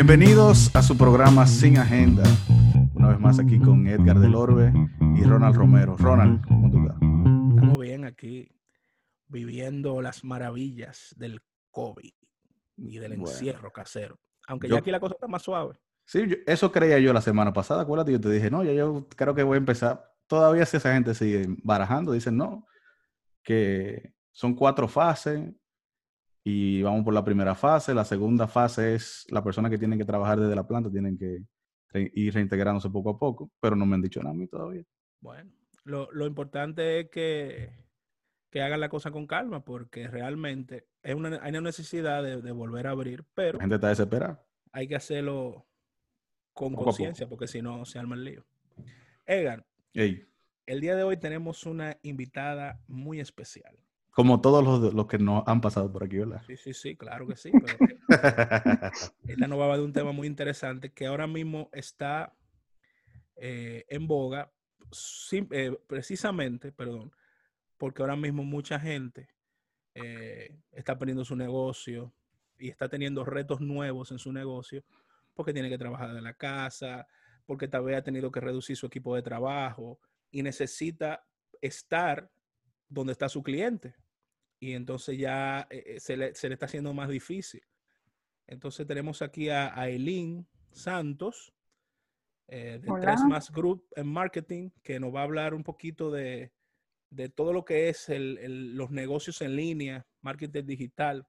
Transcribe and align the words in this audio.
Bienvenidos 0.00 0.76
a 0.76 0.82
su 0.82 0.98
programa 0.98 1.46
Sin 1.46 1.78
Agenda. 1.78 2.22
Una 2.96 3.08
vez 3.08 3.18
más 3.18 3.38
aquí 3.38 3.58
con 3.58 3.86
Edgar 3.86 4.18
del 4.18 4.34
Orbe 4.34 4.70
y 5.16 5.22
Ronald 5.22 5.56
Romero. 5.56 5.96
Ronald, 5.96 6.46
¿cómo 6.46 6.70
tú 6.70 6.80
estás? 6.82 6.96
Estamos 6.96 7.78
bien 7.78 8.04
aquí, 8.04 8.46
viviendo 9.28 10.02
las 10.02 10.22
maravillas 10.22 11.14
del 11.16 11.40
COVID 11.70 12.12
y 12.76 12.98
del 12.98 13.16
Bueno. 13.16 13.30
encierro 13.30 13.72
casero. 13.72 14.18
Aunque 14.48 14.68
Yo- 14.68 14.74
ya 14.74 14.80
aquí 14.80 14.90
la 14.90 15.00
cosa 15.00 15.14
está 15.14 15.28
más 15.28 15.40
suave. 15.40 15.76
Sí, 16.04 16.26
yo- 16.28 16.36
eso 16.46 16.70
creía 16.70 16.98
yo 16.98 17.14
la 17.14 17.22
semana 17.22 17.54
pasada. 17.54 17.80
Acuérdate, 17.80 18.12
yo 18.12 18.20
te 18.20 18.28
dije, 18.28 18.50
no, 18.50 18.62
ya 18.64 18.74
yo 18.74 19.08
creo 19.16 19.34
que 19.34 19.44
voy 19.44 19.54
a 19.54 19.58
empezar. 19.60 20.12
Todavía 20.26 20.66
si 20.66 20.76
esa 20.76 20.92
gente 20.92 21.14
sigue 21.14 21.46
barajando, 21.62 22.12
dicen 22.12 22.36
no, 22.36 22.66
que 23.42 24.12
son 24.30 24.54
cuatro 24.56 24.88
fases 24.88 25.54
y 26.48 26.80
vamos 26.80 27.02
por 27.04 27.12
la 27.12 27.24
primera 27.24 27.56
fase. 27.56 27.92
La 27.92 28.04
segunda 28.04 28.46
fase 28.46 28.94
es 28.94 29.26
la 29.30 29.42
persona 29.42 29.68
que 29.68 29.78
tienen 29.78 29.98
que 29.98 30.04
trabajar 30.04 30.38
desde 30.38 30.54
la 30.54 30.64
planta, 30.64 30.88
tienen 30.92 31.18
que 31.18 31.42
re- 31.88 32.12
ir 32.14 32.32
reintegrándose 32.34 32.88
poco 32.88 33.10
a 33.10 33.18
poco, 33.18 33.50
pero 33.58 33.74
no 33.74 33.84
me 33.84 33.96
han 33.96 34.02
dicho 34.02 34.20
nada 34.20 34.30
a 34.32 34.38
mí 34.38 34.46
todavía. 34.46 34.84
Bueno, 35.20 35.50
lo, 35.82 36.08
lo 36.12 36.24
importante 36.24 37.00
es 37.00 37.10
que, 37.10 37.70
que 38.48 38.62
hagan 38.62 38.78
la 38.78 38.88
cosa 38.88 39.10
con 39.10 39.26
calma, 39.26 39.64
porque 39.64 40.06
realmente 40.06 40.86
es 41.02 41.16
una, 41.16 41.40
hay 41.42 41.50
una 41.50 41.62
necesidad 41.62 42.22
de, 42.22 42.40
de 42.40 42.52
volver 42.52 42.86
a 42.86 42.90
abrir, 42.92 43.24
pero 43.34 43.58
La 43.58 43.64
gente 43.64 43.74
está 43.74 43.88
desesperada. 43.88 44.46
hay 44.70 44.86
que 44.86 44.94
hacerlo 44.94 45.66
con 46.52 46.74
conciencia, 46.74 47.26
porque 47.28 47.48
si 47.48 47.60
no 47.60 47.84
se 47.84 47.98
arma 47.98 48.14
el 48.14 48.22
lío. 48.24 48.46
Edgar, 49.26 49.66
Ey, 49.94 50.28
el 50.66 50.80
día 50.80 50.94
de 50.94 51.02
hoy 51.02 51.16
tenemos 51.16 51.66
una 51.66 51.98
invitada 52.02 52.80
muy 52.86 53.18
especial. 53.18 53.76
Como 54.16 54.40
todos 54.40 54.64
los, 54.64 54.94
los 54.94 55.06
que 55.06 55.18
nos 55.18 55.46
han 55.46 55.60
pasado 55.60 55.92
por 55.92 56.04
aquí, 56.04 56.16
¿verdad? 56.16 56.40
Sí, 56.46 56.56
sí, 56.56 56.72
sí, 56.72 56.96
claro 56.96 57.26
que 57.26 57.36
sí, 57.36 57.52
pero 57.52 57.76
esta 59.28 59.46
nos 59.46 59.60
va 59.60 59.76
de 59.76 59.84
un 59.84 59.92
tema 59.92 60.10
muy 60.12 60.26
interesante 60.26 60.90
que 60.90 61.04
ahora 61.04 61.26
mismo 61.26 61.68
está 61.70 62.34
eh, 63.36 63.84
en 63.90 64.06
boga, 64.06 64.50
eh, 65.50 65.78
precisamente, 65.86 66.72
perdón, 66.72 67.12
porque 67.76 68.00
ahora 68.00 68.16
mismo 68.16 68.42
mucha 68.42 68.80
gente 68.80 69.28
eh, 69.94 70.62
está 70.72 70.98
perdiendo 70.98 71.26
su 71.26 71.36
negocio 71.36 72.10
y 72.58 72.70
está 72.70 72.88
teniendo 72.88 73.22
retos 73.22 73.60
nuevos 73.60 74.12
en 74.12 74.18
su 74.18 74.32
negocio 74.32 74.82
porque 75.34 75.52
tiene 75.52 75.68
que 75.68 75.76
trabajar 75.76 76.14
de 76.14 76.22
la 76.22 76.32
casa, 76.32 77.06
porque 77.44 77.68
tal 77.68 77.84
vez 77.84 77.98
ha 77.98 78.02
tenido 78.02 78.32
que 78.32 78.40
reducir 78.40 78.78
su 78.78 78.86
equipo 78.86 79.14
de 79.14 79.20
trabajo 79.20 80.00
y 80.30 80.42
necesita 80.42 81.22
estar 81.60 82.30
donde 82.88 83.12
está 83.12 83.28
su 83.28 83.42
cliente. 83.42 83.94
Y 84.58 84.72
entonces 84.72 85.18
ya 85.18 85.66
eh, 85.70 85.82
eh, 85.86 86.00
se, 86.00 86.16
le, 86.16 86.34
se 86.34 86.48
le 86.48 86.54
está 86.54 86.66
haciendo 86.66 86.92
más 86.94 87.08
difícil. 87.08 87.62
Entonces 88.46 88.86
tenemos 88.86 89.22
aquí 89.22 89.48
a 89.50 89.74
Aileen 89.78 90.46
Santos 90.70 91.52
eh, 92.48 92.78
de 92.80 92.90
Hola. 92.90 93.00
Tres 93.02 93.20
Más 93.24 93.50
Group 93.50 93.86
en 93.96 94.06
Marketing, 94.06 94.70
que 94.82 95.00
nos 95.00 95.14
va 95.14 95.20
a 95.20 95.24
hablar 95.24 95.52
un 95.52 95.64
poquito 95.64 96.10
de, 96.10 96.52
de 97.10 97.28
todo 97.28 97.52
lo 97.52 97.64
que 97.64 97.88
es 97.88 98.08
el- 98.08 98.38
el- 98.38 98.76
los 98.76 98.90
negocios 98.90 99.42
en 99.42 99.56
línea, 99.56 100.06
marketing 100.22 100.64
digital. 100.64 101.26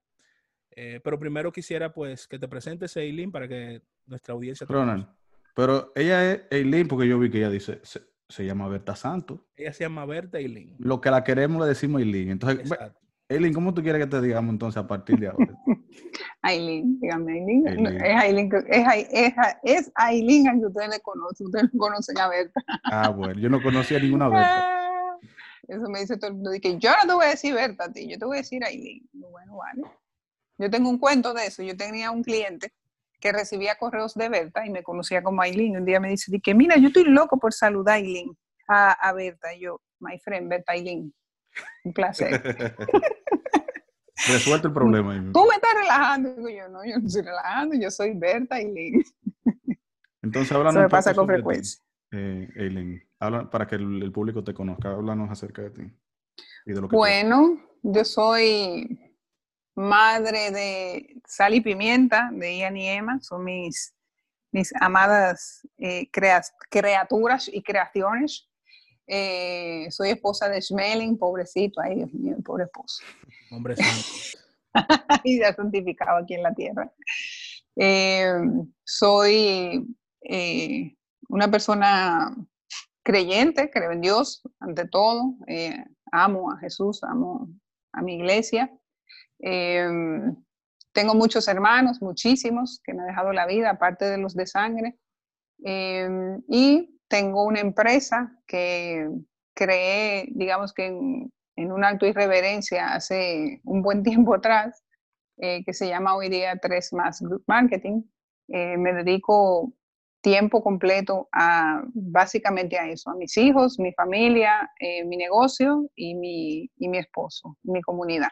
Eh, 0.76 1.00
pero 1.04 1.18
primero 1.20 1.52
quisiera 1.52 1.92
pues 1.92 2.28
que 2.28 2.38
te 2.38 2.48
presentes, 2.48 2.96
Aileen, 2.98 3.32
para 3.32 3.48
que 3.48 3.82
nuestra 4.06 4.34
audiencia 4.36 4.68
conozca. 4.68 5.18
pero 5.56 5.92
ella 5.96 6.32
es 6.34 6.42
Eileen 6.52 6.88
porque 6.88 7.08
yo 7.08 7.18
vi 7.18 7.32
que 7.32 7.40
ella 7.40 7.50
dice, 7.50 7.80
se, 7.84 8.02
se 8.30 8.46
llama 8.46 8.68
Berta 8.68 8.96
Santos. 8.96 9.40
Ella 9.56 9.74
se 9.74 9.86
llama 9.86 10.06
Berta 10.06 10.38
Aileen. 10.38 10.76
Lo 10.78 11.02
que 11.02 11.10
la 11.10 11.24
queremos 11.24 11.60
le 11.64 11.68
decimos 11.70 12.00
Eileen. 12.02 12.30
Entonces, 12.30 12.60
Exacto. 12.72 13.00
Eileen, 13.30 13.54
¿cómo 13.54 13.74
tú 13.74 13.82
quieres 13.84 14.02
que 14.06 14.10
te 14.10 14.22
digamos 14.22 14.54
entonces 14.54 14.82
a 14.82 14.88
partir 14.88 15.20
de 15.20 15.28
ahora? 15.28 15.54
Aileen, 16.42 17.00
dígame 17.00 17.34
Aileen. 17.34 17.64
No, 17.84 17.90
Aileen. 17.90 18.02
Es 18.06 18.16
Aileen, 18.16 18.50
es, 18.56 18.66
es, 18.70 19.38
Ai- 19.38 19.58
es 19.64 19.92
Aileen 19.96 20.48
a 20.48 20.54
que 20.54 20.66
ustedes 20.66 20.90
le 20.90 21.00
conocen, 21.02 21.48
ustedes 21.48 21.74
no 21.74 21.78
conocen 21.80 22.18
a 22.20 22.30
Berta. 22.30 22.62
Ah, 22.86 23.10
bueno, 23.10 23.40
yo 23.40 23.50
no 23.50 23.62
conocía 23.62 24.00
ninguna 24.00 24.30
Berta. 24.30 24.60
Ah, 24.60 25.18
Eso 25.68 25.90
me 25.90 26.00
dice 26.00 26.18
todo 26.18 26.30
el 26.30 26.36
mundo, 26.36 26.52
que 26.62 26.78
yo 26.78 26.90
no 27.02 27.08
te 27.08 27.14
voy 27.14 27.26
a 27.26 27.30
decir 27.30 27.54
Berta 27.54 27.86
a 27.86 27.92
ti, 27.92 28.08
yo 28.10 28.18
te 28.18 28.26
voy 28.26 28.38
a 28.38 28.42
decir 28.42 28.64
Aileen. 28.64 29.02
Bueno, 29.12 29.58
vale. 29.58 29.82
Yo 30.58 30.70
tengo 30.70 30.90
un 30.90 30.98
cuento 30.98 31.34
de 31.34 31.48
eso, 31.48 31.62
yo 31.64 31.76
tenía 31.76 32.12
un 32.12 32.24
cliente 32.24 32.72
que 33.20 33.32
recibía 33.34 33.76
correos 33.76 34.14
de 34.14 34.30
Berta 34.30 34.66
y 34.66 34.70
me 34.70 34.84
conocía 34.84 35.22
como 35.22 35.42
Aileen. 35.42 35.76
Un 35.78 35.86
día 35.86 36.00
me 36.00 36.10
dice, 36.10 36.32
que 36.42 36.54
mira, 36.54 36.78
yo 36.78 36.88
estoy 36.88 37.04
loco 37.04 37.38
por 37.38 37.52
saludar 37.54 37.96
a 37.96 37.98
Aileen, 37.98 38.30
a, 38.70 38.92
a 38.92 39.12
Berta. 39.14 39.54
Y 39.54 39.62
yo, 39.62 39.82
my 40.00 40.18
friend, 40.20 40.48
Berta 40.50 40.72
Aileen. 40.72 41.14
Un 41.84 41.94
placer. 41.94 42.42
Resuelto 44.28 44.68
el 44.68 44.74
problema. 44.74 45.14
Tú 45.32 45.46
me 45.48 45.56
estás 45.56 45.74
relajando. 45.80 46.34
Digo 46.36 46.50
yo, 46.50 46.68
no, 46.70 46.84
yo 46.86 46.98
no 47.00 47.08
estoy 47.08 47.22
relajando, 47.22 47.76
yo 47.76 47.92
soy 47.92 48.14
Berta 48.16 48.56
Aileen. 48.56 49.04
Entonces, 50.22 50.52
háblanos 50.52 50.74
Eso 50.74 50.82
me 50.82 50.90
pasa 50.90 51.14
con 51.14 51.28
ti, 51.28 51.34
frecuencia. 51.34 51.82
eh, 52.12 52.50
Eileen. 52.56 53.08
Habla 53.20 53.50
para 53.50 53.68
que 53.68 53.76
el, 53.76 54.02
el 54.04 54.12
público 54.12 54.44
te 54.44 54.54
conozca. 54.54 54.90
Háblanos 54.90 55.30
acerca 55.32 55.62
de 55.62 55.70
ti. 55.70 55.82
Y 56.66 56.74
de 56.74 56.82
lo 56.82 56.88
que 56.88 56.96
tú 56.96 57.04
haces. 57.06 57.24
Bueno, 57.24 57.62
yo 57.84 58.04
soy 58.04 59.14
madre 59.76 60.52
de 60.52 61.22
Sal 61.26 61.54
y 61.54 61.62
Pimienta, 61.62 62.30
de 62.34 62.58
Ian 62.58 62.76
y 62.78 62.88
Emma, 62.90 63.20
son 63.22 63.44
mis, 63.44 63.94
mis 64.52 64.74
amadas 64.82 65.66
eh, 65.78 66.10
crea- 66.12 66.42
criaturas 66.70 67.48
y 67.52 67.62
creaciones. 67.62 68.50
Eh, 69.08 69.88
soy 69.90 70.10
esposa 70.10 70.50
de 70.50 70.62
Schmeling, 70.62 71.18
pobrecito, 71.18 71.80
ay 71.82 71.96
Dios 71.96 72.14
mío, 72.14 72.36
pobre 72.44 72.66
esposo. 72.66 73.04
Hombre 73.52 73.76
santo. 73.76 74.44
y 75.24 75.40
ya 75.40 75.54
santificado 75.54 76.18
aquí 76.18 76.34
en 76.34 76.44
la 76.44 76.54
tierra. 76.54 76.92
Eh, 77.76 78.34
soy 78.84 79.96
eh, 80.22 80.96
una 81.30 81.50
persona 81.50 82.36
creyente, 83.04 83.70
creo 83.72 83.92
en 83.92 84.02
Dios 84.02 84.42
ante 84.60 84.88
todo. 84.88 85.36
eh, 85.48 85.86
amo 86.12 86.52
a 86.52 86.58
Jesús, 86.60 87.04
amo 87.04 87.50
a 87.94 88.02
mi 88.02 88.16
iglesia. 88.16 88.72
Eh, 89.40 89.88
tengo 90.92 91.14
muchos 91.14 91.48
hermanos, 91.48 92.02
muchísimos, 92.02 92.82
que 92.84 92.94
me 92.94 93.02
han 93.02 93.08
dejado 93.08 93.32
la 93.32 93.46
vida, 93.46 93.70
aparte 93.70 94.06
de 94.06 94.18
los 94.18 94.34
de 94.34 94.48
sangre. 94.48 94.98
Eh, 95.64 96.10
y 96.50 96.97
tengo 97.08 97.44
una 97.44 97.60
empresa 97.60 98.36
que 98.46 99.10
creé, 99.54 100.28
digamos 100.32 100.74
que 100.74 100.86
en, 100.86 101.32
en 101.56 101.72
un 101.72 101.84
acto 101.84 102.06
de 102.06 102.12
irreverencia 102.12 102.94
hace 102.94 103.62
un 103.64 103.82
buen 103.82 104.04
tiempo 104.04 104.36
atrás, 104.36 104.84
eh, 105.38 105.64
que 105.66 105.74
se 105.74 105.88
llama 105.88 106.16
hoy 106.16 106.30
día 106.30 106.58
3 106.62 106.94
más 106.94 107.22
Group 107.22 107.44
Marketing. 107.48 108.04
Eh, 108.50 108.78
me 108.78 108.94
dedico 108.94 109.74
tiempo 110.22 110.64
completo 110.64 111.30
a 111.32 111.82
básicamente 111.94 112.78
a 112.78 112.90
eso, 112.90 113.10
a 113.10 113.16
mis 113.16 113.38
hijos, 113.38 113.80
mi 113.80 113.94
familia, 113.94 114.72
eh, 114.80 115.06
mi 115.06 115.18
negocio 115.18 115.90
y 115.96 116.16
mi, 116.16 116.70
y 116.78 116.90
mi 116.90 116.98
esposo, 116.98 117.58
mi 117.64 117.82
comunidad. 117.82 118.30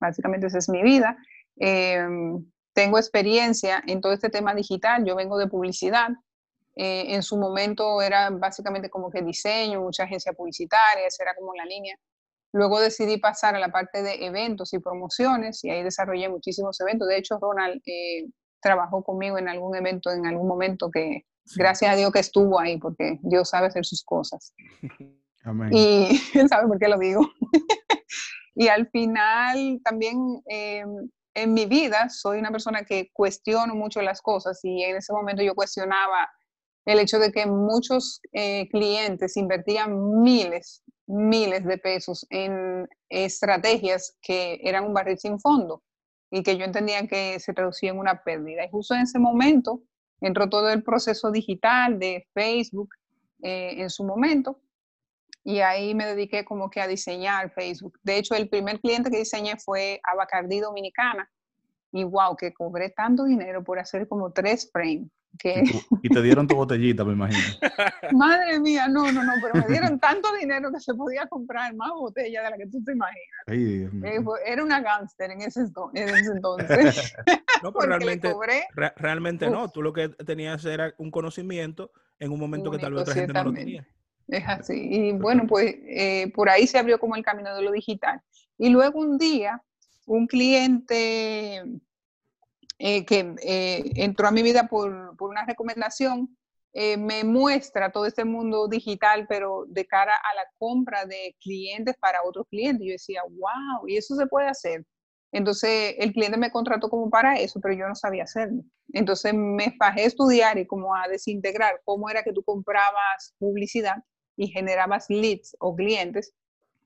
Básicamente 0.00 0.46
esa 0.46 0.58
es 0.58 0.68
mi 0.68 0.82
vida. 0.82 1.16
Eh, 1.58 2.06
tengo 2.74 2.98
experiencia 2.98 3.82
en 3.86 4.00
todo 4.00 4.12
este 4.12 4.28
tema 4.28 4.54
digital, 4.54 5.04
yo 5.04 5.16
vengo 5.16 5.38
de 5.38 5.46
publicidad. 5.46 6.08
Eh, 6.76 7.14
en 7.14 7.22
su 7.22 7.36
momento 7.36 8.02
era 8.02 8.30
básicamente 8.30 8.90
como 8.90 9.10
que 9.10 9.22
diseño, 9.22 9.80
mucha 9.80 10.04
agencia 10.04 10.32
publicitaria, 10.32 11.06
esa 11.06 11.22
era 11.22 11.34
como 11.34 11.54
la 11.54 11.64
línea. 11.64 11.96
Luego 12.52 12.80
decidí 12.80 13.18
pasar 13.18 13.54
a 13.56 13.58
la 13.58 13.70
parte 13.70 14.02
de 14.02 14.26
eventos 14.26 14.72
y 14.74 14.78
promociones 14.78 15.62
y 15.64 15.70
ahí 15.70 15.82
desarrollé 15.82 16.28
muchísimos 16.28 16.80
eventos. 16.80 17.08
De 17.08 17.16
hecho, 17.16 17.38
Ronald 17.40 17.82
eh, 17.86 18.26
trabajó 18.60 19.02
conmigo 19.02 19.38
en 19.38 19.48
algún 19.48 19.76
evento 19.76 20.10
en 20.10 20.26
algún 20.26 20.48
momento 20.48 20.90
que 20.90 21.24
Sí. 21.44 21.60
gracias 21.60 21.92
a 21.92 21.96
Dios 21.96 22.10
que 22.10 22.20
estuvo 22.20 22.58
ahí 22.58 22.78
porque 22.78 23.18
Dios 23.22 23.50
sabe 23.50 23.66
hacer 23.66 23.84
sus 23.84 24.02
cosas. 24.02 24.54
Amén. 25.44 25.70
Y 25.72 26.08
él 26.34 26.48
sabe 26.48 26.66
por 26.66 26.78
qué 26.78 26.88
lo 26.88 26.98
digo. 26.98 27.28
y 28.54 28.68
al 28.68 28.88
final 28.88 29.80
también 29.84 30.42
eh, 30.48 30.84
en 31.34 31.52
mi 31.52 31.66
vida 31.66 32.08
soy 32.08 32.38
una 32.38 32.50
persona 32.50 32.84
que 32.84 33.10
cuestiono 33.12 33.74
mucho 33.74 34.00
las 34.00 34.22
cosas 34.22 34.58
y 34.62 34.82
en 34.82 34.96
ese 34.96 35.12
momento 35.12 35.42
yo 35.42 35.54
cuestionaba 35.54 36.30
el 36.84 36.98
hecho 36.98 37.18
de 37.18 37.32
que 37.32 37.46
muchos 37.46 38.20
eh, 38.32 38.68
clientes 38.68 39.36
invertían 39.36 40.22
miles, 40.22 40.82
miles 41.06 41.64
de 41.64 41.78
pesos 41.78 42.26
en 42.30 42.88
estrategias 43.08 44.16
que 44.20 44.60
eran 44.62 44.84
un 44.84 44.94
barril 44.94 45.18
sin 45.18 45.40
fondo 45.40 45.82
y 46.30 46.42
que 46.42 46.56
yo 46.56 46.64
entendía 46.64 47.06
que 47.06 47.38
se 47.40 47.54
traducía 47.54 47.90
en 47.90 47.98
una 47.98 48.22
pérdida. 48.22 48.64
Y 48.64 48.70
justo 48.70 48.94
en 48.94 49.02
ese 49.02 49.18
momento 49.18 49.82
entró 50.20 50.48
todo 50.48 50.70
el 50.70 50.82
proceso 50.82 51.30
digital 51.30 51.98
de 51.98 52.26
Facebook 52.34 52.90
eh, 53.42 53.74
en 53.78 53.90
su 53.90 54.04
momento 54.04 54.60
y 55.44 55.60
ahí 55.60 55.94
me 55.94 56.06
dediqué 56.06 56.44
como 56.44 56.70
que 56.70 56.80
a 56.80 56.88
diseñar 56.88 57.52
Facebook. 57.52 57.98
De 58.02 58.16
hecho, 58.16 58.34
el 58.34 58.48
primer 58.48 58.80
cliente 58.80 59.10
que 59.10 59.18
diseñé 59.18 59.56
fue 59.58 60.00
Abacardí 60.02 60.58
Dominicana, 60.58 61.30
y 61.92 62.02
wow, 62.02 62.34
que 62.34 62.52
cobré 62.52 62.90
tanto 62.90 63.24
dinero 63.24 63.62
por 63.62 63.78
hacer 63.78 64.08
como 64.08 64.32
tres 64.32 64.68
frames. 64.72 65.08
Que... 65.38 65.64
Y, 66.02 66.08
te 66.08 66.22
dieron 66.22 66.46
tu 66.46 66.54
botellita, 66.54 67.04
me 67.04 67.12
imagino. 67.12 67.40
Madre 68.12 68.60
mía, 68.60 68.88
no, 68.88 69.10
no, 69.10 69.24
no, 69.24 69.32
pero 69.42 69.66
me 69.66 69.72
dieron 69.72 69.98
tanto 69.98 70.32
dinero 70.34 70.70
que 70.72 70.80
se 70.80 70.94
podía 70.94 71.26
comprar 71.26 71.74
más 71.74 71.90
botellas 71.90 72.44
de 72.44 72.50
la 72.50 72.56
que 72.56 72.66
tú 72.66 72.82
te 72.84 72.92
imaginas. 72.92 73.44
Ay, 73.46 73.88
eh, 74.04 74.24
era 74.46 74.62
una 74.62 74.80
gángster 74.80 75.30
en 75.30 75.42
ese, 75.42 75.60
en 75.94 76.08
ese 76.08 76.32
entonces. 76.32 77.14
no, 77.62 77.72
pero 77.72 77.86
realmente, 77.86 78.34
realmente 78.96 79.50
no. 79.50 79.68
Tú 79.70 79.82
lo 79.82 79.92
que 79.92 80.08
tenías 80.08 80.64
era 80.64 80.94
un 80.98 81.10
conocimiento 81.10 81.90
en 82.18 82.32
un 82.32 82.40
momento 82.40 82.70
que 82.70 82.78
tal 82.78 82.94
vez 82.94 83.02
otra 83.02 83.14
gente 83.14 83.32
no 83.32 83.44
lo 83.44 83.52
tenía. 83.52 83.86
Es 84.28 84.44
así. 84.46 84.74
Y 84.74 85.12
bueno, 85.12 85.46
pues 85.46 85.74
eh, 85.86 86.32
por 86.34 86.48
ahí 86.48 86.66
se 86.66 86.78
abrió 86.78 86.98
como 86.98 87.16
el 87.16 87.24
camino 87.24 87.54
de 87.54 87.62
lo 87.62 87.72
digital. 87.72 88.20
Y 88.56 88.70
luego 88.70 89.00
un 89.00 89.18
día, 89.18 89.62
un 90.06 90.26
cliente 90.26 91.62
eh, 92.78 93.04
que 93.04 93.34
eh, 93.42 93.92
entró 93.96 94.28
a 94.28 94.32
mi 94.32 94.42
vida 94.42 94.68
por, 94.68 95.16
por 95.16 95.30
una 95.30 95.44
recomendación, 95.46 96.36
me 96.98 97.22
muestra 97.22 97.92
todo 97.92 98.04
este 98.04 98.24
mundo 98.24 98.66
digital, 98.66 99.26
pero 99.28 99.64
de 99.68 99.86
cara 99.86 100.12
a 100.12 100.34
la 100.34 100.42
compra 100.58 101.04
de 101.04 101.36
clientes 101.40 101.94
para 102.00 102.24
otros 102.24 102.48
clientes. 102.50 102.84
Yo 102.84 102.92
decía, 102.94 103.22
wow, 103.28 103.86
y 103.86 103.96
eso 103.96 104.16
se 104.16 104.26
puede 104.26 104.48
hacer. 104.48 104.84
Entonces 105.34 105.96
el 105.98 106.12
cliente 106.12 106.38
me 106.38 106.52
contrató 106.52 106.88
como 106.88 107.10
para 107.10 107.34
eso, 107.34 107.60
pero 107.60 107.74
yo 107.74 107.88
no 107.88 107.96
sabía 107.96 108.22
hacerlo. 108.22 108.62
Entonces 108.92 109.34
me 109.34 109.72
fajé 109.76 110.02
a 110.02 110.06
estudiar 110.06 110.58
y 110.58 110.66
como 110.66 110.94
a 110.94 111.08
desintegrar 111.08 111.80
cómo 111.84 112.08
era 112.08 112.22
que 112.22 112.32
tú 112.32 112.44
comprabas 112.44 113.34
publicidad 113.38 113.96
y 114.36 114.46
generabas 114.46 115.06
leads 115.08 115.56
o 115.58 115.74
clientes 115.74 116.32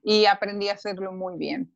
y 0.03 0.25
aprendí 0.25 0.71
a 0.71 0.75
hacerlo 0.75 1.13
muy 1.13 1.37
bien. 1.37 1.71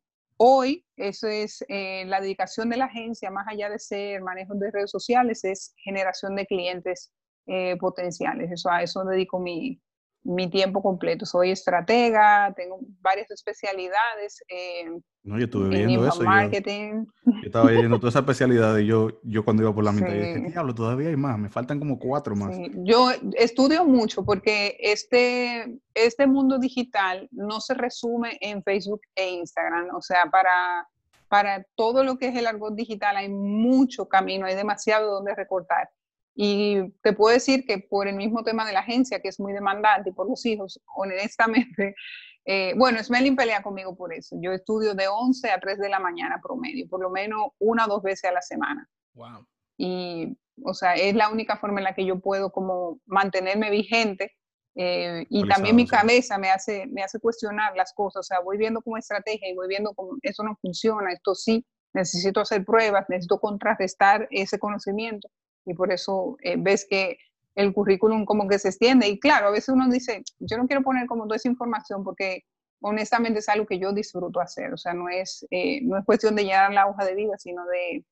Hoy, 0.45 0.85
eso 0.97 1.29
es 1.29 1.63
eh, 1.69 2.03
la 2.05 2.19
dedicación 2.19 2.69
de 2.69 2.75
la 2.75 2.85
agencia, 2.85 3.31
más 3.31 3.47
allá 3.47 3.69
de 3.69 3.79
ser 3.79 4.21
manejo 4.21 4.55
de 4.55 4.71
redes 4.71 4.91
sociales, 4.91 5.45
es 5.45 5.73
generación 5.77 6.35
de 6.35 6.45
clientes 6.45 7.13
eh, 7.45 7.77
potenciales. 7.77 8.51
Eso, 8.51 8.69
a 8.69 8.83
eso 8.83 9.05
dedico 9.05 9.39
mi, 9.39 9.81
mi 10.23 10.49
tiempo 10.49 10.81
completo. 10.81 11.25
Soy 11.25 11.51
estratega, 11.51 12.53
tengo 12.57 12.79
varias 12.99 13.31
especialidades. 13.31 14.43
Eh, 14.49 14.89
no, 15.23 15.37
yo 15.37 15.45
estuve 15.45 15.69
viendo 15.69 16.05
eso. 16.05 16.21
Marketing. 16.21 17.05
Yo, 17.25 17.31
estaba 17.45 17.71
viendo 17.71 17.97
toda 17.97 18.09
esa 18.09 18.19
especialidad 18.19 18.77
y 18.77 18.87
yo, 18.87 19.21
yo 19.23 19.45
cuando 19.45 19.63
iba 19.63 19.73
por 19.73 19.85
la 19.85 19.93
mitad 19.93 20.11
dije, 20.11 20.39
diablo, 20.39 20.75
todavía 20.75 21.07
hay 21.07 21.15
más, 21.15 21.39
me 21.39 21.49
faltan 21.49 21.79
como 21.79 21.97
cuatro 21.97 22.35
más. 22.35 22.57
Yo 22.83 23.09
estudio 23.37 23.85
mucho 23.85 24.25
porque 24.25 24.75
este, 24.81 25.79
este 25.93 26.27
mundo 26.27 26.59
digital 26.59 27.29
no 27.31 27.61
se 27.61 27.73
resume 27.73 28.37
en 28.41 28.61
Facebook 28.63 29.01
e 29.15 29.31
Instagram. 29.35 29.95
O 29.95 30.01
sea, 30.01 30.25
para, 30.29 30.89
para 31.29 31.65
todo 31.75 32.03
lo 32.03 32.17
que 32.17 32.27
es 32.27 32.35
el 32.35 32.45
argot 32.45 32.75
digital 32.75 33.15
hay 33.15 33.29
mucho 33.29 34.09
camino, 34.09 34.45
hay 34.45 34.55
demasiado 34.55 35.09
donde 35.09 35.33
recortar. 35.35 35.89
Y 36.35 36.91
te 37.01 37.13
puedo 37.13 37.33
decir 37.33 37.65
que 37.65 37.77
por 37.77 38.09
el 38.09 38.15
mismo 38.15 38.43
tema 38.43 38.65
de 38.65 38.73
la 38.73 38.79
agencia, 38.79 39.21
que 39.21 39.29
es 39.29 39.39
muy 39.39 39.53
demandante, 39.53 40.09
y 40.09 40.13
por 40.13 40.27
los 40.27 40.45
hijos, 40.45 40.81
honestamente, 40.97 41.95
eh, 42.45 42.73
bueno, 42.75 43.01
Smelling 43.01 43.35
pelea 43.35 43.63
conmigo 43.63 43.95
por 43.95 44.13
eso. 44.13 44.35
Yo 44.41 44.51
estudio 44.51 44.93
de 44.93 45.07
11 45.07 45.51
a 45.51 45.59
3 45.59 45.79
de 45.79 45.89
la 45.89 45.99
mañana 45.99 46.39
promedio, 46.41 46.87
por 46.89 47.01
lo 47.01 47.09
menos 47.09 47.47
una 47.59 47.85
o 47.85 47.87
dos 47.87 48.03
veces 48.03 48.29
a 48.29 48.33
la 48.33 48.41
semana. 48.41 48.87
Wow. 49.13 49.45
Y, 49.77 50.37
o 50.63 50.73
sea, 50.73 50.95
es 50.95 51.15
la 51.15 51.29
única 51.29 51.57
forma 51.57 51.79
en 51.79 51.85
la 51.85 51.95
que 51.95 52.05
yo 52.05 52.19
puedo 52.19 52.51
como 52.51 52.99
mantenerme 53.05 53.69
vigente. 53.69 54.31
Eh, 54.75 55.25
y 55.29 55.47
también 55.47 55.75
mi 55.75 55.87
cabeza 55.87 56.37
me 56.37 56.49
hace, 56.49 56.87
me 56.87 57.03
hace 57.03 57.19
cuestionar 57.19 57.75
las 57.75 57.93
cosas. 57.93 58.21
O 58.21 58.23
sea, 58.23 58.39
voy 58.39 58.57
viendo 58.57 58.81
como 58.81 58.97
estrategia 58.97 59.49
y 59.49 59.55
voy 59.55 59.67
viendo 59.67 59.93
cómo 59.93 60.17
eso 60.21 60.43
no 60.43 60.57
funciona, 60.61 61.11
esto 61.11 61.35
sí, 61.35 61.65
necesito 61.93 62.41
hacer 62.41 62.65
pruebas, 62.65 63.05
necesito 63.07 63.39
contrarrestar 63.39 64.27
ese 64.31 64.57
conocimiento 64.57 65.29
y 65.65 65.73
por 65.73 65.91
eso 65.91 66.37
eh, 66.41 66.55
ves 66.57 66.85
que 66.89 67.17
el 67.55 67.73
currículum 67.73 68.25
como 68.25 68.47
que 68.47 68.59
se 68.59 68.69
extiende. 68.69 69.07
Y 69.07 69.19
claro, 69.19 69.47
a 69.47 69.51
veces 69.51 69.69
uno 69.69 69.89
dice, 69.89 70.23
yo 70.39 70.57
no 70.57 70.67
quiero 70.67 70.81
poner 70.81 71.07
como 71.07 71.23
toda 71.25 71.35
esa 71.35 71.49
información 71.49 72.03
porque 72.03 72.43
honestamente 72.81 73.39
es 73.39 73.49
algo 73.49 73.65
que 73.65 73.79
yo 73.79 73.93
disfruto 73.93 74.39
hacer. 74.39 74.73
O 74.73 74.77
sea, 74.77 74.93
no 74.93 75.09
es, 75.09 75.45
eh, 75.51 75.81
no 75.83 75.97
es 75.97 76.05
cuestión 76.05 76.35
de 76.35 76.43
llenar 76.43 76.73
la 76.73 76.87
hoja 76.87 77.05
de 77.05 77.15
vida, 77.15 77.37
sino 77.37 77.65
de 77.65 78.05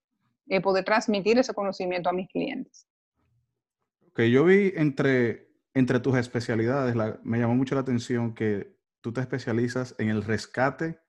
eh, 0.48 0.62
poder 0.62 0.84
transmitir 0.84 1.38
ese 1.38 1.54
conocimiento 1.54 2.10
a 2.10 2.14
mis 2.14 2.30
clientes. 2.30 2.88
Ok, 4.10 4.22
yo 4.24 4.44
vi 4.46 4.74
entre, 4.76 5.50
entre 5.74 6.00
tus 6.00 6.18
especialidades, 6.18 6.96
me 7.24 7.40
llamó 7.40 7.56
mucho 7.56 7.76
la 7.76 7.82
atención 7.82 8.34
que 8.34 8.76
tú 9.02 9.14
te 9.14 9.22
especializas 9.22 9.96
en 9.98 10.10
el 10.10 10.24
rescate 10.24 11.00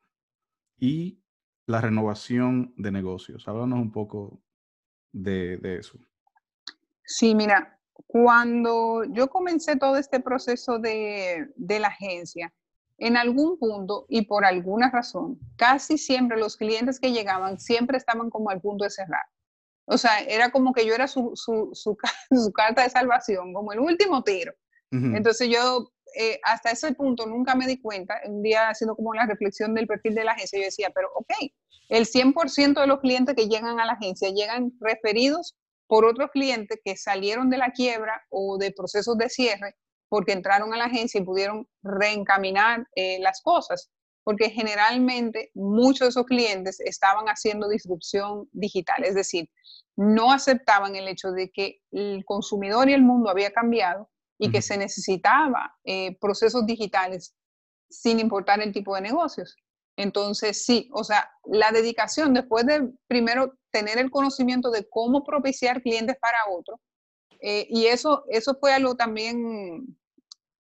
y 0.79 1.23
la 1.67 1.81
renovación 1.81 2.75
de 2.77 2.91
negocios. 2.91 3.47
Háblanos 3.47 3.79
un 3.79 3.93
poco 3.93 4.43
de, 5.13 5.59
de 5.59 5.79
eso. 5.79 5.99
Sí, 7.05 7.35
mira, 7.35 7.81
cuando 8.07 9.05
yo 9.05 9.29
comencé 9.29 9.77
todo 9.77 9.97
este 9.97 10.21
proceso 10.21 10.79
de, 10.79 11.49
la 11.57 11.89
agencia, 11.89 12.53
en 12.99 13.17
algún 13.17 13.59
punto 13.59 14.07
y 14.09 14.27
por 14.27 14.45
alguna 14.45 14.91
razón, 14.91 15.39
casi 15.57 15.99
siempre 15.99 16.39
los 16.39 16.57
clientes 16.57 17.01
que 17.01 17.13
llegaban 17.13 17.59
siempre 17.59 17.99
estaban 17.99 18.31
como 18.31 18.51
al 18.51 18.61
punto 18.61 18.85
de 18.85 18.91
cerrar. 18.91 19.25
O 19.87 19.99
sea, 19.99 20.21
era 20.21 20.51
como 20.51 20.73
que 20.73 20.87
yo 20.87 20.95
era 20.95 21.09
su, 21.09 21.33
su, 21.35 21.97
carta 22.55 22.83
de 22.83 22.91
salvación, 22.91 23.53
como 23.53 23.73
el 23.73 23.81
último 23.81 24.23
tiro. 24.23 24.53
Entonces 24.91 25.49
yo 25.49 25.91
eh, 26.15 26.39
hasta 26.45 26.71
ese 26.71 26.93
punto 26.93 27.25
nunca 27.27 27.55
me 27.55 27.67
di 27.67 27.81
cuenta, 27.81 28.21
un 28.27 28.43
día 28.43 28.69
haciendo 28.69 28.95
como 28.95 29.15
la 29.15 29.25
reflexión 29.25 29.75
del 29.75 29.87
perfil 29.87 30.15
de 30.15 30.25
la 30.25 30.33
agencia, 30.33 30.59
yo 30.59 30.67
decía, 30.67 30.91
pero 30.95 31.09
ok, 31.15 31.33
el 31.89 32.07
100% 32.07 32.81
de 32.81 32.87
los 32.87 33.01
clientes 33.01 33.35
que 33.35 33.49
llegan 33.49 33.81
a 33.81 33.87
la 33.87 33.95
agencia 33.95 34.29
llegan 34.29 34.73
referidos 34.81 35.57
por 35.93 36.07
otros 36.07 36.31
clientes 36.31 36.81
que 36.83 36.97
salieron 36.97 37.51
de 37.51 37.59
la 37.59 37.71
quiebra 37.71 38.25
o 38.31 38.57
de 38.57 38.73
procesos 38.73 39.19
de 39.19 39.29
cierre 39.29 39.77
porque 40.09 40.33
entraron 40.33 40.73
a 40.73 40.79
la 40.79 40.87
agencia 40.87 41.21
y 41.21 41.25
pudieron 41.25 41.69
reencaminar 41.83 42.89
eh, 42.97 43.19
las 43.21 43.43
cosas, 43.43 43.91
porque 44.25 44.49
generalmente 44.49 45.51
muchos 45.53 46.07
de 46.07 46.09
esos 46.09 46.25
clientes 46.25 46.81
estaban 46.81 47.27
haciendo 47.27 47.69
disrupción 47.69 48.49
digital, 48.53 49.05
es 49.05 49.15
decir, 49.15 49.51
no 49.95 50.33
aceptaban 50.33 50.97
el 50.97 51.09
hecho 51.09 51.31
de 51.31 51.51
que 51.51 51.81
el 51.91 52.25
consumidor 52.25 52.89
y 52.89 52.95
el 52.95 53.03
mundo 53.03 53.29
había 53.29 53.51
cambiado 53.51 54.09
y 54.39 54.51
que 54.51 54.63
se 54.63 54.79
necesitaba 54.79 55.77
eh, 55.85 56.17
procesos 56.23 56.65
digitales 56.65 57.35
sin 57.91 58.19
importar 58.19 58.63
el 58.63 58.73
tipo 58.73 58.95
de 58.95 59.03
negocios. 59.03 59.59
Entonces, 59.99 60.65
sí, 60.65 60.89
o 60.95 61.05
sea, 61.05 61.31
la 61.45 61.71
dedicación 61.71 62.33
después 62.33 62.65
de 62.65 62.91
primero 63.09 63.59
tener 63.73 63.99
el 63.99 64.11
conocimiento 64.11 64.71
de 64.71 64.89
cómo 64.89 65.25
propiciar 65.25 65.83
clientes 65.83 66.17
para 66.21 66.39
otros, 66.51 66.79
eh, 67.41 67.67
y 67.69 67.87
eso, 67.87 68.25
eso 68.29 68.57
fue 68.61 68.73
algo 68.73 68.95
también, 68.95 69.99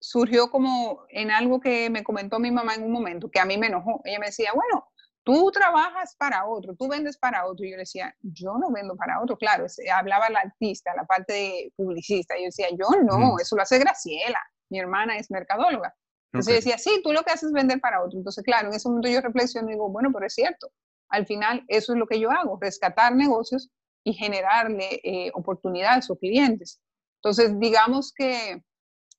surgió 0.00 0.50
como 0.50 1.04
en 1.10 1.30
algo 1.30 1.60
que 1.60 1.88
me 1.90 2.02
comentó 2.02 2.40
mi 2.40 2.50
mamá 2.50 2.74
en 2.74 2.82
un 2.82 2.90
momento, 2.90 3.30
que 3.30 3.38
a 3.38 3.44
mí 3.44 3.56
me 3.56 3.68
enojó. 3.68 4.00
Ella 4.04 4.18
me 4.18 4.26
decía, 4.26 4.50
bueno, 4.52 4.84
tú 5.22 5.52
trabajas 5.52 6.16
para 6.18 6.44
otro, 6.46 6.74
tú 6.74 6.88
vendes 6.88 7.16
para 7.18 7.46
otro. 7.46 7.64
Y 7.64 7.70
yo 7.70 7.76
le 7.76 7.82
decía, 7.82 8.12
yo 8.20 8.58
no 8.58 8.72
vendo 8.72 8.96
para 8.96 9.22
otro. 9.22 9.36
Claro, 9.36 9.64
hablaba 9.94 10.28
la 10.28 10.40
artista, 10.40 10.92
la 10.96 11.04
parte 11.04 11.32
de 11.32 11.72
publicista. 11.76 12.34
Yo 12.36 12.46
decía, 12.46 12.66
yo 12.70 12.88
no, 13.04 13.38
eso 13.40 13.54
lo 13.54 13.62
hace 13.62 13.78
Graciela. 13.78 14.40
Mi 14.68 14.80
hermana 14.80 15.16
es 15.16 15.30
mercadóloga. 15.30 15.94
Entonces 16.32 16.64
decía, 16.64 16.78
sí, 16.78 17.00
tú 17.04 17.12
lo 17.12 17.22
que 17.22 17.30
haces 17.30 17.44
es 17.44 17.52
vender 17.52 17.80
para 17.80 18.02
otro. 18.02 18.18
Entonces, 18.18 18.42
claro, 18.42 18.68
en 18.68 18.74
ese 18.74 18.88
momento 18.88 19.08
yo 19.08 19.20
reflexiono 19.20 19.68
y 19.68 19.72
digo, 19.72 19.88
bueno, 19.90 20.10
pero 20.12 20.26
es 20.26 20.34
cierto. 20.34 20.72
Al 21.12 21.26
final, 21.26 21.62
eso 21.68 21.92
es 21.92 21.98
lo 21.98 22.06
que 22.06 22.18
yo 22.18 22.30
hago, 22.30 22.58
rescatar 22.60 23.14
negocios 23.14 23.70
y 24.02 24.14
generarle 24.14 25.00
eh, 25.04 25.30
oportunidades 25.34 25.98
a 25.98 26.06
sus 26.08 26.18
clientes. 26.18 26.80
Entonces, 27.16 27.60
digamos 27.60 28.12
que 28.16 28.62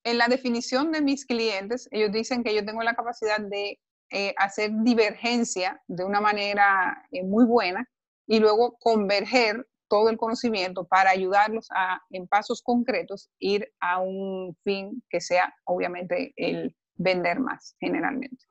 en 0.04 0.18
la 0.18 0.28
definición 0.28 0.92
de 0.92 1.02
mis 1.02 1.26
clientes, 1.26 1.88
ellos 1.92 2.12
dicen 2.12 2.44
que 2.44 2.54
yo 2.54 2.66
tengo 2.66 2.82
la 2.82 2.96
capacidad 2.96 3.40
de 3.40 3.80
eh, 4.10 4.34
hacer 4.38 4.72
divergencia 4.84 5.82
de 5.88 6.04
una 6.04 6.20
manera 6.20 7.08
eh, 7.12 7.24
muy 7.24 7.46
buena 7.46 7.88
y 8.26 8.40
luego 8.40 8.76
converger 8.80 9.66
todo 9.88 10.10
el 10.10 10.18
conocimiento 10.18 10.88
para 10.88 11.12
ayudarlos 11.12 11.68
a, 11.76 12.02
en 12.10 12.28
pasos 12.28 12.64
concretos, 12.64 13.30
ir 13.38 13.72
a 13.80 14.00
un 14.00 14.58
fin 14.64 15.04
que 15.10 15.22
sea, 15.22 15.54
obviamente, 15.66 16.34
el 16.38 16.76
vender 16.96 17.40
más 17.40 17.76
generalmente. 17.80 18.44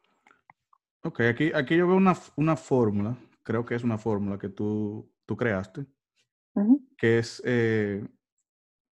Ok, 1.02 1.20
aquí, 1.22 1.50
aquí 1.52 1.76
yo 1.76 1.88
veo 1.88 1.96
una, 1.96 2.16
una 2.36 2.56
fórmula, 2.56 3.16
creo 3.42 3.64
que 3.64 3.74
es 3.74 3.84
una 3.84 3.98
fórmula 3.98 4.38
que 4.38 4.48
tú, 4.48 5.10
tú 5.26 5.36
creaste, 5.36 5.86
que 6.96 7.18
es, 7.18 7.42
eh, 7.44 8.06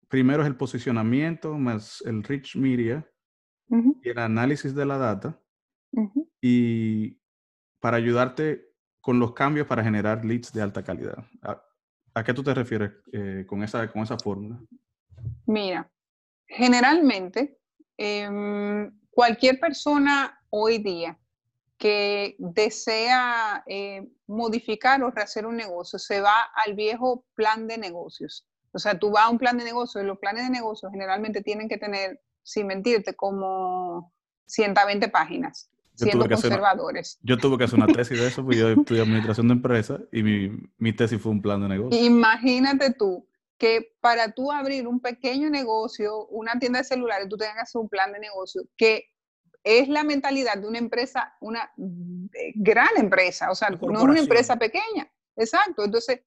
primero 0.09 0.43
es 0.43 0.49
el 0.49 0.57
posicionamiento 0.57 1.59
más 1.59 2.03
el 2.07 2.23
rich 2.25 2.57
media 2.57 3.07
y 4.03 4.09
el 4.09 4.19
análisis 4.19 4.75
de 4.75 4.87
la 4.87 4.99
data, 4.99 5.41
y 6.41 7.19
para 7.81 7.97
ayudarte 7.97 8.71
con 9.01 9.19
los 9.19 9.33
cambios 9.33 9.67
para 9.67 9.83
generar 9.83 10.25
leads 10.25 10.53
de 10.53 10.63
alta 10.63 10.83
calidad. 10.83 11.25
¿A, 11.43 12.25
qué 12.25 12.35
tú 12.35 12.43
te 12.43 12.53
refieres 12.53 12.93
eh, 13.13 13.45
con, 13.47 13.63
esa, 13.63 13.91
con 13.91 14.03
esa 14.03 14.19
fórmula? 14.19 14.61
Mira, 15.47 15.91
generalmente 16.47 17.59
em, 17.97 18.91
cualquier 19.11 19.59
persona 19.59 20.39
hoy 20.51 20.79
día 20.79 21.20
que 21.81 22.37
desea 22.39 23.65
eh, 23.67 24.07
modificar 24.27 25.03
o 25.03 25.11
rehacer 25.11 25.47
un 25.47 25.57
negocio, 25.57 25.99
se 25.99 26.21
va 26.21 26.43
al 26.55 26.75
viejo 26.75 27.25
plan 27.35 27.67
de 27.67 27.79
negocios. 27.79 28.47
O 28.73 28.79
sea, 28.79 28.99
tú 28.99 29.11
vas 29.11 29.25
a 29.25 29.31
un 29.31 29.39
plan 29.39 29.57
de 29.57 29.65
negocios 29.65 30.05
y 30.05 30.07
los 30.07 30.19
planes 30.19 30.45
de 30.45 30.51
negocios 30.51 30.93
generalmente 30.93 31.41
tienen 31.41 31.71
que 31.71 31.79
tener, 31.79 32.21
sin 32.43 32.67
mentirte, 32.67 33.15
como 33.15 34.13
120 34.45 35.09
páginas, 35.09 35.71
siendo 35.95 36.29
conservadores. 36.29 37.19
yo 37.23 37.39
tuve 37.39 37.57
que 37.57 37.65
hacer 37.65 37.79
una 37.79 37.87
tesis 37.87 38.21
de 38.21 38.27
eso, 38.27 38.43
porque 38.43 38.59
yo 38.59 38.69
estudié 38.79 39.01
administración 39.01 39.49
de 39.49 39.55
empresas 39.55 40.01
y 40.13 40.23
mi, 40.23 40.51
mi 40.77 40.93
tesis 40.93 41.21
fue 41.21 41.33
un 41.33 41.41
plan 41.41 41.63
de 41.63 41.69
negocio. 41.69 41.99
Imagínate 41.99 42.93
tú 42.93 43.27
que 43.57 43.95
para 44.03 44.33
tú 44.33 44.53
abrir 44.53 44.87
un 44.87 45.01
pequeño 45.01 45.49
negocio, 45.49 46.27
una 46.27 46.59
tienda 46.59 46.81
de 46.81 46.85
celulares, 46.85 47.27
tú 47.31 47.39
tengas 47.39 47.55
que 47.55 47.61
hacer 47.63 47.81
un 47.81 47.89
plan 47.89 48.13
de 48.13 48.21
negocio 48.21 48.65
que 48.77 49.10
es 49.63 49.89
la 49.89 50.05
mentalidad 50.05 50.59
de 50.59 50.67
una 50.67 50.79
empresa, 50.79 51.35
una 51.41 51.71
eh, 51.77 52.53
gran 52.55 52.97
empresa, 52.97 53.51
o 53.51 53.55
sea, 53.55 53.71
no 53.71 53.77
es 53.77 54.03
una 54.03 54.21
empresa 54.21 54.57
pequeña. 54.57 55.11
Exacto. 55.37 55.85
Entonces, 55.85 56.23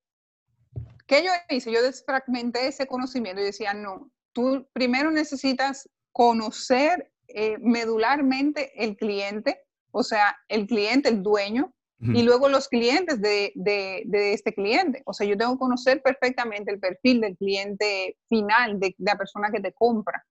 ¿qué 1.08 1.24
yo 1.24 1.32
hice? 1.50 1.72
Yo 1.72 1.82
desfragmenté 1.82 2.68
ese 2.68 2.88
conocimiento 2.88 3.42
y 3.42 3.46
decía, 3.46 3.74
no, 3.74 4.12
tú 4.34 4.68
primero 4.74 5.12
necesitas 5.12 5.90
conocer 6.12 7.12
eh, 7.28 7.58
medularmente 7.60 8.72
el 8.84 8.96
cliente, 8.96 9.62
o 9.92 10.04
sea, 10.04 10.38
el 10.48 10.68
cliente, 10.68 11.10
el 11.10 11.24
dueño, 11.24 11.74
y 12.06 12.24
luego 12.24 12.50
los 12.50 12.68
clientes 12.68 13.22
de, 13.22 13.54
de, 13.56 14.34
este 14.34 14.54
cliente. 14.54 15.04
O 15.06 15.14
sea, 15.14 15.26
yo 15.26 15.38
tengo 15.38 15.54
que 15.54 15.60
conocer 15.60 16.02
perfectamente 16.02 16.70
el 16.70 16.80
perfil 16.80 17.22
del 17.22 17.38
cliente 17.38 18.18
final, 18.28 18.78
de, 18.78 18.94
la 18.98 19.18
persona 19.18 19.50
que 19.52 19.62
te 19.62 19.72
compra. 19.72 20.26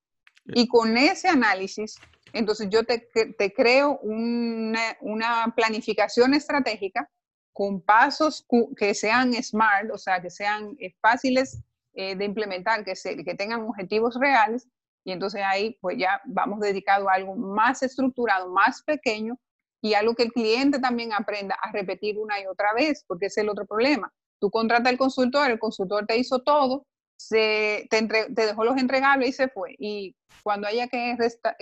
Y 0.45 0.69
con 0.69 0.99
ese 0.99 1.29
análisis, 1.29 1.99
entonces 2.33 2.69
yo 2.71 2.85
te, 2.85 3.09
creo 3.55 3.99
una, 4.01 5.53
planificación 5.55 6.35
estratégica 6.35 7.09
con 7.53 7.83
pasos 7.83 8.47
que 8.77 8.95
sean 8.95 9.35
smart, 9.43 9.91
o 9.93 9.99
sea, 9.99 10.23
que 10.23 10.31
sean 10.31 10.75
eh, 10.79 10.95
fáciles 11.01 11.63
eh, 11.93 12.17
de 12.17 12.25
implementar, 12.25 12.85
que, 12.85 12.95
tengan 13.37 13.63
objetivos 13.63 14.17
reales. 14.19 14.67
Y 15.05 15.13
entonces 15.13 15.43
ahí 15.45 15.77
pues 15.81 15.99
ya 15.99 16.21
vamos 16.25 16.61
dedicado 16.61 17.09
a 17.09 17.15
algo 17.15 17.35
más 17.35 17.83
estructurado, 17.83 18.49
más 18.51 18.83
pequeño 18.83 19.37
y 19.83 19.95
algo 19.95 20.15
que 20.15 20.23
el 20.23 20.33
cliente 20.33 20.79
también 20.79 21.13
aprenda 21.13 21.57
a 21.61 21.73
repetir 21.73 22.19
una 22.19 22.41
y 22.41 22.47
otra 22.47 22.73
vez, 22.73 23.05
porque 23.07 23.27
es 23.27 23.37
el 23.37 23.49
otro 23.49 23.67
problema. 23.67 24.13
Tú 24.39 24.51
contratas 24.51 24.91
al 24.93 24.99
consultor, 24.99 25.51
el 25.51 25.59
consultor 25.59 26.07
te 26.07 26.17
hizo 26.17 26.39
todo, 26.43 26.87
se, 27.29 27.87
te, 27.91 28.03
dejó 28.35 28.65
los 28.65 28.77
entregables 28.77 29.31
y 29.31 29.33
se 29.33 29.49
fue. 29.49 29.75
Y 29.79 30.17
cuando 30.43 30.67
haya 30.67 30.89
que 30.89 31.17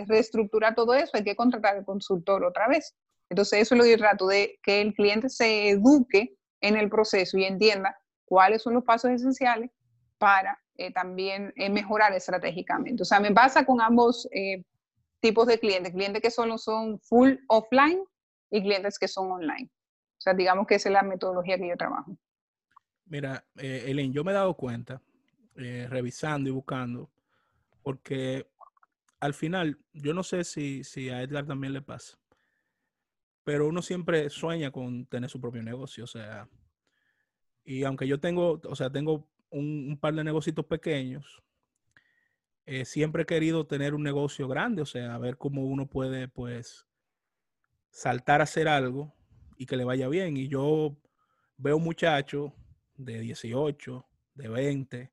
reestructurar 0.06 0.74
todo 0.74 0.94
eso, 0.94 1.10
hay 1.14 1.24
que 1.24 1.36
contratar 1.36 1.76
al 1.76 1.84
consultor 1.84 2.44
otra 2.44 2.68
vez. 2.68 2.94
Entonces, 3.28 3.60
eso 3.60 3.74
es 3.74 3.78
lo 3.78 3.84
que 3.84 3.90
yo 3.92 3.98
trato 3.98 4.26
de 4.26 4.58
que 4.62 4.80
el 4.80 4.94
cliente 4.94 5.28
se 5.28 5.70
eduque 5.70 6.36
en 6.60 6.76
el 6.76 6.88
proceso 6.88 7.38
y 7.38 7.44
entienda 7.44 7.96
cuáles 8.24 8.62
son 8.62 8.74
los 8.74 8.84
pasos 8.84 9.10
esenciales 9.10 9.70
para 10.18 10.58
eh, 10.76 10.92
también 10.92 11.52
eh, 11.56 11.70
mejorar 11.70 12.12
estratégicamente. 12.12 13.02
O 13.02 13.06
sea, 13.06 13.20
me 13.20 13.32
pasa 13.32 13.64
con 13.64 13.80
ambos 13.80 14.28
eh, 14.32 14.64
tipos 15.20 15.46
de 15.46 15.58
clientes, 15.58 15.92
clientes 15.92 16.22
que 16.22 16.30
solo 16.30 16.58
son 16.58 16.98
full 17.00 17.34
offline 17.48 18.02
y 18.50 18.62
clientes 18.62 18.98
que 18.98 19.08
son 19.08 19.30
online. 19.30 19.70
O 20.18 20.22
sea, 20.22 20.34
digamos 20.34 20.66
que 20.66 20.74
esa 20.74 20.88
es 20.88 20.92
la 20.92 21.02
metodología 21.02 21.56
que 21.56 21.68
yo 21.68 21.76
trabajo. 21.76 22.16
Mira, 23.10 23.44
eh, 23.56 24.10
yo 24.12 24.22
me 24.22 24.30
he 24.30 24.34
dado 24.34 24.54
cuenta, 24.54 25.02
revisando 25.88 26.48
y 26.48 26.52
buscando, 26.52 27.10
porque 27.82 28.46
al 29.20 29.34
final, 29.34 29.78
yo 29.92 30.14
no 30.14 30.22
sé 30.22 30.44
si, 30.44 30.84
si 30.84 31.10
a 31.10 31.22
Edgar 31.22 31.46
también 31.46 31.72
le 31.72 31.82
pasa, 31.82 32.18
pero 33.44 33.68
uno 33.68 33.82
siempre 33.82 34.30
sueña 34.30 34.70
con 34.70 35.06
tener 35.06 35.28
su 35.28 35.40
propio 35.40 35.62
negocio, 35.62 36.04
o 36.04 36.06
sea, 36.06 36.48
y 37.64 37.84
aunque 37.84 38.08
yo 38.08 38.18
tengo, 38.18 38.60
o 38.64 38.74
sea, 38.74 38.90
tengo 38.90 39.28
un, 39.50 39.98
par 40.00 40.14
de 40.14 40.24
negocios 40.24 40.64
pequeños, 40.66 41.42
eh, 42.66 42.84
siempre 42.84 43.22
he 43.22 43.26
querido 43.26 43.66
tener 43.66 43.94
un 43.94 44.02
negocio 44.02 44.48
grande, 44.48 44.82
o 44.82 44.86
sea, 44.86 45.14
a 45.14 45.18
ver 45.18 45.36
cómo 45.36 45.64
uno 45.64 45.86
puede, 45.86 46.28
pues, 46.28 46.86
saltar 47.90 48.40
a 48.40 48.44
hacer 48.44 48.68
algo 48.68 49.12
y 49.56 49.66
que 49.66 49.76
le 49.76 49.84
vaya 49.84 50.08
bien. 50.08 50.36
Y 50.36 50.48
yo 50.48 50.96
veo 51.56 51.78
muchachos 51.78 52.52
de 52.96 53.20
18, 53.20 54.06
de 54.34 54.48
20, 54.48 55.12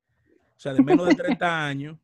o 0.57 0.59
sea, 0.59 0.73
de 0.73 0.81
menos 0.81 1.07
de 1.07 1.15
30 1.15 1.65
años, 1.65 1.97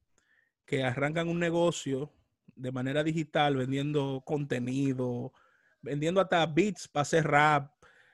que 0.65 0.83
arrancan 0.83 1.27
un 1.27 1.39
negocio 1.39 2.11
de 2.55 2.71
manera 2.71 3.03
digital 3.03 3.55
vendiendo 3.55 4.21
contenido, 4.23 5.33
vendiendo 5.81 6.21
hasta 6.21 6.45
beats 6.45 6.87
para 6.87 7.01
hacer 7.01 7.25
rap, 7.25 7.71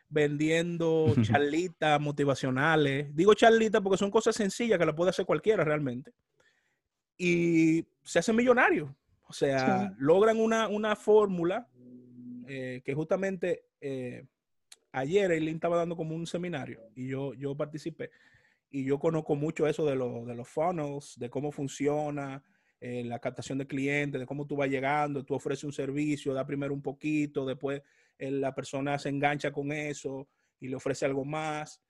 vendiendo 0.08 1.13
charlitas 1.22 2.00
motivacionales. 2.00 3.13
Digo 3.15 3.34
charlitas 3.34 3.81
porque 3.81 3.98
son 3.98 4.10
cosas 4.10 4.36
sencillas 4.36 4.79
que 4.79 4.86
la 4.86 4.96
puede 4.96 5.12
hacer 5.12 5.25
cualquiera 5.25 5.63
realmente. 5.63 6.13
Y 7.17 7.86
se 8.01 8.19
hacen 8.19 8.36
millonarios. 8.36 8.89
O 9.27 9.34
sea, 9.34 9.93
logran 10.00 10.39
una, 10.39 10.67
una 10.67 10.96
fórmula 10.96 11.67
eh, 12.48 12.81
que 12.84 12.96
justamente 12.96 13.65
eh, 13.79 14.25
ayer 14.91 15.31
Eileen 15.31 15.55
estaba 15.55 15.77
dando 15.77 15.96
como 15.96 16.15
un 16.15 16.25
seminario 16.25 16.81
y 16.96 17.10
yo, 17.10 17.34
yo 17.36 17.55
participé. 17.55 18.10
Y 18.70 18.86
yo 18.86 19.00
conozco 19.00 19.36
mucho 19.36 19.68
eso 19.68 19.86
de, 19.86 19.92
de 19.92 20.36
los 20.36 20.48
funnels, 20.48 21.18
de 21.18 21.30
cómo 21.30 21.52
funciona, 21.52 22.44
eh, 22.82 23.04
la 23.04 23.20
captación 23.20 23.58
de 23.58 23.68
clientes, 23.68 24.22
de 24.22 24.26
cómo 24.26 24.48
tú 24.48 24.56
vas 24.56 24.70
llegando, 24.70 25.26
tú 25.26 25.34
ofreces 25.34 25.66
un 25.66 25.74
servicio, 25.74 26.34
da 26.34 26.46
primero 26.46 26.74
un 26.74 26.82
poquito, 26.82 27.46
después 27.46 27.82
la 28.18 28.54
persona 28.54 28.98
se 29.00 29.10
engancha 29.10 29.52
con 29.52 29.72
eso 29.72 30.30
y 30.60 30.68
le 30.68 30.76
ofrece 30.76 31.06
algo 31.06 31.26
más. 31.26 31.82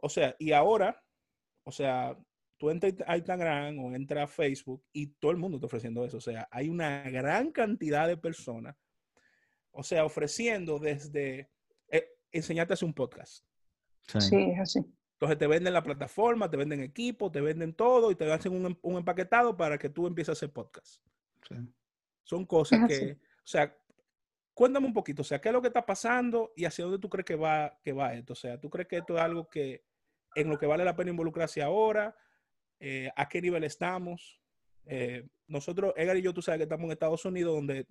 o 0.00 0.08
sea, 0.08 0.36
y 0.38 0.52
ahora, 0.52 1.02
o 1.64 1.72
sea, 1.72 2.16
tú 2.56 2.70
entras 2.70 2.94
a 3.06 3.16
Instagram 3.16 3.78
o 3.78 3.94
entras 3.94 4.24
a 4.24 4.32
Facebook 4.32 4.84
y 4.92 5.08
todo 5.08 5.32
el 5.32 5.38
mundo 5.38 5.56
está 5.56 5.66
ofreciendo 5.66 6.04
eso. 6.04 6.18
O 6.18 6.20
sea, 6.20 6.48
hay 6.50 6.68
una 6.68 7.02
gran 7.10 7.50
cantidad 7.50 8.06
de 8.06 8.16
personas, 8.16 8.76
o 9.72 9.82
sea, 9.82 10.04
ofreciendo 10.04 10.78
desde 10.78 11.50
eh, 11.88 12.08
enseñarte 12.30 12.72
a 12.72 12.74
hacer 12.74 12.86
un 12.86 12.94
podcast. 12.94 13.44
Sí, 14.06 14.50
es 14.52 14.60
así. 14.60 14.80
Entonces 15.24 15.38
te 15.38 15.46
venden 15.46 15.72
la 15.72 15.82
plataforma, 15.82 16.50
te 16.50 16.58
venden 16.58 16.82
equipo, 16.82 17.32
te 17.32 17.40
venden 17.40 17.72
todo 17.72 18.10
y 18.10 18.14
te 18.14 18.30
hacen 18.30 18.52
un, 18.52 18.66
em, 18.66 18.76
un 18.82 18.98
empaquetado 18.98 19.56
para 19.56 19.78
que 19.78 19.88
tú 19.88 20.06
empieces 20.06 20.28
a 20.28 20.32
hacer 20.32 20.52
podcast. 20.52 21.02
Son 22.24 22.44
cosas 22.44 22.86
que, 22.86 23.12
o 23.12 23.46
sea, 23.46 23.74
cuéntame 24.52 24.86
un 24.86 24.92
poquito, 24.92 25.22
o 25.22 25.24
sea, 25.24 25.40
¿qué 25.40 25.48
es 25.48 25.52
lo 25.54 25.62
que 25.62 25.68
está 25.68 25.86
pasando 25.86 26.52
y 26.56 26.66
hacia 26.66 26.84
dónde 26.84 26.98
tú 26.98 27.08
crees 27.08 27.24
que 27.24 27.36
va, 27.36 27.78
que 27.82 27.94
va 27.94 28.12
esto? 28.12 28.34
O 28.34 28.36
sea, 28.36 28.60
¿tú 28.60 28.68
crees 28.68 28.86
que 28.86 28.98
esto 28.98 29.16
es 29.16 29.22
algo 29.22 29.48
que 29.48 29.82
en 30.34 30.50
lo 30.50 30.58
que 30.58 30.66
vale 30.66 30.84
la 30.84 30.94
pena 30.94 31.10
involucrarse 31.10 31.62
ahora? 31.62 32.14
Eh, 32.78 33.10
¿A 33.16 33.26
qué 33.26 33.40
nivel 33.40 33.64
estamos? 33.64 34.42
Eh, 34.84 35.26
nosotros, 35.46 35.94
Edgar 35.96 36.18
y 36.18 36.22
yo, 36.22 36.34
tú 36.34 36.42
sabes 36.42 36.58
que 36.58 36.64
estamos 36.64 36.84
en 36.84 36.92
Estados 36.92 37.24
Unidos, 37.24 37.54
donde 37.54 37.86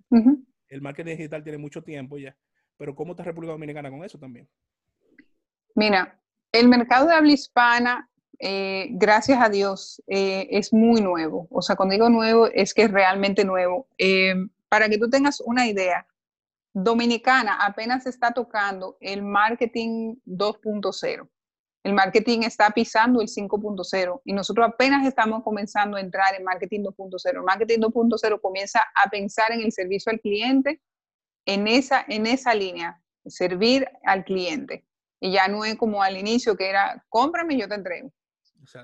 el 0.68 0.80
marketing 0.80 1.16
digital 1.16 1.42
tiene 1.42 1.58
mucho 1.58 1.82
tiempo 1.82 2.16
ya, 2.16 2.36
pero 2.76 2.94
¿cómo 2.94 3.12
está 3.12 3.24
República 3.24 3.52
Dominicana 3.52 3.90
con 3.90 4.04
eso 4.04 4.20
también? 4.20 4.48
Mira, 5.74 6.20
el 6.54 6.68
mercado 6.68 7.08
de 7.08 7.14
habla 7.14 7.32
hispana, 7.32 8.08
eh, 8.38 8.88
gracias 8.92 9.40
a 9.40 9.48
Dios, 9.48 10.02
es 10.06 10.72
muy 10.72 11.00
nuevo. 11.00 11.48
O 11.50 11.62
sea, 11.62 11.76
cuando 11.76 11.94
digo 11.94 12.08
nuevo, 12.08 12.46
es 12.46 12.74
que 12.74 12.82
es 12.82 12.90
realmente 12.90 13.44
nuevo. 13.44 13.88
para 14.68 14.88
que 14.88 14.98
tú 14.98 15.08
tengas 15.08 15.40
una 15.40 15.66
idea, 15.66 16.06
Dominicana 16.72 17.64
apenas 17.64 18.04
está 18.06 18.32
tocando 18.32 18.96
el 19.00 19.22
marketing 19.22 20.16
2.0. 20.26 21.28
El 21.84 21.92
marketing 21.92 22.40
está 22.40 22.70
pisando 22.70 23.20
el 23.20 23.28
5.0 23.28 24.22
y 24.24 24.32
nosotros 24.32 24.66
apenas 24.66 25.06
estamos 25.06 25.44
comenzando 25.44 25.96
a 25.96 26.00
entrar 26.00 26.34
en 26.34 26.42
marketing 26.42 26.80
2.0. 26.80 27.36
El 27.36 27.42
marketing 27.42 27.78
2.0 27.78 28.40
comienza 28.40 28.80
a 28.94 29.08
pensar 29.08 29.52
en 29.52 29.60
el 29.60 29.70
servicio 29.70 30.10
al 30.10 30.20
cliente 30.20 30.80
en 31.46 31.68
esa, 31.68 32.04
en 32.08 32.26
esa 32.26 32.54
línea, 32.54 33.00
servir 33.26 33.86
al 34.04 34.24
cliente. 34.24 34.84
Y 35.20 35.32
ya 35.32 35.48
no 35.48 35.64
es 35.64 35.76
como 35.76 36.02
al 36.02 36.16
inicio 36.16 36.56
que 36.56 36.68
era, 36.68 37.04
cómprame 37.08 37.54
y 37.54 37.60
yo 37.60 37.68
te 37.68 37.74
entrego. 37.74 38.10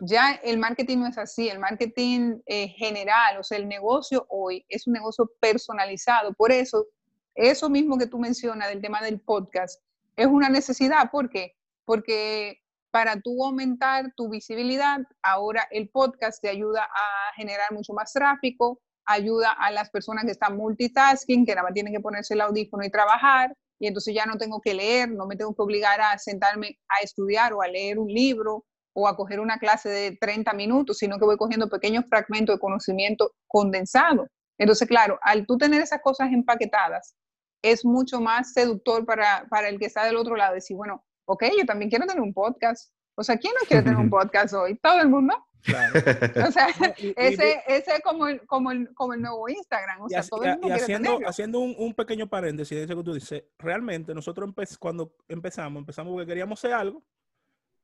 Ya 0.02 0.32
el 0.42 0.58
marketing 0.58 0.98
no 0.98 1.06
es 1.06 1.16
así, 1.16 1.48
el 1.48 1.58
marketing 1.58 2.38
eh, 2.44 2.68
general, 2.68 3.38
o 3.38 3.42
sea, 3.42 3.56
el 3.56 3.66
negocio 3.66 4.26
hoy 4.28 4.64
es 4.68 4.86
un 4.86 4.92
negocio 4.92 5.30
personalizado. 5.40 6.34
Por 6.34 6.52
eso 6.52 6.86
eso 7.34 7.70
mismo 7.70 7.96
que 7.96 8.06
tú 8.06 8.18
mencionas 8.18 8.68
del 8.68 8.82
tema 8.82 9.00
del 9.00 9.20
podcast 9.20 9.80
es 10.16 10.26
una 10.26 10.48
necesidad. 10.48 11.10
¿Por 11.10 11.30
qué? 11.30 11.56
Porque 11.84 12.60
para 12.90 13.20
tú 13.20 13.44
aumentar 13.44 14.12
tu 14.16 14.28
visibilidad, 14.28 14.98
ahora 15.22 15.66
el 15.70 15.88
podcast 15.88 16.42
te 16.42 16.48
ayuda 16.48 16.82
a 16.84 17.34
generar 17.36 17.72
mucho 17.72 17.92
más 17.92 18.12
tráfico, 18.12 18.80
ayuda 19.06 19.52
a 19.52 19.70
las 19.70 19.90
personas 19.90 20.24
que 20.24 20.32
están 20.32 20.56
multitasking, 20.56 21.46
que 21.46 21.54
nada 21.54 21.62
más 21.62 21.74
tienen 21.74 21.92
que 21.92 22.00
ponerse 22.00 22.34
el 22.34 22.40
audífono 22.40 22.84
y 22.84 22.90
trabajar, 22.90 23.56
y 23.80 23.86
entonces 23.86 24.14
ya 24.14 24.26
no 24.26 24.36
tengo 24.36 24.60
que 24.60 24.74
leer, 24.74 25.10
no 25.10 25.26
me 25.26 25.36
tengo 25.36 25.54
que 25.54 25.62
obligar 25.62 26.00
a 26.00 26.16
sentarme 26.18 26.78
a 26.88 27.02
estudiar 27.02 27.54
o 27.54 27.62
a 27.62 27.66
leer 27.66 27.98
un 27.98 28.08
libro 28.08 28.64
o 28.92 29.08
a 29.08 29.16
coger 29.16 29.40
una 29.40 29.58
clase 29.58 29.88
de 29.88 30.18
30 30.20 30.52
minutos, 30.52 30.98
sino 30.98 31.18
que 31.18 31.24
voy 31.24 31.38
cogiendo 31.38 31.68
pequeños 31.68 32.04
fragmentos 32.08 32.56
de 32.56 32.60
conocimiento 32.60 33.32
condensado. 33.48 34.28
Entonces, 34.58 34.86
claro, 34.86 35.18
al 35.22 35.46
tú 35.46 35.56
tener 35.56 35.80
esas 35.80 36.02
cosas 36.02 36.30
empaquetadas, 36.30 37.14
es 37.62 37.84
mucho 37.84 38.20
más 38.20 38.52
seductor 38.52 39.06
para, 39.06 39.46
para 39.48 39.68
el 39.68 39.78
que 39.78 39.86
está 39.86 40.04
del 40.04 40.16
otro 40.16 40.36
lado. 40.36 40.54
Decir, 40.54 40.76
bueno, 40.76 41.02
ok, 41.26 41.44
yo 41.58 41.64
también 41.64 41.88
quiero 41.88 42.06
tener 42.06 42.20
un 42.20 42.34
podcast. 42.34 42.92
O 43.16 43.22
sea, 43.22 43.38
¿quién 43.38 43.54
no 43.58 43.66
quiere 43.66 43.82
tener 43.82 43.98
un 43.98 44.10
podcast 44.10 44.52
hoy? 44.52 44.78
¿Todo 44.82 45.00
el 45.00 45.08
mundo? 45.08 45.34
Claro. 45.62 45.94
O 46.48 46.52
sea, 46.52 46.68
ese, 47.16 47.62
ese 47.66 48.00
como, 48.02 48.26
el, 48.28 48.46
como, 48.46 48.70
el, 48.70 48.92
como 48.94 49.14
el 49.14 49.20
nuevo 49.20 49.48
Instagram. 49.48 50.02
O 50.02 50.08
sea, 50.08 50.22
todo 50.22 50.44
el 50.44 50.52
mundo 50.52 50.68
y 50.68 50.72
haciendo, 50.72 51.18
haciendo 51.26 51.60
un, 51.60 51.74
un, 51.78 51.94
pequeño 51.94 52.28
paréntesis 52.28 52.76
de 52.76 52.84
eso 52.84 52.96
que 52.96 53.04
tú 53.04 53.14
dices, 53.14 53.44
realmente 53.58 54.14
nosotros 54.14 54.52
cuando 54.78 55.14
empezamos, 55.28 55.80
empezamos 55.80 56.12
porque 56.12 56.26
queríamos 56.26 56.58
hacer 56.58 56.72
algo, 56.72 57.02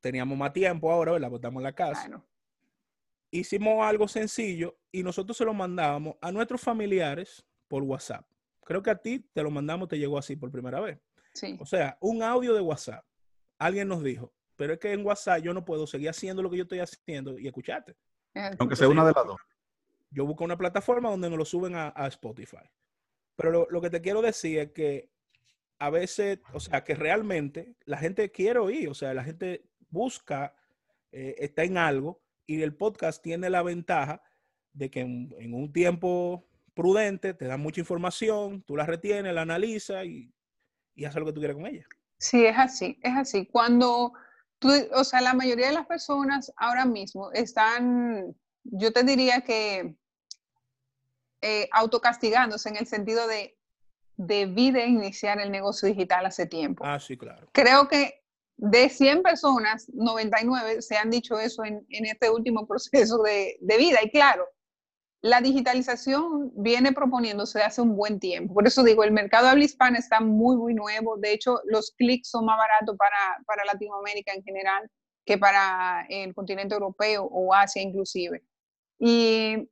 teníamos 0.00 0.36
más 0.38 0.52
tiempo 0.52 0.90
ahora, 0.90 1.12
¿verdad? 1.12 1.34
Estamos 1.34 1.60
en 1.60 1.64
la 1.64 1.74
casa. 1.74 2.22
Hicimos 3.30 3.84
algo 3.84 4.08
sencillo 4.08 4.78
y 4.92 5.02
nosotros 5.02 5.36
se 5.36 5.44
lo 5.44 5.52
mandábamos 5.52 6.16
a 6.20 6.32
nuestros 6.32 6.60
familiares 6.60 7.44
por 7.68 7.82
WhatsApp. 7.82 8.26
Creo 8.64 8.82
que 8.82 8.90
a 8.90 8.96
ti 8.96 9.20
te 9.32 9.42
lo 9.42 9.50
mandamos, 9.50 9.88
te 9.88 9.98
llegó 9.98 10.18
así 10.18 10.36
por 10.36 10.50
primera 10.50 10.80
vez. 10.80 10.98
Sí. 11.34 11.56
O 11.60 11.66
sea, 11.66 11.98
un 12.00 12.22
audio 12.22 12.54
de 12.54 12.60
WhatsApp. 12.60 13.04
Alguien 13.58 13.88
nos 13.88 14.02
dijo, 14.02 14.32
pero 14.56 14.74
es 14.74 14.78
que 14.78 14.92
en 14.92 15.04
WhatsApp 15.04 15.42
yo 15.42 15.54
no 15.54 15.64
puedo 15.64 15.86
seguir 15.86 16.08
haciendo 16.08 16.42
lo 16.42 16.50
que 16.50 16.56
yo 16.56 16.62
estoy 16.64 16.80
haciendo 16.80 17.38
y 17.38 17.46
escucharte. 17.46 17.96
Aunque 18.58 18.76
sea 18.76 18.88
una 18.88 19.04
de 19.04 19.12
las 19.12 19.26
dos. 19.26 19.40
Yo 20.10 20.26
busco 20.26 20.44
una 20.44 20.56
plataforma 20.56 21.10
donde 21.10 21.28
nos 21.28 21.38
lo 21.38 21.44
suben 21.44 21.74
a, 21.74 21.92
Spotify. 22.08 22.70
Pero 23.34 23.50
lo, 23.50 23.66
lo, 23.70 23.80
que 23.80 23.90
te 23.90 24.00
quiero 24.00 24.22
decir 24.22 24.58
es 24.58 24.72
que 24.72 25.10
a 25.78 25.90
veces, 25.90 26.40
o 26.52 26.60
sea, 26.60 26.84
que 26.84 26.94
realmente 26.94 27.76
la 27.84 27.98
gente 27.98 28.30
quiere 28.30 28.58
oír, 28.58 28.88
o 28.88 28.94
sea, 28.94 29.12
la 29.14 29.24
gente 29.24 29.64
busca, 29.90 30.54
eh, 31.12 31.34
está 31.38 31.64
en 31.64 31.76
algo 31.76 32.22
y 32.46 32.62
el 32.62 32.74
podcast 32.74 33.22
tiene 33.22 33.50
la 33.50 33.62
ventaja 33.62 34.22
de 34.72 34.90
que 34.90 35.00
en, 35.00 35.54
un 35.54 35.72
tiempo 35.72 36.46
prudente 36.74 37.34
te 37.34 37.46
da 37.46 37.56
mucha 37.56 37.80
información, 37.80 38.62
tú 38.62 38.76
la 38.76 38.86
retienes, 38.86 39.34
la 39.34 39.42
analizas 39.42 40.04
y, 40.04 40.32
y 40.94 41.04
haces 41.04 41.18
lo 41.18 41.26
que 41.26 41.32
tú 41.32 41.40
quieras 41.40 41.56
con 41.56 41.66
ella. 41.66 41.86
Sí, 42.18 42.44
es 42.44 42.56
así, 42.56 42.98
es 43.02 43.14
así. 43.14 43.46
Cuando 43.46 44.12
tú, 44.58 44.70
o 44.92 45.04
sea, 45.04 45.20
la 45.20 45.34
mayoría 45.34 45.68
de 45.68 45.74
las 45.74 45.86
personas 45.86 46.52
ahora 46.56 46.84
mismo 46.84 47.30
están, 47.32 48.34
yo 48.64 48.92
te 48.92 49.02
diría 49.02 49.42
que 49.42 49.96
eh, 51.42 51.68
autocastigándose 51.72 52.68
en 52.68 52.76
el 52.76 52.86
sentido 52.86 53.26
de 53.26 53.56
debí 54.16 54.70
de 54.70 54.86
iniciar 54.86 55.40
el 55.40 55.50
negocio 55.50 55.88
digital 55.88 56.26
hace 56.26 56.46
tiempo. 56.46 56.84
Ah, 56.86 56.98
sí, 56.98 57.16
claro. 57.16 57.48
Creo 57.52 57.88
que 57.88 58.22
de 58.56 58.88
100 58.88 59.22
personas, 59.22 59.88
99 59.92 60.80
se 60.80 60.96
han 60.96 61.10
dicho 61.10 61.38
eso 61.38 61.64
en, 61.64 61.84
este 61.88 62.30
último 62.30 62.66
proceso 62.68 63.22
de, 63.22 63.58
vida. 63.60 63.98
Y 64.02 64.10
claro, 64.10 64.46
la 65.22 65.40
digitalización 65.40 66.52
viene 66.54 66.92
proponiéndose 66.92 67.62
hace 67.62 67.80
un 67.80 67.96
buen 67.96 68.20
tiempo. 68.20 68.54
Por 68.54 68.66
eso 68.66 68.82
digo, 68.82 69.02
el 69.02 69.12
mercado 69.12 69.48
habla 69.48 69.64
hispana 69.64 69.98
está 69.98 70.20
muy, 70.20 70.56
muy 70.56 70.74
nuevo. 70.74 71.16
De 71.16 71.32
hecho, 71.32 71.60
los 71.64 71.92
clics 71.92 72.28
son 72.30 72.44
más 72.44 72.58
baratos 72.58 72.96
para, 72.96 73.42
para 73.46 73.64
Latinoamérica 73.64 74.32
en 74.32 74.42
general 74.42 74.88
que 75.24 75.38
para 75.38 76.06
el 76.08 76.34
continente 76.34 76.74
europeo 76.74 77.24
o 77.24 77.52
Asia 77.52 77.82
inclusive. 77.82 78.44
Y 78.98 79.68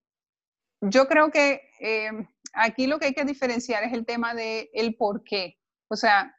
yo 0.80 1.06
creo 1.06 1.30
que 1.30 1.62
eh, 1.80 2.10
aquí 2.52 2.86
lo 2.86 2.98
que 2.98 3.06
hay 3.06 3.14
que 3.14 3.24
diferenciar 3.24 3.84
es 3.84 3.92
el 3.92 4.04
tema 4.04 4.34
del 4.34 4.68
el 4.72 4.96
por 4.96 5.22
qué. 5.22 5.56
O 5.88 5.96
sea, 5.96 6.34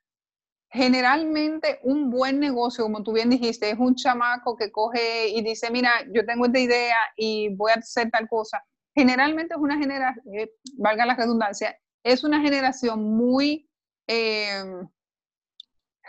generalmente 0.70 1.80
un 1.84 2.10
buen 2.10 2.40
negocio, 2.40 2.84
como 2.84 3.04
tú 3.04 3.14
bien 3.14 3.30
dijiste, 3.30 3.70
es 3.70 3.80
un 3.80 3.96
chamaco 3.96 4.58
que 4.58 4.72
coge 4.72 5.30
y 5.30 5.42
dice, 5.42 5.72
mira, 5.72 5.92
yo 6.14 6.26
tengo 6.26 6.46
esta 6.48 6.60
idea 6.60 6.98
y 7.16 7.56
voy 7.56 7.72
a 7.72 7.76
hacer 7.76 8.10
tal 8.12 8.28
cosa. 8.28 8.64
Generalmente 8.96 9.54
es 9.54 9.60
una 9.60 9.78
generación, 9.78 10.24
eh, 10.34 10.52
valga 10.78 11.06
la 11.06 11.16
redundancia, 11.16 11.78
es 12.04 12.24
una 12.24 12.42
generación 12.42 13.04
muy 13.04 13.70
eh, 14.08 14.64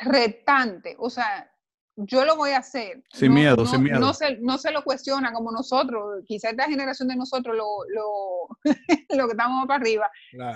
retante. 0.00 0.94
O 0.98 1.10
sea, 1.10 1.50
yo 1.96 2.24
lo 2.24 2.36
voy 2.36 2.50
a 2.50 2.58
hacer. 2.58 3.02
Sin 3.10 3.32
miedo, 3.34 3.66
sin 3.66 3.82
miedo. 3.82 3.98
No 3.98 4.12
se, 4.12 4.36
no 4.36 4.58
se 4.58 4.70
lo 4.70 4.84
cuestiona 4.84 5.32
como 5.32 5.50
nosotros, 5.50 6.22
quizás 6.26 6.52
esta 6.52 6.64
generación 6.64 7.08
de 7.08 7.16
nosotros 7.16 7.56
lo, 7.56 7.66
lo, 7.88 8.48
lo 9.16 9.26
que 9.26 9.32
estamos 9.32 9.66
para 9.66 9.80
arriba. 9.80 10.10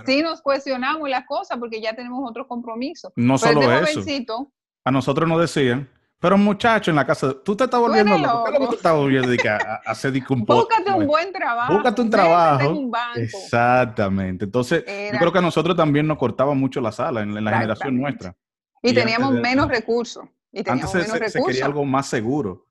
Sí 0.07 0.23
nos 0.23 0.43
cuestionamos 0.43 1.09
las 1.09 1.27
cosas 1.27 1.59
porque 1.59 1.81
ya 1.81 1.95
tenemos 1.95 2.21
otros 2.29 2.47
compromisos. 2.47 3.13
No 3.17 3.39
solo 3.39 3.63
eso. 3.73 4.53
A 4.85 4.91
nosotros 4.91 5.29
nos 5.29 5.41
decían, 5.41 5.91
pero 6.21 6.37
muchacho 6.37 6.91
en 6.91 6.97
la 6.97 7.07
casa, 7.07 7.35
tú 7.43 7.57
te 7.57 7.65
estás 7.65 7.81
volviendo 7.81 8.17
loco. 8.19 8.45
¿Qué 8.45 8.51
es 8.51 8.61
lo 8.61 8.61
que 8.61 8.67
tú 8.67 8.77
estás 8.77 8.95
volviendo 8.95 9.29
a, 9.31 9.75
hacer 9.87 10.13
un 10.29 10.45
Búscate 10.45 10.93
un 10.93 11.07
buen 11.07 11.33
trabajo. 11.33 11.73
Búscate 11.73 12.03
un 12.03 12.11
trabajo. 12.11 12.71
Un 12.71 12.93
Exactamente. 13.17 14.45
Entonces, 14.45 14.85
yo 14.87 15.19
creo 15.19 15.33
que 15.33 15.39
a 15.39 15.43
nosotros 15.43 15.75
también 15.75 16.07
nos 16.07 16.19
cortaba 16.19 16.53
mucho 16.53 16.81
la 16.83 16.93
sala 16.93 17.23
en, 17.23 17.43
la 17.43 17.53
generación 17.53 17.99
nuestra. 17.99 18.37
Y, 18.83 18.93
teníamos 18.93 19.33
menos 19.33 19.69
recursos. 19.69 20.25
Antes 20.67 20.91
se, 21.33 21.43
quería 21.43 21.65
algo 21.65 21.85
más 21.87 22.07
seguro. 22.07 22.67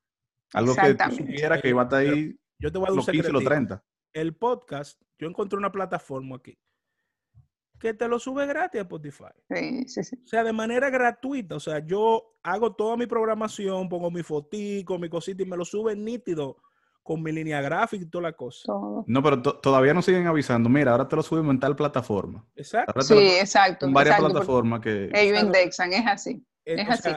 Algo 0.52 0.74
que 0.76 0.94
tú 0.94 1.16
supieras 1.16 1.60
que 1.60 1.68
iba 1.68 1.82
a 1.82 1.84
estar 1.84 2.00
ahí 2.00 2.36
yo 2.60 2.70
te 2.70 2.78
voy 2.78 2.88
a 2.88 2.90
los 2.90 3.06
15 3.06 3.32
los 3.32 3.42
30. 3.42 3.82
El 4.12 4.36
podcast, 4.36 5.00
yo 5.18 5.26
encontré 5.26 5.58
una 5.58 5.72
plataforma 5.72 6.36
aquí 6.36 6.58
que 7.80 7.94
te 7.94 8.06
lo 8.06 8.18
sube 8.18 8.46
gratis 8.46 8.80
a 8.80 8.82
Spotify. 8.82 9.32
Sí, 9.48 9.88
sí, 9.88 10.04
sí. 10.04 10.16
O 10.22 10.28
sea, 10.28 10.44
de 10.44 10.52
manera 10.52 10.90
gratuita. 10.90 11.56
O 11.56 11.60
sea, 11.60 11.84
yo 11.84 12.36
hago 12.42 12.74
toda 12.74 12.96
mi 12.96 13.06
programación, 13.06 13.88
pongo 13.88 14.10
mi 14.10 14.22
fotico, 14.22 14.98
mi 14.98 15.08
cosita 15.08 15.42
y 15.42 15.46
me 15.46 15.56
lo 15.56 15.64
sube 15.64 15.96
nítido 15.96 16.58
con 17.02 17.22
mi 17.22 17.32
línea 17.32 17.60
gráfica 17.62 18.04
y 18.04 18.10
toda 18.10 18.22
la 18.22 18.32
cosa. 18.34 18.70
No, 19.06 19.22
pero 19.22 19.42
todavía 19.42 19.94
no 19.94 20.02
siguen 20.02 20.26
avisando. 20.26 20.68
Mira, 20.68 20.92
ahora 20.92 21.08
te 21.08 21.16
lo 21.16 21.22
suben 21.22 21.48
en 21.48 21.58
tal 21.58 21.74
plataforma. 21.74 22.46
Exacto. 22.54 23.00
sí, 23.00 23.18
exacto. 23.18 23.86
En 23.86 23.94
varias 23.94 24.20
plataformas 24.20 24.80
que... 24.80 25.10
Ellos 25.14 25.42
indexan, 25.42 25.92
es 25.94 26.06
así. 26.06 26.46
Es, 26.64 26.88
así. 26.88 27.10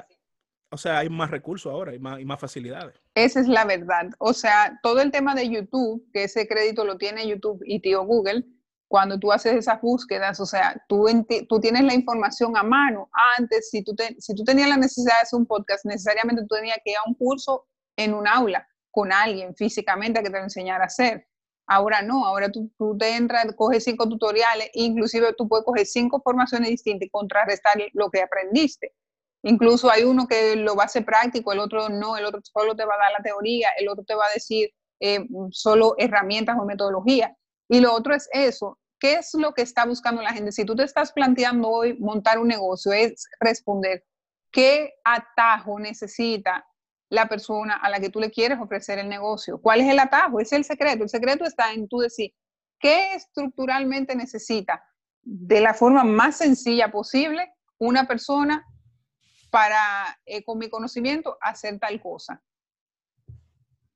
O 0.71 0.77
sea, 0.77 0.99
hay 0.99 1.09
más 1.09 1.29
recursos 1.29 1.71
ahora 1.71 1.93
y 1.93 1.99
más, 1.99 2.19
y 2.19 2.25
más 2.25 2.39
facilidades. 2.39 2.95
Esa 3.13 3.41
es 3.41 3.47
la 3.47 3.65
verdad. 3.65 4.09
O 4.17 4.33
sea, 4.33 4.79
todo 4.81 5.01
el 5.01 5.11
tema 5.11 5.35
de 5.35 5.47
YouTube, 5.49 6.09
que 6.13 6.23
ese 6.23 6.47
crédito 6.47 6.85
lo 6.85 6.97
tiene 6.97 7.27
YouTube 7.27 7.61
y 7.65 7.81
tío 7.81 8.03
Google, 8.05 8.45
cuando 8.93 9.17
tú 9.17 9.31
haces 9.31 9.55
esas 9.55 9.81
búsquedas, 9.81 10.39
o 10.39 10.45
sea, 10.45 10.79
tú, 10.87 11.07
tú 11.49 11.59
tienes 11.59 11.83
la 11.83 11.95
información 11.95 12.55
a 12.55 12.61
mano. 12.61 13.09
Antes, 13.39 13.71
si 13.71 13.83
tú, 13.83 13.95
si 14.19 14.35
tú 14.35 14.43
tenías 14.43 14.69
la 14.69 14.77
necesidad 14.77 15.15
de 15.15 15.21
hacer 15.23 15.39
un 15.39 15.47
podcast, 15.47 15.83
necesariamente 15.85 16.43
tú 16.43 16.55
tenías 16.55 16.77
que 16.85 16.91
ir 16.91 16.97
a 16.97 17.09
un 17.09 17.15
curso 17.15 17.65
en 17.97 18.13
un 18.13 18.27
aula 18.27 18.67
con 18.91 19.11
alguien 19.11 19.55
físicamente 19.55 20.21
que 20.21 20.29
te 20.29 20.37
lo 20.37 20.43
enseñara 20.43 20.83
a 20.83 20.85
hacer. 20.85 21.27
Ahora 21.65 22.03
no, 22.03 22.23
ahora 22.23 22.51
tú, 22.51 22.71
tú 22.77 22.95
te 22.95 23.15
entras, 23.15 23.47
coges 23.57 23.83
cinco 23.83 24.07
tutoriales, 24.07 24.69
inclusive 24.73 25.33
tú 25.35 25.47
puedes 25.47 25.65
coger 25.65 25.87
cinco 25.87 26.21
formaciones 26.23 26.69
distintas 26.69 27.07
y 27.07 27.09
contrarrestar 27.09 27.73
lo 27.93 28.11
que 28.11 28.21
aprendiste. 28.21 28.93
Incluso 29.41 29.89
hay 29.89 30.03
uno 30.03 30.27
que 30.27 30.55
lo 30.55 30.75
va 30.75 30.83
a 30.83 30.85
hacer 30.85 31.03
práctico, 31.03 31.51
el 31.51 31.57
otro 31.57 31.89
no, 31.89 32.15
el 32.15 32.25
otro 32.25 32.41
solo 32.43 32.75
te 32.75 32.85
va 32.85 32.93
a 32.93 33.05
dar 33.05 33.11
la 33.17 33.23
teoría, 33.23 33.69
el 33.79 33.89
otro 33.89 34.03
te 34.03 34.13
va 34.13 34.25
a 34.25 34.33
decir 34.35 34.69
eh, 34.99 35.25
solo 35.49 35.95
herramientas 35.97 36.57
o 36.59 36.65
metodologías. 36.65 37.31
Y 37.69 37.79
lo 37.79 37.91
otro 37.91 38.13
es 38.13 38.29
eso, 38.31 38.77
¿qué 39.03 39.15
es 39.15 39.33
lo 39.33 39.53
que 39.53 39.63
está 39.63 39.85
buscando 39.85 40.21
la 40.21 40.31
gente? 40.31 40.53
Si 40.53 40.63
tú 40.63 40.77
te 40.77 40.83
estás 40.83 41.11
planteando 41.11 41.69
hoy 41.69 41.99
montar 41.99 42.39
un 42.39 42.47
negocio, 42.47 42.93
es 42.93 43.27
responder 43.37 44.05
qué 44.49 44.93
atajo 45.03 45.77
necesita 45.77 46.65
la 47.09 47.27
persona 47.27 47.75
a 47.75 47.89
la 47.89 47.99
que 47.99 48.09
tú 48.09 48.21
le 48.21 48.31
quieres 48.31 48.59
ofrecer 48.61 48.99
el 48.99 49.09
negocio. 49.09 49.59
¿Cuál 49.61 49.81
es 49.81 49.89
el 49.89 49.99
atajo? 49.99 50.39
Es 50.39 50.53
el 50.53 50.63
secreto. 50.63 51.03
El 51.03 51.09
secreto 51.09 51.43
está 51.43 51.73
en 51.73 51.89
tú 51.89 51.97
decir, 51.97 52.31
¿qué 52.79 53.13
estructuralmente 53.13 54.15
necesita 54.15 54.81
de 55.21 55.59
la 55.59 55.73
forma 55.73 56.05
más 56.05 56.37
sencilla 56.37 56.89
posible 56.89 57.53
una 57.79 58.07
persona 58.07 58.65
para, 59.51 60.17
eh, 60.25 60.45
con 60.45 60.59
mi 60.59 60.69
conocimiento, 60.69 61.37
hacer 61.41 61.77
tal 61.77 62.01
cosa. 62.01 62.41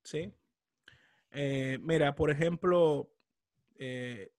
Sí. 0.04 0.34
Eh, 1.32 1.80
mira, 1.82 2.14
por 2.14 2.30
ejemplo, 2.30 3.10
eh, 3.80 4.34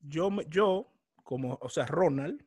yo, 0.00 0.30
yo, 0.48 0.92
como, 1.24 1.58
o 1.60 1.68
sea, 1.68 1.86
Ronald, 1.86 2.44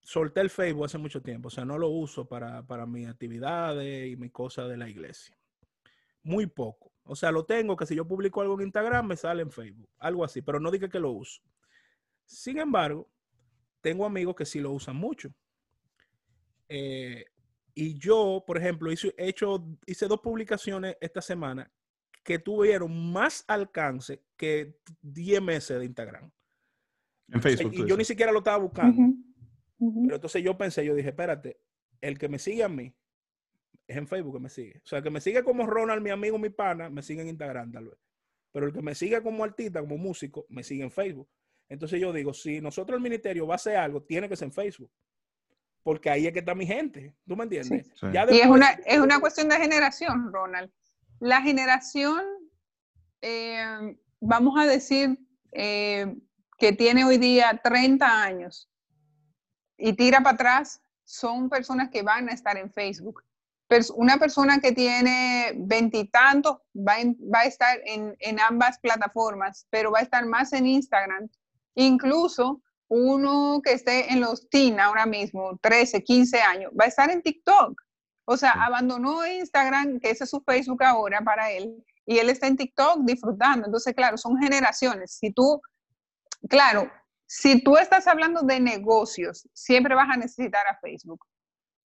solté 0.00 0.40
el 0.40 0.50
Facebook 0.50 0.86
hace 0.86 0.98
mucho 0.98 1.20
tiempo, 1.20 1.48
o 1.48 1.50
sea, 1.50 1.64
no 1.64 1.76
lo 1.76 1.88
uso 1.88 2.26
para, 2.26 2.66
para 2.66 2.86
mis 2.86 3.06
actividades 3.06 4.10
y 4.10 4.16
mis 4.16 4.32
cosas 4.32 4.68
de 4.68 4.76
la 4.76 4.88
iglesia. 4.88 5.36
Muy 6.22 6.46
poco. 6.46 6.92
O 7.04 7.16
sea, 7.16 7.30
lo 7.30 7.44
tengo 7.44 7.76
que 7.76 7.86
si 7.86 7.94
yo 7.94 8.06
publico 8.06 8.40
algo 8.40 8.54
en 8.54 8.66
Instagram 8.66 9.06
me 9.06 9.16
sale 9.16 9.42
en 9.42 9.50
Facebook, 9.50 9.88
algo 9.98 10.24
así, 10.24 10.42
pero 10.42 10.60
no 10.60 10.70
diga 10.70 10.88
que 10.88 10.98
lo 10.98 11.10
uso. 11.10 11.42
Sin 12.24 12.58
embargo, 12.58 13.10
tengo 13.80 14.04
amigos 14.04 14.34
que 14.34 14.44
sí 14.44 14.60
lo 14.60 14.72
usan 14.72 14.96
mucho. 14.96 15.30
Eh, 16.68 17.24
y 17.74 17.98
yo, 17.98 18.44
por 18.46 18.58
ejemplo, 18.58 18.92
hice, 18.92 19.14
hecho, 19.16 19.64
hice 19.86 20.06
dos 20.06 20.20
publicaciones 20.20 20.96
esta 21.00 21.22
semana 21.22 21.70
que 22.28 22.38
tuvieron 22.38 23.10
más 23.10 23.42
alcance 23.48 24.22
que 24.36 24.76
10 25.00 25.40
meses 25.40 25.78
de 25.78 25.86
Instagram. 25.86 26.30
En 27.28 27.40
Facebook. 27.40 27.72
y 27.72 27.88
yo 27.88 27.96
ni 27.96 28.04
siquiera 28.04 28.30
lo 28.32 28.40
estaba 28.40 28.58
buscando. 28.58 29.14
Pero 29.78 30.16
entonces 30.16 30.42
yo 30.42 30.58
pensé, 30.58 30.84
yo 30.84 30.94
dije, 30.94 31.08
espérate, 31.08 31.58
el 32.02 32.18
que 32.18 32.28
me 32.28 32.38
sigue 32.38 32.62
a 32.62 32.68
mí 32.68 32.94
es 33.86 33.96
en 33.96 34.06
Facebook 34.06 34.34
que 34.34 34.40
me 34.40 34.50
sigue. 34.50 34.82
O 34.84 34.86
sea, 34.86 34.98
el 34.98 35.04
que 35.04 35.08
me 35.08 35.22
sigue 35.22 35.42
como 35.42 35.66
Ronald, 35.66 36.02
mi 36.02 36.10
amigo, 36.10 36.38
mi 36.38 36.50
pana, 36.50 36.90
me 36.90 37.00
sigue 37.00 37.22
en 37.22 37.28
Instagram 37.28 37.72
tal 37.72 37.86
vez. 37.86 37.98
Pero 38.52 38.66
el 38.66 38.74
que 38.74 38.82
me 38.82 38.94
sigue 38.94 39.22
como 39.22 39.42
artista, 39.42 39.80
como 39.80 39.96
músico, 39.96 40.44
me 40.50 40.62
sigue 40.62 40.82
en 40.82 40.90
Facebook. 40.90 41.30
Entonces 41.70 41.98
yo 41.98 42.12
digo, 42.12 42.34
si 42.34 42.60
nosotros 42.60 42.98
el 42.98 43.02
ministerio 43.02 43.46
va 43.46 43.54
a 43.54 43.56
hacer 43.56 43.76
algo, 43.76 44.02
tiene 44.02 44.28
que 44.28 44.36
ser 44.36 44.48
en 44.48 44.52
Facebook. 44.52 44.92
Porque 45.82 46.10
ahí 46.10 46.26
es 46.26 46.34
que 46.34 46.40
está 46.40 46.54
mi 46.54 46.66
gente. 46.66 47.16
¿Tú 47.26 47.36
me 47.36 47.44
entiendes? 47.44 47.90
y 48.02 48.38
es 48.38 48.46
una, 48.46 48.72
es 48.84 48.98
una 48.98 49.18
cuestión 49.18 49.48
de 49.48 49.56
generación, 49.56 50.30
Ronald. 50.30 50.70
La 51.20 51.42
generación, 51.42 52.22
eh, 53.22 53.96
vamos 54.20 54.58
a 54.58 54.66
decir, 54.66 55.18
eh, 55.52 56.14
que 56.58 56.72
tiene 56.72 57.04
hoy 57.04 57.18
día 57.18 57.60
30 57.62 58.22
años 58.22 58.70
y 59.76 59.94
tira 59.94 60.20
para 60.20 60.34
atrás, 60.34 60.80
son 61.04 61.48
personas 61.48 61.90
que 61.90 62.02
van 62.02 62.28
a 62.28 62.32
estar 62.32 62.56
en 62.56 62.72
Facebook. 62.72 63.24
Una 63.96 64.16
persona 64.16 64.60
que 64.60 64.72
tiene 64.72 65.52
veintitantos 65.56 66.58
va, 66.74 66.96
va, 67.34 67.40
a 67.40 67.44
estar 67.44 67.78
en, 67.84 68.16
en, 68.20 68.40
ambas 68.40 68.78
plataformas, 68.78 69.66
pero 69.70 69.92
va 69.92 69.98
a 69.98 70.02
estar 70.02 70.24
más 70.24 70.52
en 70.52 70.66
Instagram. 70.66 71.28
Incluso 71.74 72.62
uno 72.88 73.60
que 73.62 73.72
esté 73.72 74.10
en 74.12 74.20
los 74.20 74.48
teen 74.48 74.80
ahora 74.80 75.04
mismo, 75.04 75.58
13, 75.60 76.02
15 76.02 76.40
años, 76.40 76.72
va 76.78 76.86
a 76.86 76.88
estar 76.88 77.10
en 77.10 77.22
TikTok. 77.22 77.87
O 78.30 78.36
sea, 78.36 78.50
abandonó 78.50 79.26
Instagram, 79.26 80.00
que 80.00 80.10
ese 80.10 80.24
es 80.24 80.30
su 80.30 80.42
Facebook 80.42 80.84
ahora 80.84 81.22
para 81.22 81.50
él, 81.50 81.82
y 82.04 82.18
él 82.18 82.28
está 82.28 82.46
en 82.46 82.58
TikTok 82.58 83.06
disfrutando. 83.06 83.64
Entonces, 83.64 83.94
claro, 83.94 84.18
son 84.18 84.36
generaciones. 84.36 85.16
Si 85.18 85.32
tú, 85.32 85.62
claro, 86.46 86.90
si 87.26 87.64
tú 87.64 87.78
estás 87.78 88.06
hablando 88.06 88.42
de 88.42 88.60
negocios, 88.60 89.48
siempre 89.54 89.94
vas 89.94 90.10
a 90.10 90.18
necesitar 90.18 90.66
a 90.66 90.78
Facebook. 90.78 91.24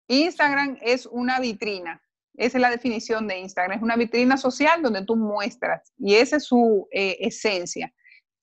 Instagram 0.09 0.79
es 0.81 1.05
una 1.05 1.39
vitrina, 1.39 2.01
esa 2.35 2.57
es 2.57 2.61
la 2.61 2.71
definición 2.71 3.25
de 3.25 3.39
Instagram, 3.39 3.77
es 3.77 3.81
una 3.81 3.95
vitrina 3.95 4.35
social 4.35 4.81
donde 4.81 5.05
tú 5.05 5.15
muestras 5.15 5.93
y 5.97 6.15
esa 6.15 6.35
es 6.35 6.43
su 6.43 6.89
eh, 6.91 7.15
esencia. 7.21 7.93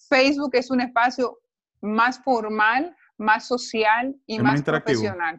Facebook 0.08 0.52
es 0.54 0.70
un 0.70 0.80
espacio 0.80 1.38
más 1.82 2.18
formal, 2.24 2.96
más 3.18 3.46
social 3.46 4.16
y 4.24 4.38
más, 4.38 4.62
profesional. 4.62 5.38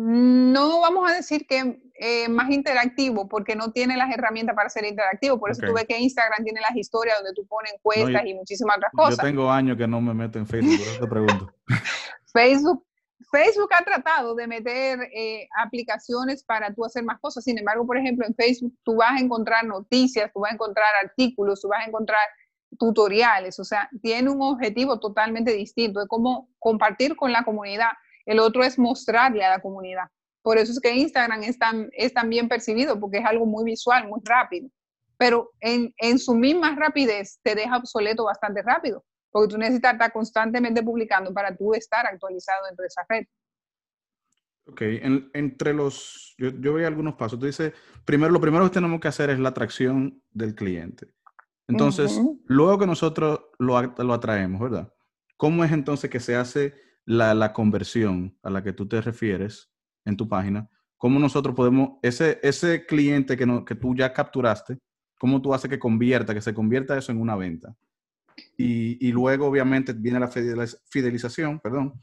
No 0.00 0.80
vamos 0.80 1.10
a 1.10 1.14
decir 1.14 1.46
que 1.48 1.82
eh, 1.94 2.28
más 2.28 2.50
interactivo 2.50 3.28
porque 3.28 3.56
no 3.56 3.72
tiene 3.72 3.96
las 3.96 4.14
herramientas 4.14 4.54
para 4.54 4.68
ser 4.68 4.84
interactivo. 4.84 5.40
Por 5.40 5.50
eso 5.50 5.62
tú 5.66 5.72
ves 5.72 5.86
que 5.86 5.98
Instagram 5.98 6.44
tiene 6.44 6.60
las 6.60 6.76
historias 6.76 7.16
donde 7.18 7.34
tú 7.34 7.44
pones 7.46 7.72
encuestas 7.72 8.24
y 8.24 8.34
muchísimas 8.34 8.76
otras 8.76 8.92
cosas. 8.92 9.16
Yo 9.16 9.22
tengo 9.24 9.50
años 9.50 9.76
que 9.76 9.88
no 9.88 10.00
me 10.00 10.14
meto 10.14 10.38
en 10.38 10.46
Facebook, 10.46 10.78
por 10.78 10.86
eso 10.86 11.00
te 11.00 11.06
pregunto. 11.08 11.52
Facebook 12.32 12.84
Facebook 13.30 13.70
ha 13.78 13.84
tratado 13.84 14.34
de 14.34 14.46
meter 14.46 15.00
eh, 15.14 15.48
aplicaciones 15.58 16.42
para 16.44 16.72
tú 16.72 16.84
hacer 16.84 17.04
más 17.04 17.18
cosas. 17.20 17.44
Sin 17.44 17.58
embargo, 17.58 17.86
por 17.86 17.98
ejemplo, 17.98 18.26
en 18.26 18.34
Facebook 18.34 18.74
tú 18.84 18.96
vas 18.96 19.12
a 19.12 19.22
encontrar 19.22 19.64
noticias, 19.64 20.30
tú 20.32 20.40
vas 20.40 20.52
a 20.52 20.54
encontrar 20.54 20.86
artículos, 21.02 21.60
tú 21.60 21.68
vas 21.68 21.84
a 21.84 21.88
encontrar 21.88 22.20
tutoriales. 22.78 23.58
O 23.58 23.64
sea, 23.64 23.90
tiene 24.02 24.30
un 24.30 24.40
objetivo 24.40 24.98
totalmente 24.98 25.52
distinto. 25.52 26.00
Es 26.00 26.08
como 26.08 26.48
compartir 26.58 27.16
con 27.16 27.32
la 27.32 27.44
comunidad. 27.44 27.90
El 28.28 28.38
otro 28.38 28.62
es 28.62 28.78
mostrarle 28.78 29.44
a 29.44 29.50
la 29.50 29.60
comunidad. 29.60 30.08
Por 30.42 30.58
eso 30.58 30.72
es 30.72 30.80
que 30.80 30.94
Instagram 30.94 31.42
es 31.42 31.58
tan, 31.58 31.88
es 31.92 32.12
tan 32.14 32.28
bien 32.30 32.48
percibido, 32.48 32.98
porque 32.98 33.18
es 33.18 33.24
algo 33.24 33.46
muy 33.46 33.64
visual, 33.64 34.06
muy 34.08 34.20
rápido. 34.24 34.68
Pero 35.16 35.50
en, 35.60 35.92
en 35.98 36.18
su 36.18 36.34
misma 36.34 36.76
rapidez 36.76 37.40
te 37.42 37.54
deja 37.54 37.76
obsoleto 37.76 38.24
bastante 38.24 38.62
rápido 38.62 39.04
porque 39.30 39.52
tú 39.52 39.58
necesitas 39.58 39.94
estar 39.94 40.12
constantemente 40.12 40.82
publicando 40.82 41.32
para 41.32 41.56
tú 41.56 41.74
estar 41.74 42.06
actualizado 42.06 42.66
dentro 42.66 42.82
de 42.82 42.86
esa 42.88 43.04
red. 43.08 43.24
Ok, 44.66 44.82
entre 45.32 45.72
los, 45.72 46.34
yo, 46.36 46.50
yo 46.50 46.74
veía 46.74 46.88
algunos 46.88 47.14
pasos. 47.14 47.38
Tú 47.38 47.46
dices, 47.46 47.72
primero, 48.04 48.32
lo 48.32 48.40
primero 48.40 48.64
que 48.64 48.74
tenemos 48.74 49.00
que 49.00 49.08
hacer 49.08 49.30
es 49.30 49.38
la 49.38 49.48
atracción 49.50 50.22
del 50.30 50.54
cliente. 50.54 51.08
Entonces, 51.66 52.20
luego 52.46 52.78
que 52.78 52.86
nosotros 52.86 53.40
lo, 53.58 53.80
lo, 53.80 54.14
atraemos, 54.14 54.60
¿verdad? 54.60 54.92
¿Cómo 55.36 55.64
es 55.64 55.72
entonces 55.72 56.10
que 56.10 56.20
se 56.20 56.34
hace 56.34 56.74
la, 57.08 57.34
la, 57.34 57.52
conversión 57.52 58.36
a 58.42 58.50
la 58.50 58.62
que 58.62 58.74
tú 58.74 58.86
te 58.86 59.00
refieres 59.00 59.70
en 60.04 60.16
tu 60.16 60.28
página? 60.28 60.68
¿Cómo 60.98 61.18
nosotros 61.18 61.54
podemos, 61.54 61.98
ese, 62.02 62.38
ese 62.42 62.84
cliente 62.84 63.36
que, 63.36 63.46
no, 63.46 63.64
que 63.64 63.74
tú 63.74 63.94
ya 63.94 64.12
capturaste, 64.12 64.78
cómo 65.18 65.40
tú 65.40 65.54
haces 65.54 65.70
que 65.70 65.78
convierta, 65.78 66.34
que 66.34 66.42
se 66.42 66.52
convierta 66.52 66.98
eso 66.98 67.10
en 67.10 67.20
una 67.20 67.34
venta? 67.34 67.74
Y, 68.56 69.10
luego, 69.10 69.46
obviamente, 69.46 69.92
viene 69.92 70.20
la 70.20 70.28
fidelización, 70.28 71.58
perdón, 71.58 72.00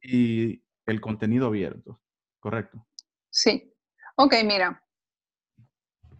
y 0.00 0.62
el 0.86 1.00
contenido 1.00 1.46
abierto, 1.46 2.00
¿correcto? 2.38 2.86
Sí. 3.30 3.72
Ok, 4.16 4.34
mira. 4.44 4.80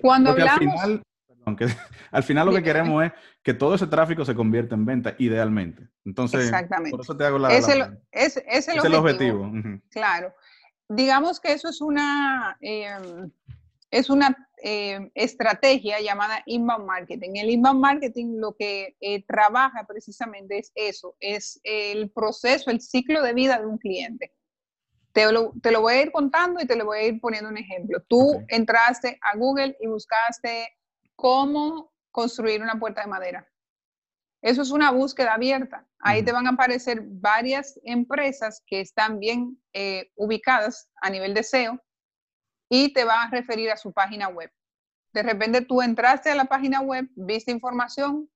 Cuando 0.00 0.30
hablamos... 0.30 0.52
Al 0.52 0.58
final, 0.58 1.02
al 2.10 2.22
final 2.22 2.46
lo 2.46 2.52
que 2.52 2.62
queremos 2.62 3.04
es 3.04 3.12
que 3.42 3.54
todo 3.54 3.74
ese 3.74 3.86
tráfico 3.86 4.24
se 4.24 4.34
convierta 4.34 4.74
en 4.74 4.84
venta, 4.84 5.14
idealmente. 5.18 5.88
Entonces, 6.04 6.50
por 6.90 7.00
eso 7.00 7.16
te 7.16 7.24
hago 7.24 7.38
la... 7.38 7.54
Es 7.54 7.68
el, 7.68 7.98
es, 8.10 8.42
es 8.46 8.68
el 8.68 8.94
objetivo. 8.94 9.50
Claro. 9.90 10.34
Digamos 10.88 11.40
que 11.40 11.52
eso 11.52 11.68
es 11.68 11.80
una... 11.80 12.56
Em, 12.60 13.30
es 13.94 14.10
una 14.10 14.48
eh, 14.60 15.08
estrategia 15.14 16.00
llamada 16.00 16.42
inbound 16.46 16.84
marketing. 16.84 17.36
El 17.36 17.50
inbound 17.50 17.80
marketing 17.80 18.38
lo 18.38 18.56
que 18.56 18.96
eh, 19.00 19.22
trabaja 19.24 19.86
precisamente 19.86 20.58
es 20.58 20.72
eso, 20.74 21.16
es 21.20 21.60
el 21.62 22.10
proceso, 22.10 22.70
el 22.72 22.80
ciclo 22.80 23.22
de 23.22 23.34
vida 23.34 23.56
de 23.58 23.66
un 23.66 23.78
cliente. 23.78 24.32
Te 25.12 25.30
lo, 25.30 25.52
te 25.62 25.70
lo 25.70 25.80
voy 25.82 25.94
a 25.94 26.02
ir 26.02 26.10
contando 26.10 26.60
y 26.60 26.66
te 26.66 26.74
lo 26.74 26.86
voy 26.86 26.98
a 26.98 27.06
ir 27.06 27.20
poniendo 27.20 27.48
un 27.48 27.56
ejemplo. 27.56 28.02
Tú 28.08 28.44
entraste 28.48 29.16
a 29.22 29.36
Google 29.36 29.76
y 29.80 29.86
buscaste 29.86 30.76
cómo 31.16 31.92
construir 32.10 32.62
una 32.62 32.78
puerta 32.78 33.02
de 33.02 33.08
madera. 33.08 33.48
Eso 34.42 34.60
es 34.60 34.70
una 34.70 34.90
búsqueda 34.90 35.34
abierta. 35.34 35.86
Ahí 35.98 36.22
te 36.22 36.32
van 36.32 36.46
a 36.46 36.50
aparecer 36.50 37.00
varias 37.02 37.80
empresas 37.82 38.62
que 38.66 38.80
están 38.80 39.18
bien 39.18 39.58
eh, 39.72 40.12
ubicadas 40.16 40.90
a 41.00 41.08
nivel 41.08 41.32
de 41.32 41.42
SEO 41.42 41.80
y 42.68 42.92
te 42.92 43.04
va 43.04 43.22
a 43.22 43.30
referir 43.30 43.70
a 43.70 43.76
su 43.76 43.92
página 43.92 44.28
web. 44.28 44.52
De 45.14 45.22
repente 45.22 45.62
tú 45.62 45.80
entraste 45.80 46.30
a 46.30 46.34
la 46.34 46.44
página 46.44 46.80
web, 46.82 47.08
viste 47.14 47.52
información, 47.52 48.28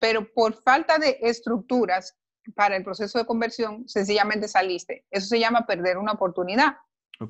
pero 0.00 0.32
por 0.32 0.60
falta 0.62 0.98
de 0.98 1.18
estructuras 1.22 2.16
para 2.54 2.76
el 2.76 2.84
proceso 2.84 3.18
de 3.18 3.26
conversión, 3.26 3.88
sencillamente 3.88 4.48
saliste. 4.48 5.06
Eso 5.10 5.28
se 5.28 5.38
llama 5.38 5.66
perder 5.66 5.98
una 5.98 6.12
oportunidad. 6.12 6.76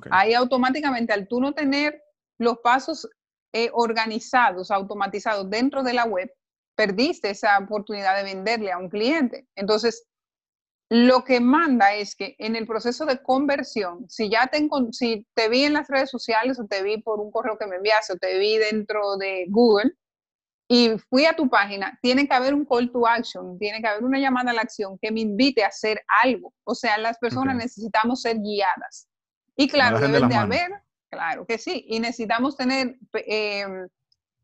Ahí 0.09 0.33
automáticamente, 0.33 1.13
al 1.13 1.27
tú 1.27 1.39
no 1.39 1.53
tener 1.53 2.01
los 2.39 2.57
pasos 2.59 3.07
eh, 3.57 3.69
organizados, 3.71 4.69
automatizados 4.69 5.49
dentro 5.49 5.81
de 5.81 5.93
la 5.93 6.03
web, 6.03 6.29
perdiste 6.75 7.29
esa 7.29 7.57
oportunidad 7.57 8.17
de 8.17 8.23
venderle 8.23 8.69
a 8.69 8.77
un 8.77 8.89
cliente. 8.89 9.47
Entonces, 9.55 10.05
lo 10.89 11.23
que 11.23 11.39
manda 11.39 11.93
es 11.93 12.17
que 12.17 12.35
en 12.37 12.57
el 12.57 12.67
proceso 12.67 13.05
de 13.05 13.23
conversión, 13.23 14.09
si 14.09 14.29
ya 14.29 14.47
te, 14.47 14.67
si 14.91 15.25
te 15.33 15.47
vi 15.47 15.63
en 15.63 15.71
las 15.71 15.87
redes 15.87 16.09
sociales 16.09 16.59
o 16.59 16.65
te 16.65 16.83
vi 16.83 17.01
por 17.01 17.21
un 17.21 17.31
correo 17.31 17.57
que 17.57 17.65
me 17.65 17.77
enviaste 17.77 18.11
o 18.11 18.17
te 18.17 18.37
vi 18.37 18.57
dentro 18.57 19.15
de 19.15 19.45
Google 19.47 19.93
y 20.67 20.97
fui 21.09 21.25
a 21.25 21.33
tu 21.33 21.49
página, 21.49 21.97
tiene 22.01 22.27
que 22.27 22.33
haber 22.33 22.53
un 22.53 22.65
call 22.65 22.91
to 22.91 23.07
action, 23.07 23.57
tiene 23.57 23.79
que 23.79 23.87
haber 23.87 24.03
una 24.03 24.19
llamada 24.19 24.51
a 24.51 24.53
la 24.53 24.63
acción 24.63 24.99
que 24.99 25.13
me 25.13 25.21
invite 25.21 25.63
a 25.63 25.67
hacer 25.67 26.03
algo. 26.21 26.53
O 26.65 26.75
sea, 26.75 26.97
las 26.97 27.17
personas 27.19 27.55
necesitamos 27.55 28.21
ser 28.21 28.37
guiadas. 28.41 29.07
Y 29.55 29.69
claro, 29.69 29.97
deben 29.97 30.27
de 30.27 30.35
haber, 30.35 30.71
claro 31.15 31.45
que 31.45 31.57
sí, 31.57 31.85
y 31.87 31.99
necesitamos 31.99 32.57
tener 32.57 32.97
em, 33.13 33.87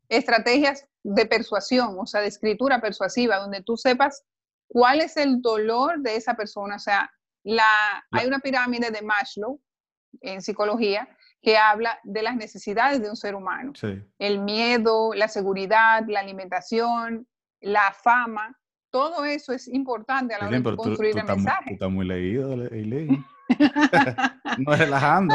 estrategias 0.08 0.86
de 1.02 1.26
persuasión, 1.26 1.96
o 1.98 2.06
sea, 2.06 2.20
de 2.20 2.28
escritura 2.28 2.80
persuasiva, 2.80 3.36
donde 3.36 3.62
tú 3.62 3.76
sepas 3.76 4.24
cuál 4.68 5.00
es 5.00 5.16
el 5.16 5.42
dolor 5.42 6.00
de 6.00 6.16
esa 6.16 6.34
persona. 6.34 6.76
O 6.76 6.78
sea, 6.78 7.10
la, 7.44 8.04
hay 8.10 8.26
una 8.26 8.38
pirámide 8.38 8.90
de 8.90 9.02
Maslow 9.02 9.60
en 10.20 10.40
psicología 10.40 11.08
que 11.42 11.58
habla 11.58 11.98
de 12.04 12.22
las 12.22 12.36
necesidades 12.36 13.02
de 13.02 13.10
un 13.10 13.16
ser 13.16 13.34
humano. 13.34 13.72
El 14.18 14.38
miedo, 14.40 15.12
la 15.14 15.28
seguridad, 15.28 16.04
la 16.06 16.20
alimentación, 16.20 17.26
la 17.60 17.92
fama, 17.92 18.56
todo 18.90 19.24
eso 19.24 19.52
es 19.52 19.68
importante 19.68 20.34
a 20.34 20.38
la 20.38 20.48
hora 20.48 20.60
de 20.60 20.76
construir 20.76 21.18
el 21.18 21.24
mensaje. 21.24 21.64
Tú 21.68 21.74
estás 21.74 21.90
muy 21.90 22.06
leído, 22.06 22.52
Eileen. 22.66 23.24
no 24.58 24.72
relajando. 24.76 25.34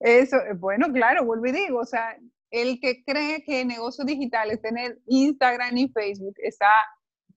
Eso, 0.00 0.36
bueno, 0.56 0.92
claro, 0.92 1.24
vuelvo 1.24 1.46
y 1.46 1.52
digo, 1.52 1.80
o 1.80 1.84
sea, 1.84 2.16
el 2.50 2.80
que 2.80 3.04
cree 3.04 3.42
que 3.44 3.64
negocios 3.64 4.06
digitales, 4.06 4.60
tener 4.60 4.98
Instagram 5.06 5.76
y 5.76 5.88
Facebook, 5.88 6.34
está 6.38 6.70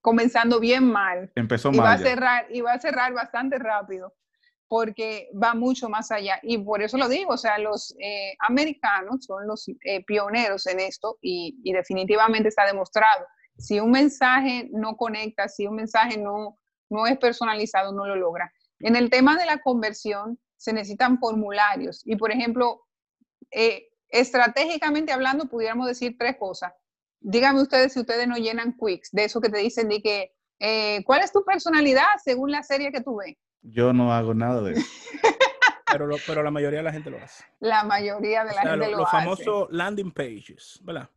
comenzando 0.00 0.60
bien 0.60 0.84
mal. 0.84 1.30
Empezó 1.34 1.70
y 1.70 1.76
mal. 1.76 1.86
Va 1.86 1.92
a 1.92 1.98
cerrar, 1.98 2.46
y 2.50 2.60
va 2.60 2.72
a 2.72 2.80
cerrar 2.80 3.12
bastante 3.12 3.58
rápido 3.58 4.14
porque 4.68 5.28
va 5.34 5.54
mucho 5.54 5.88
más 5.88 6.12
allá. 6.12 6.38
Y 6.42 6.58
por 6.58 6.80
eso 6.80 6.96
lo 6.96 7.08
digo, 7.08 7.32
o 7.32 7.36
sea, 7.36 7.58
los 7.58 7.92
eh, 7.98 8.34
americanos 8.38 9.24
son 9.24 9.46
los 9.48 9.68
eh, 9.68 10.04
pioneros 10.04 10.64
en 10.68 10.78
esto 10.78 11.18
y, 11.20 11.58
y, 11.64 11.72
definitivamente 11.72 12.48
está 12.48 12.64
demostrado. 12.66 13.26
Si 13.58 13.80
un 13.80 13.90
mensaje 13.90 14.68
no 14.72 14.96
conecta, 14.96 15.48
si 15.48 15.66
un 15.66 15.74
mensaje 15.74 16.18
no, 16.18 16.56
no 16.88 17.06
es 17.08 17.18
personalizado, 17.18 17.92
no 17.92 18.06
lo 18.06 18.14
logra. 18.14 18.52
En 18.78 18.94
el 18.94 19.10
tema 19.10 19.36
de 19.36 19.44
la 19.44 19.58
conversión, 19.58 20.38
se 20.60 20.72
necesitan 20.72 21.18
formularios. 21.18 22.02
Y, 22.04 22.16
por 22.16 22.30
ejemplo, 22.30 22.82
eh, 23.50 23.88
estratégicamente 24.08 25.12
hablando, 25.12 25.46
pudiéramos 25.46 25.86
decir 25.86 26.16
tres 26.18 26.36
cosas 26.36 26.72
díganme 27.20 27.62
ustedes 27.62 27.92
si 27.92 28.00
ustedes 28.00 28.26
no 28.26 28.36
llenan 28.36 28.76
quicks, 28.76 29.10
de 29.12 29.24
eso 29.24 29.40
que 29.40 29.50
te 29.50 29.58
dicen 29.58 29.88
de 29.88 30.02
que 30.02 30.34
eh, 30.58 31.02
¿cuál 31.04 31.22
es 31.22 31.32
tu 31.32 31.44
personalidad 31.44 32.06
según 32.22 32.50
la 32.50 32.62
serie 32.62 32.90
que 32.92 33.00
tú 33.00 33.16
ves? 33.16 33.36
Yo 33.62 33.92
no 33.92 34.12
hago 34.12 34.34
nada 34.34 34.62
de 34.62 34.72
eso. 34.72 34.86
pero, 35.92 36.08
pero 36.26 36.42
la 36.42 36.50
mayoría 36.50 36.78
de 36.78 36.84
la 36.84 36.92
gente 36.92 37.10
lo 37.10 37.18
hace. 37.18 37.44
La 37.60 37.84
mayoría 37.84 38.44
de 38.44 38.54
la 38.54 38.62
gente 38.62 38.76
lo, 38.76 38.90
lo, 38.90 38.98
Los 38.98 39.10
famosos 39.10 39.68
landing 39.70 40.12
pages, 40.12 40.80
¿verdad? 40.82 41.08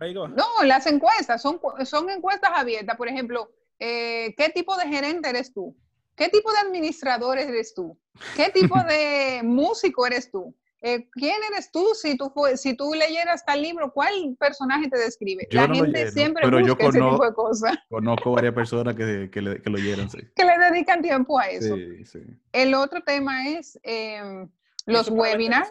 No, 0.00 0.64
las 0.64 0.86
encuestas 0.86 1.40
son, 1.40 1.60
son 1.84 2.10
encuestas 2.10 2.50
abiertas. 2.52 2.96
Por 2.96 3.08
ejemplo, 3.08 3.52
eh, 3.78 4.34
¿qué 4.36 4.48
tipo 4.48 4.76
de 4.76 4.88
gerente 4.88 5.28
eres 5.28 5.52
tú? 5.52 5.76
¿Qué 6.16 6.28
tipo 6.28 6.52
de 6.52 6.58
administrador 6.58 7.38
eres 7.38 7.74
tú? 7.74 7.98
¿Qué 8.36 8.50
tipo 8.50 8.74
de 8.88 9.40
músico 9.42 10.06
eres 10.06 10.30
tú? 10.30 10.54
Eh, 10.84 11.08
¿Quién 11.12 11.36
eres 11.52 11.70
tú 11.70 11.92
si 11.94 12.16
tú, 12.16 12.32
si 12.56 12.76
tú 12.76 12.92
leyeras 12.92 13.44
tal 13.44 13.62
libro? 13.62 13.92
¿Cuál 13.92 14.36
personaje 14.36 14.88
te 14.88 14.98
describe? 14.98 15.46
la 15.52 15.68
gente 15.68 16.10
siempre 16.10 16.42
pero 16.42 16.58
busca 16.58 16.68
yo 16.68 16.76
conozco, 16.76 16.98
ese 16.98 17.10
tipo 17.10 17.24
de 17.24 17.34
cosas. 17.34 17.78
Conozco 17.88 18.32
varias 18.32 18.52
personas 18.52 18.96
que, 18.96 19.30
que, 19.30 19.42
le, 19.42 19.62
que 19.62 19.70
lo 19.70 19.76
oyeron, 19.76 20.10
sí. 20.10 20.18
Que 20.34 20.44
le 20.44 20.58
dedican 20.58 21.00
tiempo 21.00 21.38
a 21.38 21.44
eso. 21.44 21.76
Sí, 21.76 22.04
sí. 22.04 22.20
El 22.50 22.74
otro 22.74 23.00
tema 23.02 23.48
es 23.48 23.78
eh, 23.84 24.48
los 24.86 25.08
webinars. 25.08 25.70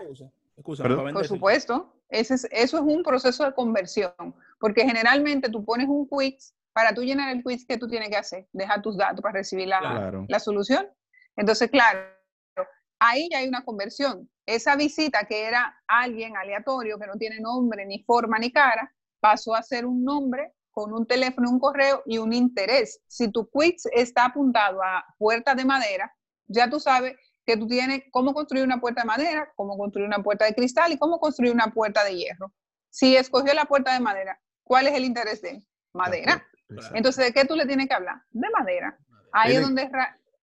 Por 0.64 1.28
supuesto. 1.28 1.94
Ese 2.08 2.34
es, 2.34 2.48
eso 2.52 2.78
es 2.78 2.84
un 2.84 3.04
proceso 3.04 3.46
de 3.46 3.54
conversión, 3.54 4.12
porque 4.60 4.84
generalmente 4.84 5.50
tú 5.50 5.64
pones 5.64 5.88
un 5.88 6.06
quiz 6.06 6.54
para 6.74 6.94
tú 6.94 7.04
llenar 7.04 7.36
el 7.36 7.44
quiz 7.44 7.66
que 7.66 7.78
tú 7.78 7.88
tienes 7.88 8.10
que 8.10 8.18
hacer, 8.18 8.48
dejar 8.54 8.82
tus 8.82 8.98
datos 8.98 9.22
para 9.22 9.40
recibir 9.40 9.68
la, 9.68 10.26
la 10.28 10.40
solución. 10.40 10.88
Entonces, 11.36 11.70
claro, 11.70 12.00
ahí 13.00 13.28
ya 13.32 13.40
hay 13.40 13.48
una 13.48 13.64
conversión. 13.64 14.30
Esa 14.46 14.76
visita 14.76 15.26
que 15.26 15.46
era 15.46 15.76
alguien 15.88 16.38
aleatorio, 16.38 17.00
que 17.00 17.08
no 17.08 17.16
tiene 17.16 17.40
nombre, 17.40 17.86
ni 17.86 18.04
forma, 18.04 18.38
ni 18.40 18.52
cara, 18.52 18.94
pasó 19.20 19.56
a 19.56 19.64
ser 19.64 19.86
un 19.86 20.04
nombre 20.04 20.54
con 20.72 20.94
un 20.94 21.06
teléfono, 21.06 21.50
un 21.50 21.60
correo 21.60 22.02
y 22.06 22.18
un 22.18 22.34
interés. 22.34 23.02
Si 23.08 23.30
tu 23.30 23.50
quiz 23.50 23.84
está 23.92 24.26
apuntado 24.26 24.82
a 24.82 25.04
puerta 25.18 25.54
de 25.56 25.66
madera, 25.66 26.14
ya 26.48 26.70
tú 26.70 26.80
sabes 26.80 27.16
que 27.46 27.58
tú 27.58 27.68
tienes 27.68 28.04
cómo 28.12 28.34
construir 28.34 28.64
una 28.64 28.80
puerta 28.80 29.02
de 29.02 29.08
madera, 29.08 29.52
cómo 29.56 29.78
construir 29.78 30.08
una 30.08 30.24
puerta 30.24 30.46
de 30.46 30.56
cristal 30.56 30.92
y 30.92 30.98
cómo 30.98 31.20
construir 31.20 31.54
una 31.54 31.68
puerta 31.68 32.04
de 32.04 32.16
hierro. 32.16 32.54
Si 32.90 33.16
escogió 33.16 33.54
la 33.54 33.66
puerta 33.66 33.94
de 33.94 34.00
madera, 34.00 34.40
¿cuál 34.64 34.88
es 34.88 34.94
el 34.94 35.06
interés 35.06 35.42
de 35.42 35.62
madera? 35.94 36.46
Entonces, 36.94 37.26
¿de 37.26 37.34
qué 37.34 37.46
tú 37.46 37.56
le 37.56 37.66
tienes 37.66 37.88
que 37.88 37.94
hablar? 37.94 38.24
De 38.32 38.48
madera. 38.58 38.98
Ahí 39.32 39.56
es 39.56 39.62
donde... 39.62 39.90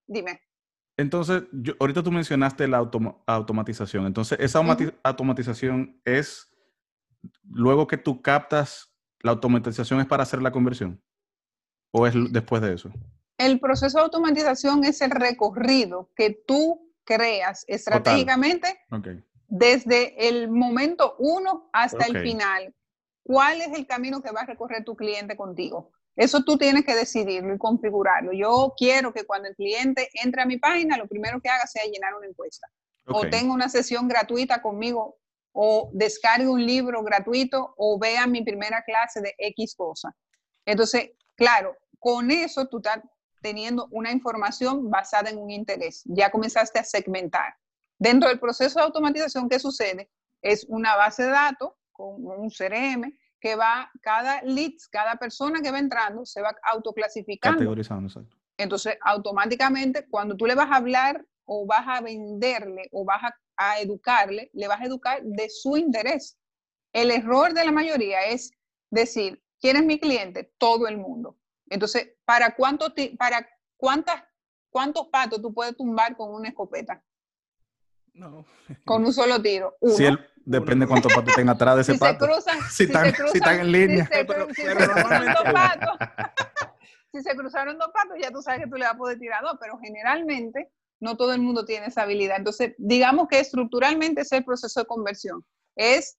Dime. 0.07 0.41
Entonces, 0.97 1.45
yo, 1.53 1.75
ahorita 1.79 2.03
tú 2.03 2.11
mencionaste 2.11 2.67
la 2.67 2.79
automatización. 2.79 4.07
Entonces, 4.07 4.38
esa 4.41 4.61
automatización 5.03 6.01
es, 6.05 6.51
luego 7.49 7.87
que 7.87 7.97
tú 7.97 8.21
captas, 8.21 8.93
la 9.21 9.33
automatización 9.33 10.01
es 10.01 10.07
para 10.07 10.25
hacer 10.25 10.43
la 10.43 10.51
conversión. 10.51 11.03
¿O 11.93 12.07
es 12.07 12.14
después 12.33 12.62
de 12.62 12.75
eso? 12.75 12.91
El 13.38 13.61
proceso 13.61 13.99
de 13.99 14.05
automatización 14.05 14.85
es 14.85 15.01
el 15.01 15.11
recorrido 15.11 16.11
que 16.17 16.31
tú 16.47 16.93
creas 17.05 17.64
estratégicamente 17.69 18.81
desde 19.47 20.29
el 20.29 20.51
momento 20.51 21.14
uno 21.19 21.71
hasta 21.73 22.07
el 22.07 22.21
final. 22.21 22.75
¿Cuál 23.23 23.61
es 23.61 23.77
el 23.79 23.87
camino 23.87 24.21
que 24.21 24.33
va 24.33 24.41
a 24.41 24.47
recorrer 24.47 24.85
tu 24.85 24.97
cliente 24.97 25.37
contigo? 25.37 25.93
Eso 26.19 26.43
tú 26.43 26.59
tienes 26.59 26.85
que 26.85 26.97
decidirlo 26.97 27.55
y 27.55 27.59
configurarlo. 27.59 28.33
Yo 28.33 28.75
quiero 28.77 29.13
que 29.13 29.23
cuando 29.23 29.49
el 29.49 29.55
cliente 29.55 30.11
entre 30.15 30.43
a 30.43 30.47
mi 30.47 30.57
página, 30.57 30.97
lo 30.97 31.07
primero 31.07 31.41
que 31.41 31.49
haga 31.49 31.65
sea 31.69 31.85
llenar 31.85 32.13
una 32.15 32.27
encuesta. 32.27 32.67
O 33.07 33.21
tenga 33.31 33.55
una 33.55 33.69
sesión 33.69 34.09
gratuita 34.09 34.61
conmigo, 34.61 35.17
o 35.53 35.91
descargue 35.93 36.49
un 36.49 36.67
libro 36.67 37.05
gratuito, 37.05 37.73
o 37.77 38.01
vea 38.01 38.27
mi 38.27 38.43
primera 38.43 38.83
clase 38.83 39.21
de 39.21 39.33
X 39.39 39.77
cosa. 39.77 40.13
Entonces, 40.67 41.13
claro, 41.37 41.77
con 42.01 42.33
eso 42.33 42.67
tú 42.67 42.79
estás 42.79 42.99
teniendo 43.41 43.87
una 43.93 44.11
información 44.11 44.91
basada 44.91 45.31
en 45.31 45.39
un 45.39 45.53
interés. 45.53 46.03
Ya 46.05 46.33
comenzaste 46.33 46.81
a 46.81 46.85
segmentar. 46.85 47.55
Dentro 47.97 48.29
del 48.29 48.41
proceso 48.41 48.81
de 48.81 48.87
automatización, 48.87 49.49
¿qué 49.49 49.61
sucede? 49.61 50.11
Es 50.43 50.67
una 50.69 50.97
base 50.97 51.23
de 51.23 51.31
datos 51.31 51.75
con 51.93 52.27
un 52.27 52.51
CRM 52.51 53.17
que 53.40 53.57
va, 53.57 53.90
cada 54.01 54.42
leads, 54.42 54.88
cada 54.88 55.16
persona 55.16 55.61
que 55.61 55.70
va 55.70 55.79
entrando, 55.79 56.24
se 56.27 56.40
va 56.40 56.55
autoclasificando. 56.72 57.59
Categorizando, 57.59 58.09
exacto. 58.09 58.37
Entonces, 58.57 58.98
automáticamente, 59.03 60.07
cuando 60.09 60.37
tú 60.37 60.46
le 60.46 60.55
vas 60.55 60.70
a 60.70 60.77
hablar 60.77 61.24
o 61.44 61.64
vas 61.66 61.87
a 61.87 62.01
venderle 62.01 62.88
o 62.92 63.05
vas 63.05 63.22
a, 63.22 63.37
a 63.57 63.81
educarle, 63.81 64.51
le 64.53 64.66
vas 64.66 64.81
a 64.81 64.85
educar 64.85 65.22
de 65.22 65.48
su 65.48 65.77
interés. 65.77 66.37
El 66.92 67.11
error 67.11 67.55
de 67.55 67.64
la 67.64 67.72
mayoría 67.72 68.27
es 68.27 68.51
decir, 68.90 69.42
¿quién 69.61 69.77
es 69.77 69.85
mi 69.85 69.98
cliente? 69.98 70.53
Todo 70.59 70.88
el 70.88 70.98
mundo. 70.98 71.38
Entonces, 71.70 72.14
¿para, 72.24 72.55
cuánto 72.55 72.92
para 73.18 73.48
cuántas, 73.77 74.24
cuántos 74.70 75.09
patos 75.09 75.40
tú 75.40 75.53
puedes 75.53 75.77
tumbar 75.77 76.16
con 76.16 76.35
una 76.35 76.48
escopeta? 76.48 77.03
No. 78.19 78.45
Con 78.85 79.05
un 79.05 79.13
solo 79.13 79.41
tiro. 79.41 79.77
Si 79.97 80.05
él, 80.05 80.19
depende 80.45 80.87
cuántos 80.87 81.13
patos 81.15 81.35
tenga 81.35 81.53
atrás 81.53 81.77
de 81.77 81.83
ese 81.83 81.93
si 81.93 81.99
pato. 81.99 82.25
Se 82.25 82.33
cruzan, 82.33 82.59
si, 82.71 82.85
están, 82.85 83.15
si, 83.15 83.39
están, 83.39 83.61
en 83.61 83.73
línea. 83.73 84.07
Si 84.07 84.63
se, 84.63 84.75
cruzaron 84.75 85.27
dos 85.27 85.53
patos, 85.53 86.09
si 87.13 87.23
se 87.23 87.37
cruzaron 87.37 87.79
dos 87.79 87.91
patos, 87.93 88.17
ya 88.21 88.31
tú 88.31 88.43
sabes 88.43 88.65
que 88.65 88.71
tú 88.71 88.77
le 88.77 88.85
vas 88.85 88.95
a 88.95 88.99
poder 88.99 89.19
tirar 89.19 89.43
dos, 89.43 89.57
pero 89.61 89.79
generalmente 89.79 90.71
no 91.01 91.17
todo 91.17 91.33
el 91.33 91.41
mundo 91.41 91.65
tiene 91.65 91.87
esa 91.87 92.03
habilidad. 92.03 92.39
Entonces, 92.39 92.75
digamos 92.79 93.29
que 93.29 93.39
estructuralmente 93.39 94.23
es 94.23 94.33
el 94.33 94.45
proceso 94.45 94.81
de 94.81 94.87
conversión. 94.87 95.45
Es 95.77 96.19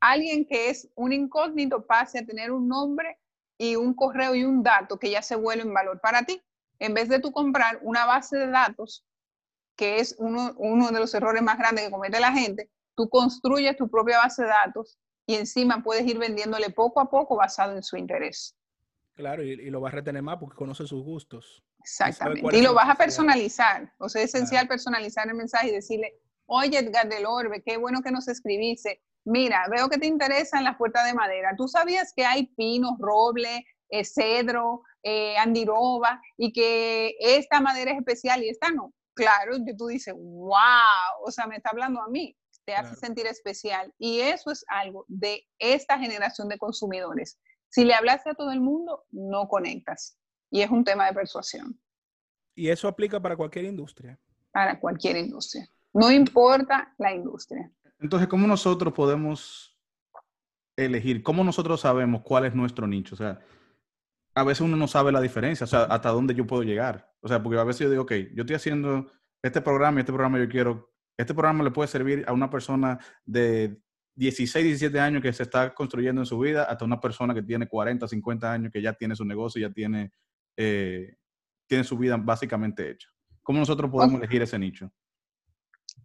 alguien 0.00 0.44
que 0.44 0.68
es 0.68 0.88
un 0.94 1.12
incógnito 1.12 1.86
pase 1.86 2.18
a 2.18 2.26
tener 2.26 2.50
un 2.52 2.68
nombre 2.68 3.18
y 3.56 3.76
un 3.76 3.94
correo 3.94 4.34
y 4.34 4.44
un 4.44 4.62
dato 4.62 4.98
que 4.98 5.10
ya 5.10 5.22
se 5.22 5.34
vuelve 5.34 5.62
en 5.62 5.72
valor 5.72 5.98
para 6.00 6.24
ti. 6.24 6.42
En 6.78 6.94
vez 6.94 7.08
de 7.08 7.20
tú 7.20 7.32
comprar 7.32 7.78
una 7.82 8.04
base 8.04 8.36
de 8.36 8.48
datos, 8.48 9.04
que 9.78 10.00
es 10.00 10.14
uno, 10.18 10.52
uno 10.58 10.90
de 10.90 11.00
los 11.00 11.14
errores 11.14 11.42
más 11.42 11.56
grandes 11.56 11.86
que 11.86 11.90
comete 11.90 12.20
la 12.20 12.32
gente, 12.32 12.70
tú 12.94 13.08
construyes 13.08 13.78
tu 13.78 13.88
propia 13.88 14.18
base 14.18 14.42
de 14.42 14.48
datos 14.48 14.98
y 15.24 15.36
encima 15.36 15.82
puedes 15.82 16.06
ir 16.06 16.18
vendiéndole 16.18 16.68
poco 16.68 17.00
a 17.00 17.08
poco 17.08 17.36
basado 17.36 17.74
en 17.74 17.82
su 17.82 17.96
interés. 17.96 18.54
Claro, 19.14 19.42
y, 19.42 19.56
lo 19.70 19.80
vas 19.80 19.92
a 19.92 19.96
retener 19.96 20.22
más 20.22 20.36
porque 20.38 20.56
conoce 20.56 20.86
sus 20.86 21.02
gustos. 21.02 21.64
Exactamente. 21.78 22.58
Y, 22.58 22.60
lo 22.60 22.74
vas 22.74 22.90
a 22.90 22.94
personalizar. 22.94 23.92
O 23.98 24.08
sea, 24.08 24.22
es 24.22 24.34
esencial 24.34 24.68
personalizar 24.68 25.26
el 25.28 25.34
mensaje 25.34 25.68
y 25.68 25.72
decirle, 25.72 26.20
oye 26.46 26.78
Edgar 26.78 27.08
del 27.08 27.26
Orbe, 27.26 27.62
qué 27.64 27.78
bueno 27.78 28.02
que 28.02 28.10
nos 28.10 28.28
escribiste 28.28 29.00
mira, 29.28 29.66
veo 29.70 29.88
que 29.88 29.98
te 29.98 30.06
interesan 30.06 30.64
las 30.64 30.76
puertas 30.76 31.06
de 31.06 31.14
madera. 31.14 31.54
¿Tú 31.56 31.68
sabías 31.68 32.12
que 32.14 32.24
hay 32.24 32.46
pinos, 32.46 32.92
roble, 32.98 33.66
eh, 33.90 34.04
cedro, 34.04 34.82
eh, 35.02 35.36
andiroba 35.36 36.20
y 36.36 36.52
que 36.52 37.14
esta 37.20 37.60
madera 37.60 37.92
es 37.92 37.98
especial 37.98 38.42
y 38.42 38.48
esta 38.48 38.70
no? 38.70 38.92
Claro, 39.18 39.52
que 39.64 39.74
tú 39.74 39.86
dices, 39.88 40.14
wow, 40.14 41.22
o 41.24 41.30
sea, 41.30 41.46
me 41.46 41.56
está 41.56 41.70
hablando 41.70 42.00
a 42.00 42.08
mí, 42.08 42.36
te 42.64 42.74
hace 42.74 42.94
sentir 42.94 43.26
especial. 43.26 43.92
Y 43.98 44.20
eso 44.20 44.50
es 44.50 44.64
algo 44.68 45.04
de 45.08 45.46
esta 45.58 45.98
generación 45.98 46.48
de 46.48 46.58
consumidores. 46.58 47.38
Si 47.68 47.84
le 47.84 47.94
hablaste 47.94 48.30
a 48.30 48.34
todo 48.34 48.52
el 48.52 48.60
mundo, 48.60 49.04
no 49.10 49.48
conectas. 49.48 50.18
Y 50.50 50.62
es 50.62 50.70
un 50.70 50.84
tema 50.84 51.06
de 51.06 51.14
persuasión. 51.14 51.78
Y 52.54 52.68
eso 52.68 52.88
aplica 52.88 53.20
para 53.20 53.36
cualquier 53.36 53.66
industria. 53.66 54.18
Para 54.50 54.80
cualquier 54.80 55.16
industria. 55.16 55.68
No 55.92 56.10
importa 56.10 56.94
la 56.98 57.12
industria. 57.12 57.70
Entonces, 58.00 58.28
¿cómo 58.28 58.46
nosotros 58.46 58.92
podemos 58.92 59.76
elegir? 60.76 61.22
¿Cómo 61.22 61.44
nosotros 61.44 61.80
sabemos 61.80 62.22
cuál 62.22 62.46
es 62.46 62.54
nuestro 62.54 62.86
nicho? 62.86 63.14
O 63.14 63.18
sea, 63.18 63.40
a 64.38 64.44
veces 64.44 64.60
uno 64.60 64.76
no 64.76 64.88
sabe 64.88 65.12
la 65.12 65.20
diferencia, 65.20 65.64
o 65.64 65.66
sea, 65.66 65.82
hasta 65.84 66.10
dónde 66.10 66.34
yo 66.34 66.46
puedo 66.46 66.62
llegar. 66.62 67.12
O 67.20 67.28
sea, 67.28 67.42
porque 67.42 67.58
a 67.58 67.64
veces 67.64 67.80
yo 67.80 67.90
digo, 67.90 68.02
ok, 68.02 68.12
yo 68.34 68.42
estoy 68.42 68.56
haciendo 68.56 69.10
este 69.42 69.60
programa 69.60 69.98
y 69.98 70.00
este 70.00 70.12
programa 70.12 70.38
yo 70.38 70.48
quiero, 70.48 70.92
este 71.16 71.34
programa 71.34 71.64
le 71.64 71.70
puede 71.70 71.88
servir 71.88 72.24
a 72.26 72.32
una 72.32 72.50
persona 72.50 72.98
de 73.24 73.80
16, 74.14 74.64
17 74.64 75.00
años 75.00 75.22
que 75.22 75.32
se 75.32 75.42
está 75.42 75.74
construyendo 75.74 76.22
en 76.22 76.26
su 76.26 76.38
vida, 76.38 76.64
hasta 76.64 76.84
una 76.84 77.00
persona 77.00 77.34
que 77.34 77.42
tiene 77.42 77.68
40, 77.68 78.06
50 78.06 78.52
años 78.52 78.72
que 78.72 78.82
ya 78.82 78.92
tiene 78.92 79.14
su 79.14 79.24
negocio, 79.24 79.60
ya 79.60 79.72
tiene, 79.72 80.12
eh, 80.56 81.16
tiene 81.66 81.84
su 81.84 81.96
vida 81.96 82.16
básicamente 82.16 82.90
hecha. 82.90 83.08
¿Cómo 83.42 83.58
nosotros 83.58 83.90
podemos 83.90 84.18
elegir 84.18 84.42
ese 84.42 84.58
nicho? 84.58 84.90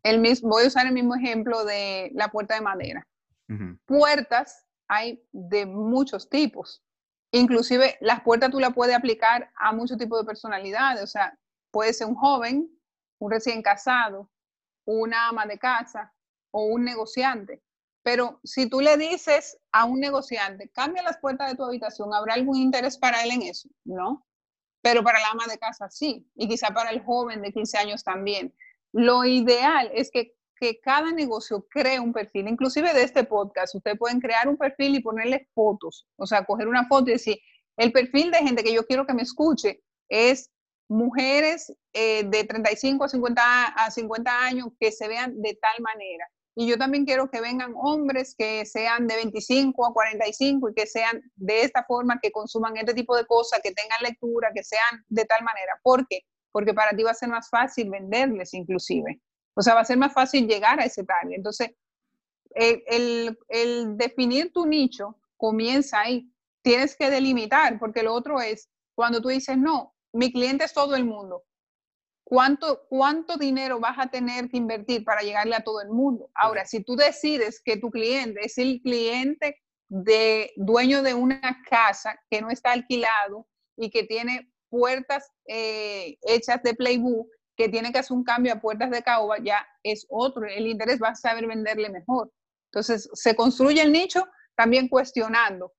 el 0.03 0.19
mismo, 0.19 0.49
voy 0.49 0.65
a 0.65 0.67
usar 0.67 0.87
el 0.87 0.93
mismo 0.93 1.15
ejemplo 1.15 1.63
de 1.65 2.11
la 2.13 2.29
puerta 2.29 2.55
de 2.55 2.61
madera. 2.61 3.07
Puertas 3.85 4.65
hay 4.87 5.23
de 5.31 5.65
muchos 5.65 6.27
tipos. 6.27 6.83
Inclusive 7.35 7.97
las 7.99 8.21
puertas 8.21 8.51
tú 8.51 8.59
las 8.59 8.73
puedes 8.73 8.95
aplicar 8.95 9.51
a 9.55 9.73
muchos 9.73 9.97
tipos 9.97 10.19
de 10.19 10.25
personalidades. 10.25 11.03
O 11.03 11.07
sea, 11.07 11.35
puede 11.71 11.91
ser 11.91 12.05
un 12.07 12.15
joven, 12.15 12.69
un 13.19 13.31
recién 13.31 13.63
casado, 13.63 14.29
una 14.85 15.29
ama 15.29 15.47
de 15.47 15.57
casa 15.57 16.13
o 16.51 16.65
un 16.65 16.85
negociante. 16.85 17.63
Pero 18.03 18.39
si 18.43 18.69
tú 18.69 18.81
le 18.81 18.97
dices 18.97 19.57
a 19.71 19.85
un 19.85 19.99
negociante, 19.99 20.69
cambia 20.69 21.01
las 21.01 21.17
puertas 21.17 21.49
de 21.49 21.55
tu 21.55 21.63
habitación, 21.63 22.13
¿habrá 22.13 22.35
algún 22.35 22.57
interés 22.57 22.99
para 22.99 23.23
él 23.23 23.31
en 23.31 23.41
eso? 23.41 23.67
No. 23.83 24.27
Pero 24.83 25.03
para 25.03 25.19
la 25.19 25.29
ama 25.29 25.47
de 25.47 25.57
casa 25.57 25.89
sí. 25.89 26.29
Y 26.35 26.47
quizá 26.47 26.67
para 26.67 26.91
el 26.91 27.01
joven 27.03 27.41
de 27.41 27.51
15 27.51 27.77
años 27.79 28.03
también. 28.03 28.53
Lo 28.91 29.25
ideal 29.25 29.89
es 29.95 30.11
que, 30.11 30.35
cada 30.81 31.11
negocio 31.11 31.65
cree 31.69 31.99
un 31.99 32.13
perfil, 32.13 32.47
inclusive 32.47 32.93
de 32.93 33.03
este 33.03 33.23
podcast, 33.23 33.75
ustedes 33.75 33.97
pueden 33.97 34.19
crear 34.19 34.47
un 34.47 34.57
perfil 34.57 34.95
y 34.95 35.01
ponerle 35.01 35.49
fotos, 35.53 36.07
o 36.15 36.25
sea, 36.25 36.45
coger 36.45 36.67
una 36.67 36.87
foto 36.87 37.09
y 37.09 37.13
decir, 37.13 37.37
el 37.77 37.91
perfil 37.91 38.31
de 38.31 38.37
gente 38.37 38.63
que 38.63 38.73
yo 38.73 38.85
quiero 38.85 39.05
que 39.05 39.13
me 39.13 39.23
escuche 39.23 39.81
es 40.09 40.51
mujeres 40.87 41.73
eh, 41.93 42.23
de 42.23 42.43
35 42.43 43.03
a 43.03 43.09
50, 43.09 43.65
a 43.65 43.91
50 43.91 44.45
años 44.45 44.67
que 44.79 44.91
se 44.91 45.07
vean 45.07 45.41
de 45.41 45.57
tal 45.61 45.81
manera. 45.81 46.27
Y 46.55 46.67
yo 46.67 46.77
también 46.77 47.05
quiero 47.05 47.31
que 47.31 47.41
vengan 47.41 47.73
hombres 47.75 48.35
que 48.37 48.63
sean 48.65 49.07
de 49.07 49.15
25 49.15 49.87
a 49.87 49.93
45 49.93 50.69
y 50.69 50.73
que 50.75 50.85
sean 50.85 51.21
de 51.35 51.61
esta 51.61 51.83
forma, 51.83 52.19
que 52.21 52.31
consuman 52.31 52.77
este 52.77 52.93
tipo 52.93 53.17
de 53.17 53.25
cosas, 53.25 53.59
que 53.63 53.71
tengan 53.71 54.03
lectura, 54.03 54.51
que 54.53 54.63
sean 54.63 55.03
de 55.07 55.25
tal 55.25 55.43
manera. 55.43 55.79
¿Por 55.81 56.05
qué? 56.07 56.19
Porque 56.51 56.75
para 56.75 56.95
ti 56.95 57.01
va 57.01 57.11
a 57.11 57.15
ser 57.15 57.29
más 57.29 57.49
fácil 57.49 57.89
venderles 57.89 58.53
inclusive. 58.53 59.19
O 59.55 59.61
sea, 59.61 59.75
va 59.75 59.81
a 59.81 59.85
ser 59.85 59.97
más 59.97 60.13
fácil 60.13 60.47
llegar 60.47 60.79
a 60.79 60.85
ese 60.85 61.03
target. 61.03 61.35
Entonces, 61.35 61.71
el, 62.55 63.37
el 63.49 63.97
definir 63.97 64.51
tu 64.51 64.65
nicho 64.65 65.17
comienza 65.37 66.01
ahí. 66.01 66.29
Tienes 66.61 66.95
que 66.95 67.09
delimitar, 67.09 67.77
porque 67.79 68.03
lo 68.03 68.13
otro 68.13 68.39
es 68.39 68.69
cuando 68.95 69.21
tú 69.21 69.29
dices, 69.29 69.57
no, 69.57 69.93
mi 70.13 70.31
cliente 70.31 70.63
es 70.63 70.73
todo 70.73 70.95
el 70.95 71.05
mundo. 71.05 71.43
¿Cuánto, 72.23 72.85
¿Cuánto 72.87 73.37
dinero 73.37 73.79
vas 73.79 73.97
a 73.99 74.09
tener 74.09 74.49
que 74.49 74.57
invertir 74.57 75.03
para 75.03 75.21
llegarle 75.21 75.55
a 75.55 75.63
todo 75.63 75.81
el 75.81 75.89
mundo? 75.89 76.31
Ahora, 76.33 76.65
si 76.65 76.83
tú 76.83 76.95
decides 76.95 77.61
que 77.61 77.77
tu 77.77 77.91
cliente 77.91 78.39
es 78.45 78.57
el 78.57 78.81
cliente 78.81 79.61
de 79.89 80.51
dueño 80.55 81.03
de 81.03 81.13
una 81.13 81.61
casa 81.69 82.17
que 82.29 82.41
no 82.41 82.49
está 82.49 82.71
alquilado 82.71 83.47
y 83.75 83.89
que 83.89 84.03
tiene 84.03 84.51
puertas 84.69 85.29
eh, 85.45 86.17
hechas 86.21 86.63
de 86.63 86.73
playbook, 86.73 87.27
que 87.55 87.69
tiene 87.69 87.91
que 87.91 87.99
hacer 87.99 88.15
un 88.15 88.23
cambio 88.23 88.53
a 88.53 88.59
puertas 88.59 88.89
de 88.91 89.03
caoba, 89.03 89.37
ya 89.39 89.65
es 89.83 90.05
otro. 90.09 90.45
El 90.45 90.67
interés 90.67 90.99
va 91.01 91.09
a 91.09 91.15
saber 91.15 91.47
venderle 91.47 91.89
mejor. 91.89 92.31
Entonces, 92.71 93.09
se 93.13 93.35
construye 93.35 93.81
el 93.81 93.91
nicho 93.91 94.25
también 94.55 94.87
cuestionando. 94.87 95.73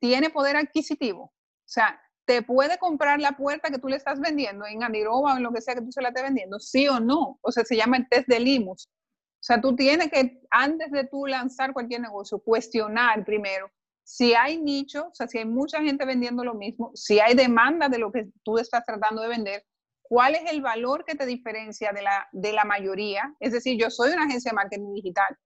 ¿Tiene 0.00 0.30
poder 0.30 0.56
adquisitivo? 0.56 1.24
O 1.24 1.68
sea, 1.68 2.00
¿te 2.26 2.42
puede 2.42 2.78
comprar 2.78 3.20
la 3.20 3.32
puerta 3.32 3.70
que 3.70 3.78
tú 3.78 3.88
le 3.88 3.96
estás 3.96 4.20
vendiendo 4.20 4.66
en 4.66 4.82
Aniroba 4.82 5.34
o 5.34 5.36
en 5.36 5.42
lo 5.42 5.52
que 5.52 5.60
sea 5.60 5.74
que 5.74 5.82
tú 5.82 5.92
se 5.92 6.02
la 6.02 6.08
estés 6.08 6.24
vendiendo? 6.24 6.58
¿Sí 6.58 6.88
o 6.88 7.00
no? 7.00 7.38
O 7.42 7.52
sea, 7.52 7.64
se 7.64 7.76
llama 7.76 7.98
el 7.98 8.08
test 8.08 8.28
de 8.28 8.40
Limus. 8.40 8.88
O 8.88 9.44
sea, 9.46 9.60
tú 9.60 9.76
tienes 9.76 10.10
que, 10.10 10.40
antes 10.50 10.90
de 10.90 11.04
tú 11.04 11.26
lanzar 11.26 11.72
cualquier 11.72 12.00
negocio, 12.00 12.38
cuestionar 12.38 13.24
primero 13.24 13.70
si 14.06 14.34
hay 14.34 14.56
nicho, 14.56 15.08
o 15.08 15.14
sea, 15.14 15.26
si 15.26 15.38
hay 15.38 15.44
mucha 15.44 15.82
gente 15.82 16.04
vendiendo 16.04 16.44
lo 16.44 16.54
mismo, 16.54 16.92
si 16.94 17.18
hay 17.18 17.34
demanda 17.34 17.88
de 17.88 17.98
lo 17.98 18.12
que 18.12 18.28
tú 18.44 18.56
estás 18.56 18.84
tratando 18.86 19.20
de 19.20 19.28
vender, 19.28 19.66
cuál 20.08 20.34
es 20.34 20.50
el 20.50 20.62
valor 20.62 21.04
que 21.04 21.14
te 21.14 21.26
diferencia 21.26 21.92
de 21.92 22.02
la, 22.02 22.28
de 22.32 22.52
la 22.52 22.64
mayoría. 22.64 23.34
Es 23.40 23.52
decir, 23.52 23.78
yo 23.78 23.90
soy 23.90 24.12
una 24.12 24.24
agencia 24.24 24.50
de 24.50 24.56
marketing 24.56 24.94
digital, 24.94 25.36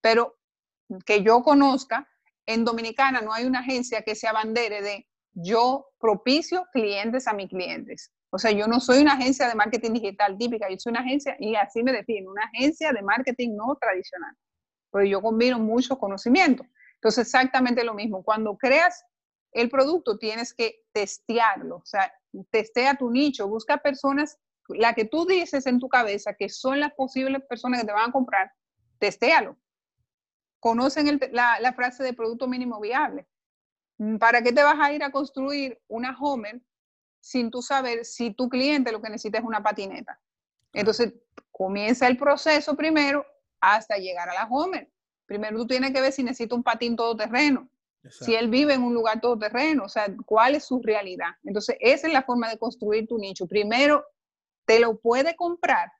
pero 0.00 0.36
que 1.04 1.22
yo 1.22 1.42
conozca, 1.42 2.08
en 2.46 2.64
Dominicana 2.64 3.20
no 3.20 3.32
hay 3.32 3.44
una 3.44 3.60
agencia 3.60 4.02
que 4.02 4.14
se 4.14 4.26
abandere 4.26 4.80
de 4.80 5.06
yo 5.32 5.86
propicio 5.98 6.66
clientes 6.72 7.28
a 7.28 7.32
mis 7.32 7.48
clientes. 7.48 8.12
O 8.30 8.38
sea, 8.38 8.50
yo 8.50 8.66
no 8.66 8.80
soy 8.80 9.00
una 9.00 9.14
agencia 9.14 9.48
de 9.48 9.54
marketing 9.54 9.92
digital 9.92 10.36
típica, 10.36 10.68
yo 10.68 10.76
soy 10.78 10.90
una 10.90 11.00
agencia, 11.00 11.36
y 11.38 11.54
así 11.54 11.82
me 11.82 11.92
defino, 11.92 12.30
una 12.30 12.44
agencia 12.44 12.92
de 12.92 13.02
marketing 13.02 13.54
no 13.56 13.76
tradicional. 13.80 14.34
Porque 14.90 15.08
yo 15.08 15.22
combino 15.22 15.58
muchos 15.58 15.98
conocimientos. 15.98 16.66
Entonces, 16.94 17.26
exactamente 17.26 17.84
lo 17.84 17.94
mismo. 17.94 18.22
Cuando 18.22 18.56
creas 18.56 19.04
el 19.52 19.70
producto, 19.70 20.18
tienes 20.18 20.52
que 20.52 20.82
testearlo. 20.92 21.76
O 21.76 21.86
sea, 21.86 22.12
testea 22.50 22.94
tu 22.96 23.10
nicho, 23.10 23.48
busca 23.48 23.78
personas, 23.78 24.38
la 24.68 24.94
que 24.94 25.04
tú 25.04 25.26
dices 25.26 25.66
en 25.66 25.78
tu 25.78 25.88
cabeza 25.88 26.34
que 26.34 26.48
son 26.48 26.80
las 26.80 26.92
posibles 26.94 27.42
personas 27.48 27.80
que 27.80 27.86
te 27.86 27.92
van 27.92 28.10
a 28.10 28.12
comprar, 28.12 28.52
testéalo. 28.98 29.56
Conocen 30.60 31.20
la 31.32 31.72
frase 31.74 32.02
de 32.02 32.12
producto 32.12 32.48
mínimo 32.48 32.80
viable 32.80 33.28
Mm, 33.98 34.16
¿Para 34.16 34.42
qué 34.42 34.52
te 34.52 34.62
vas 34.62 34.78
a 34.80 34.92
ir 34.92 35.02
a 35.02 35.10
construir 35.10 35.80
una 35.88 36.16
Homer 36.18 36.60
sin 37.20 37.50
tú 37.50 37.60
saber 37.62 38.04
si 38.04 38.32
tu 38.32 38.48
cliente 38.48 38.92
lo 38.92 39.02
que 39.02 39.10
necesita 39.10 39.38
es 39.38 39.44
una 39.44 39.62
patineta? 39.62 40.20
Entonces, 40.72 41.14
comienza 41.50 42.06
el 42.06 42.16
proceso 42.16 42.76
primero 42.76 43.26
hasta 43.60 43.96
llegar 43.96 44.28
a 44.30 44.34
la 44.34 44.44
Homer. 44.44 44.90
Primero 45.26 45.58
tú 45.58 45.66
tienes 45.66 45.92
que 45.92 46.00
ver 46.00 46.12
si 46.12 46.22
necesita 46.22 46.54
un 46.54 46.62
patín 46.62 46.96
todoterreno, 46.96 47.68
si 48.10 48.34
él 48.34 48.48
vive 48.48 48.74
en 48.74 48.82
un 48.82 48.94
lugar 48.94 49.20
todoterreno, 49.20 49.84
o 49.84 49.88
sea, 49.88 50.06
cuál 50.24 50.54
es 50.54 50.64
su 50.64 50.80
realidad. 50.82 51.30
Entonces, 51.44 51.76
esa 51.80 52.06
es 52.06 52.12
la 52.12 52.22
forma 52.22 52.48
de 52.48 52.58
construir 52.58 53.06
tu 53.06 53.18
nicho. 53.18 53.46
Primero, 53.46 54.04
te 54.66 54.78
lo 54.80 54.98
puede 54.98 55.34
comprar. 55.36 55.90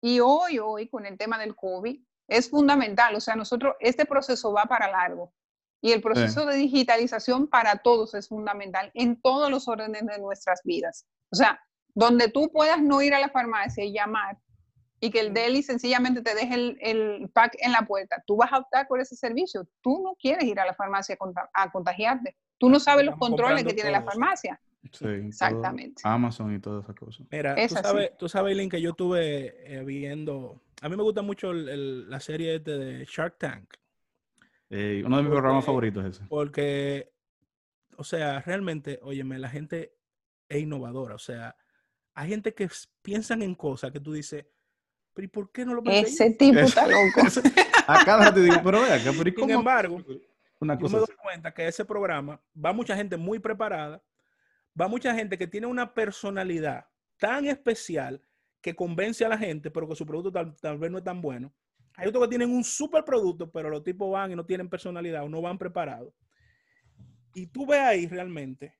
Y 0.00 0.20
hoy, 0.20 0.58
hoy, 0.58 0.88
con 0.88 1.06
el 1.06 1.18
tema 1.18 1.38
del 1.38 1.54
COVID, 1.54 2.00
es 2.28 2.50
fundamental. 2.50 3.14
O 3.14 3.20
sea, 3.20 3.36
nosotros, 3.36 3.74
este 3.80 4.06
proceso 4.06 4.52
va 4.52 4.64
para 4.64 4.90
largo. 4.90 5.32
Y 5.82 5.92
el 5.92 6.00
proceso 6.00 6.46
de 6.46 6.56
digitalización 6.56 7.48
para 7.48 7.78
todos 7.78 8.14
es 8.14 8.28
fundamental 8.28 8.90
en 8.94 9.20
todos 9.20 9.50
los 9.50 9.68
órdenes 9.68 10.06
de 10.06 10.18
nuestras 10.18 10.60
vidas. 10.64 11.06
O 11.30 11.36
sea, 11.36 11.60
donde 11.94 12.28
tú 12.28 12.50
puedas 12.50 12.80
no 12.80 13.02
ir 13.02 13.14
a 13.14 13.20
la 13.20 13.28
farmacia 13.28 13.84
y 13.84 13.92
llamar 13.92 14.38
y 15.00 15.10
que 15.10 15.20
el 15.20 15.34
deli 15.34 15.62
sencillamente 15.62 16.22
te 16.22 16.34
deje 16.34 16.54
el, 16.80 17.28
pack 17.32 17.56
en 17.60 17.72
la 17.72 17.82
puerta, 17.82 18.22
tú 18.26 18.36
vas 18.36 18.52
a 18.52 18.58
optar 18.58 18.88
por 18.88 19.00
ese 19.00 19.14
servicio. 19.14 19.66
Tú 19.82 20.02
no 20.02 20.14
quieres 20.14 20.44
ir 20.44 20.58
a 20.58 20.64
la 20.64 20.74
farmacia 20.74 21.16
a 21.52 21.70
contagiarte. 21.70 22.36
Tú 22.58 22.70
no 22.70 22.80
sabes 22.80 23.04
los 23.04 23.16
controles 23.16 23.64
que 23.64 23.74
tiene 23.74 23.90
la 23.90 24.02
farmacia. 24.02 24.60
Sí, 24.92 25.06
Exactamente. 25.06 26.02
Amazon 26.04 26.54
y 26.54 26.60
todas 26.60 26.84
esas 26.84 26.96
cosas. 26.96 27.26
Mira, 27.30 27.56
tú 27.68 27.74
sabes, 27.74 28.16
tú 28.16 28.28
sabes, 28.28 28.56
Link, 28.56 28.70
que 28.70 28.80
yo 28.80 28.90
estuve 28.90 29.74
eh, 29.74 29.84
viendo. 29.84 30.62
A 30.80 30.88
mí 30.88 30.96
me 30.96 31.02
gusta 31.02 31.22
mucho 31.22 31.52
la 31.52 32.20
serie 32.20 32.60
de 32.60 33.04
Shark 33.04 33.36
Tank. 33.38 33.74
Eh, 34.70 35.02
uno 35.04 35.16
de 35.18 35.22
mis 35.22 35.32
programas 35.32 35.64
favoritos 35.64 36.04
es 36.04 36.16
ese. 36.16 36.26
Porque, 36.28 37.12
o 37.96 38.04
sea, 38.04 38.40
realmente, 38.40 38.98
óyeme, 39.02 39.38
la 39.38 39.48
gente 39.48 39.96
es 40.48 40.62
innovadora. 40.62 41.14
O 41.14 41.18
sea, 41.18 41.56
hay 42.14 42.28
gente 42.28 42.54
que 42.54 42.68
piensan 43.02 43.42
en 43.42 43.54
cosas 43.54 43.92
que 43.92 44.00
tú 44.00 44.12
dices, 44.12 44.46
pero 45.16 45.24
¿y 45.24 45.28
por 45.28 45.50
qué 45.50 45.64
no 45.64 45.74
lo 45.74 45.82
pensé? 45.82 46.26
Ese 46.26 46.30
tipo 46.34 46.58
está 46.60 46.86
loco. 46.86 47.22
Acá 47.86 48.32
te 48.32 48.40
digo, 48.42 48.56
pero 48.62 48.82
vea, 48.82 49.00
pero 49.02 49.34
Sin 49.34 49.50
embargo, 49.50 50.00
una 50.60 50.78
cosa 50.78 50.98
yo 50.98 51.00
me 51.00 51.06
doy 51.06 51.16
cuenta 51.16 51.54
que 51.54 51.66
ese 51.66 51.84
programa 51.84 52.40
va 52.54 52.72
mucha 52.72 52.94
gente 52.94 53.16
muy 53.16 53.38
preparada, 53.38 54.02
va 54.78 54.86
mucha 54.86 55.14
gente 55.14 55.38
que 55.38 55.46
tiene 55.46 55.66
una 55.66 55.94
personalidad 55.94 56.86
tan 57.16 57.46
especial 57.46 58.22
que 58.60 58.76
convence 58.76 59.24
a 59.24 59.28
la 59.30 59.38
gente, 59.38 59.70
pero 59.70 59.88
que 59.88 59.96
su 59.96 60.04
producto 60.04 60.30
tal 60.60 60.78
vez 60.78 60.90
no 60.90 60.98
es 60.98 61.04
tan 61.04 61.22
bueno 61.22 61.52
hay 61.96 62.08
otros 62.08 62.24
que 62.24 62.28
tienen 62.28 62.50
un 62.50 62.62
super 62.62 63.02
producto, 63.04 63.50
pero 63.50 63.70
los 63.70 63.82
tipos 63.82 64.10
van 64.12 64.30
y 64.30 64.36
no 64.36 64.44
tienen 64.44 64.68
personalidad 64.68 65.24
o 65.24 65.28
no 65.28 65.40
van 65.40 65.56
preparados. 65.56 66.12
Y 67.34 67.46
tú 67.46 67.66
ves 67.66 67.80
ahí 67.80 68.06
realmente 68.06 68.74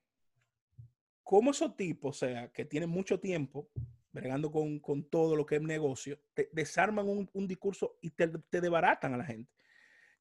cómo 1.23 1.51
esos 1.51 1.75
tipos, 1.77 2.17
o 2.17 2.27
sea, 2.27 2.53
que 2.53 2.65
tienen 2.67 2.91
mucho 2.91 3.19
tiempo 3.19 3.71
bregando 4.17 4.51
con, 4.51 5.05
todo 5.11 5.37
lo 5.37 5.45
que 5.45 5.57
es 5.57 5.63
negocio, 5.63 6.19
te 6.33 6.49
desarman 6.53 7.07
un, 7.09 7.47
discurso 7.47 7.99
y 8.01 8.11
te, 8.11 8.29
te 8.29 8.61
debaratan 8.61 9.15
a 9.15 9.19
la 9.19 9.25
gente. 9.25 9.53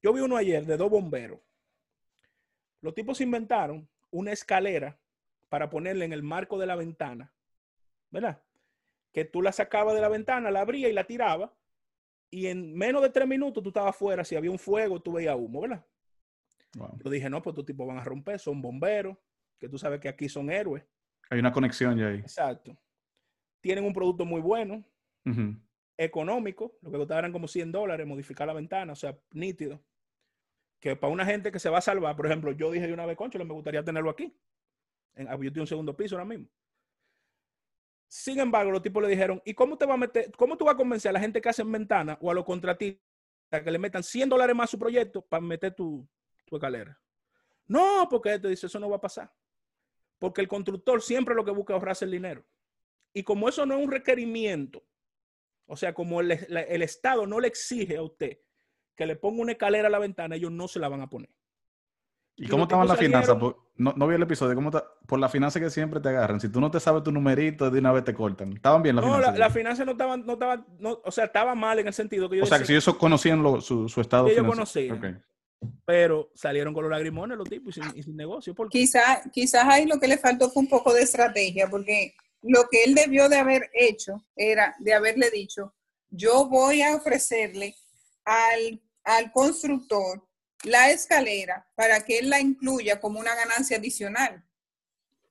Yo 0.03 0.11
vi 0.13 0.19
uno 0.19 0.35
ayer 0.35 0.65
de 0.65 0.75
dos 0.75 0.89
bomberos. 0.89 1.39
Los 2.81 2.93
tipos 2.93 3.21
inventaron 3.21 3.89
una 4.11 4.33
escalera 4.33 4.99
para 5.47 5.69
ponerle 5.69 6.03
en 6.05 6.11
el 6.11 6.23
marco 6.23 6.59
de 6.59 6.67
la 6.67 6.75
ventana, 6.75 7.33
¿verdad? 8.11 8.43
Que 9.13 9.23
tú 9.23 9.41
la 9.41 9.53
sacabas 9.53 9.95
de 9.95 10.01
la 10.01 10.09
ventana, 10.09 10.51
la 10.51 10.61
abría 10.61 10.89
y 10.89 10.93
la 10.93 11.05
tiraba 11.05 11.53
y 12.29 12.47
en 12.47 12.75
menos 12.75 13.01
de 13.01 13.09
tres 13.09 13.27
minutos 13.27 13.63
tú 13.63 13.69
estabas 13.69 13.91
afuera, 13.91 14.25
si 14.25 14.35
había 14.35 14.51
un 14.51 14.59
fuego, 14.59 15.01
tú 15.01 15.13
veías 15.13 15.37
humo, 15.37 15.61
¿verdad? 15.61 15.85
Yo 17.01 17.09
dije, 17.09 17.29
no, 17.29 17.41
pues 17.41 17.53
estos 17.53 17.65
tipos 17.65 17.87
van 17.87 17.97
a 17.97 18.03
romper, 18.03 18.37
son 18.39 18.61
bomberos, 18.61 19.17
que 19.57 19.69
tú 19.69 19.77
sabes 19.77 20.01
que 20.01 20.09
aquí 20.09 20.27
son 20.27 20.49
héroes. 20.49 20.83
Hay 21.29 21.39
una 21.39 21.53
conexión 21.53 21.97
ya 21.97 22.07
ahí. 22.07 22.19
Exacto. 22.19 22.77
Tienen 23.65 23.83
un 23.83 23.93
producto 23.93 24.25
muy 24.25 24.41
bueno, 24.41 24.85
económico, 25.97 26.77
lo 26.83 26.91
que 26.91 26.97
costaban 26.97 27.31
como 27.31 27.47
100 27.47 27.71
dólares, 27.71 28.05
modificar 28.05 28.45
la 28.45 28.53
ventana, 28.53 28.93
o 28.93 28.95
sea, 28.95 29.17
nítido. 29.31 29.83
Que 30.79 30.95
para 30.95 31.11
una 31.11 31.25
gente 31.25 31.51
que 31.51 31.57
se 31.57 31.67
va 31.67 31.79
a 31.79 31.81
salvar, 31.81 32.15
por 32.15 32.27
ejemplo, 32.27 32.51
yo 32.51 32.69
dije 32.69 32.85
de 32.85 32.93
una 32.93 33.07
vez, 33.07 33.17
concho, 33.17 33.39
me 33.39 33.53
gustaría 33.55 33.83
tenerlo 33.83 34.11
aquí. 34.11 34.37
En, 35.15 35.25
yo 35.29 35.51
tengo 35.51 35.61
un 35.61 35.67
segundo 35.67 35.97
piso 35.97 36.13
ahora 36.13 36.25
mismo. 36.25 36.47
Sin 38.07 38.39
embargo, 38.39 38.69
los 38.69 38.83
tipos 38.83 39.01
le 39.01 39.09
dijeron, 39.09 39.41
¿y 39.43 39.55
cómo 39.55 39.79
te 39.79 39.87
va 39.87 39.95
a 39.95 39.97
meter, 39.97 40.31
cómo 40.37 40.55
tú 40.57 40.65
vas 40.65 40.75
a 40.75 40.77
convencer 40.77 41.09
a 41.09 41.13
la 41.13 41.19
gente 41.19 41.41
que 41.41 41.49
hace 41.49 41.63
en 41.63 41.71
ventana 41.71 42.19
o 42.21 42.29
a 42.29 42.35
los 42.35 42.45
contratistas 42.45 43.01
que 43.63 43.71
le 43.71 43.79
metan 43.79 44.03
100 44.03 44.29
dólares 44.29 44.55
más 44.55 44.65
a 44.65 44.71
su 44.73 44.77
proyecto 44.77 45.23
para 45.23 45.41
meter 45.41 45.73
tu, 45.73 46.07
tu 46.45 46.55
escalera? 46.55 47.01
No, 47.65 48.07
porque 48.11 48.37
te 48.37 48.47
dice, 48.47 48.67
eso 48.67 48.79
no 48.79 48.91
va 48.91 48.97
a 48.97 49.01
pasar. 49.01 49.33
Porque 50.19 50.41
el 50.41 50.47
constructor 50.47 51.01
siempre 51.01 51.33
lo 51.33 51.43
que 51.43 51.49
busca 51.49 51.73
es 51.73 51.79
ahorrarse 51.79 52.05
el 52.05 52.11
dinero. 52.11 52.45
Y 53.15 53.23
como 53.23 53.47
eso 53.47 53.65
no 53.65 53.77
es 53.77 53.83
un 53.83 53.89
requerimiento, 53.89 54.83
o 55.67 55.77
sea, 55.77 55.93
como 55.93 56.19
el, 56.19 56.31
el 56.31 56.81
Estado 56.81 57.25
no 57.25 57.39
le 57.39 57.47
exige 57.47 57.95
a 57.95 58.03
usted 58.03 58.39
que 58.93 59.05
le 59.05 59.15
ponga 59.15 59.41
una 59.41 59.53
escalera 59.53 59.87
a 59.87 59.91
la 59.91 59.99
ventana, 59.99 60.35
ellos 60.35 60.51
no 60.51 60.67
se 60.67 60.79
la 60.79 60.89
van 60.89 61.01
a 61.01 61.09
poner. 61.09 61.29
¿Y 62.35 62.49
cómo 62.49 62.63
estaban 62.63 62.89
las 62.89 62.99
finanzas? 62.99 63.37
No, 63.77 63.93
no, 63.95 64.07
vi 64.07 64.15
el 64.15 64.21
episodio. 64.21 64.53
¿Cómo 64.53 64.69
por 65.07 65.19
la 65.19 65.29
finanza 65.29 65.61
que 65.61 65.69
siempre 65.69 66.01
te 66.01 66.09
agarran. 66.09 66.41
Si 66.41 66.49
tú 66.49 66.59
no 66.59 66.69
te 66.69 66.81
sabes 66.81 67.03
tu 67.03 67.11
numerito, 67.13 67.71
de 67.71 67.79
una 67.79 67.93
vez 67.93 68.03
te 68.03 68.13
cortan. 68.13 68.51
¿Estaban 68.51 68.83
bien 68.83 68.97
las 68.97 69.05
finanzas? 69.05 69.31
No, 69.31 69.39
las 69.39 69.53
finanzas 69.53 69.85
no 69.85 69.91
estaban, 69.93 70.25
no 70.25 70.33
estaban, 70.33 70.65
no, 70.77 70.99
o 71.05 71.11
sea, 71.11 71.25
estaban 71.25 71.57
mal 71.57 71.79
en 71.79 71.87
el 71.87 71.93
sentido 71.93 72.29
que 72.29 72.37
yo 72.37 72.43
O 72.43 72.45
sea, 72.45 72.59
que 72.59 72.65
si 72.65 72.73
ellos 72.73 72.93
conocían 72.97 73.41
su, 73.61 73.87
su, 73.87 74.01
estado 74.01 74.27
ellos 74.27 74.45
conocían. 74.45 75.23
pero 75.85 76.29
salieron 76.35 76.73
con 76.73 76.83
los 76.83 76.91
lagrimones 76.91 77.37
los 77.37 77.49
tipos 77.49 77.77
y 77.77 77.81
sin, 77.81 77.97
y 77.97 78.03
sin 78.03 78.17
negocio. 78.17 78.53
¿Por 78.53 78.67
qué? 78.67 78.79
Quizá, 78.79 79.21
quizás 79.31 79.63
ahí 79.65 79.85
lo 79.85 79.97
que 79.97 80.09
le 80.09 80.17
faltó 80.17 80.49
fue 80.49 80.63
un 80.63 80.69
poco 80.69 80.93
de 80.93 81.03
estrategia, 81.03 81.69
porque 81.69 82.15
lo 82.47 82.67
que 82.69 82.83
él 82.83 82.95
debió 82.95 83.27
de 83.29 83.37
haber 83.37 83.69
hecho 83.73 84.23
era 84.35 84.75
de 84.79 84.93
haberle 84.93 85.29
dicho, 85.31 85.73
yo 86.09 86.47
voy 86.47 86.81
a 86.81 86.95
ofrecerle 86.95 87.75
al, 88.23 88.81
al 89.03 89.31
constructor 89.31 90.27
la 90.63 90.91
escalera 90.91 91.67
para 91.75 92.01
que 92.05 92.19
él 92.19 92.29
la 92.29 92.39
incluya 92.39 92.99
como 92.99 93.19
una 93.19 93.35
ganancia 93.35 93.77
adicional. 93.77 94.43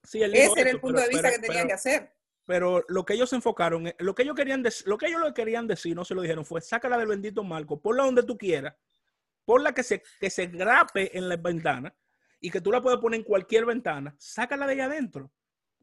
Sí, 0.03 0.21
Ese 0.21 0.59
era 0.61 0.69
el 0.69 0.79
punto 0.79 0.97
pero- 0.97 1.07
de 1.07 1.09
vista 1.09 1.29
pero- 1.29 1.35
que 1.35 1.39
tenían 1.47 1.57
pero- 1.63 1.67
que 1.67 1.73
hacer. 1.73 2.11
Pero 2.47 2.85
lo 2.89 3.03
que 3.05 3.15
ellos 3.15 3.29
se 3.31 3.35
enfocaron, 3.37 3.87
en- 3.87 3.95
lo 3.97 4.13
que 4.13 4.21
ellos 4.21 4.35
querían 4.35 4.61
decir, 4.61 4.85
lo 4.87 4.97
que 4.99 5.07
ellos 5.07 5.21
le 5.25 5.33
querían 5.33 5.65
decir, 5.67 5.95
no 5.95 6.05
se 6.05 6.13
lo 6.13 6.21
dijeron, 6.21 6.45
fue 6.45 6.61
sácala 6.61 6.95
del 6.97 7.07
bendito 7.07 7.43
marco, 7.43 7.81
ponla 7.81 8.03
donde 8.03 8.21
tú 8.23 8.37
quieras, 8.37 8.75
ponla 9.45 9.73
que 9.73 9.81
se, 9.83 10.03
que 10.19 10.29
se 10.29 10.45
grape 10.47 11.17
en 11.17 11.27
las 11.27 11.41
ventanas 11.41 11.93
y 12.39 12.51
que 12.51 12.61
tú 12.61 12.71
la 12.71 12.81
puedas 12.83 12.99
poner 12.99 13.19
en 13.21 13.25
cualquier 13.25 13.65
ventana, 13.65 14.15
sácala 14.19 14.67
de 14.67 14.73
allá 14.73 14.85
adentro. 14.85 15.31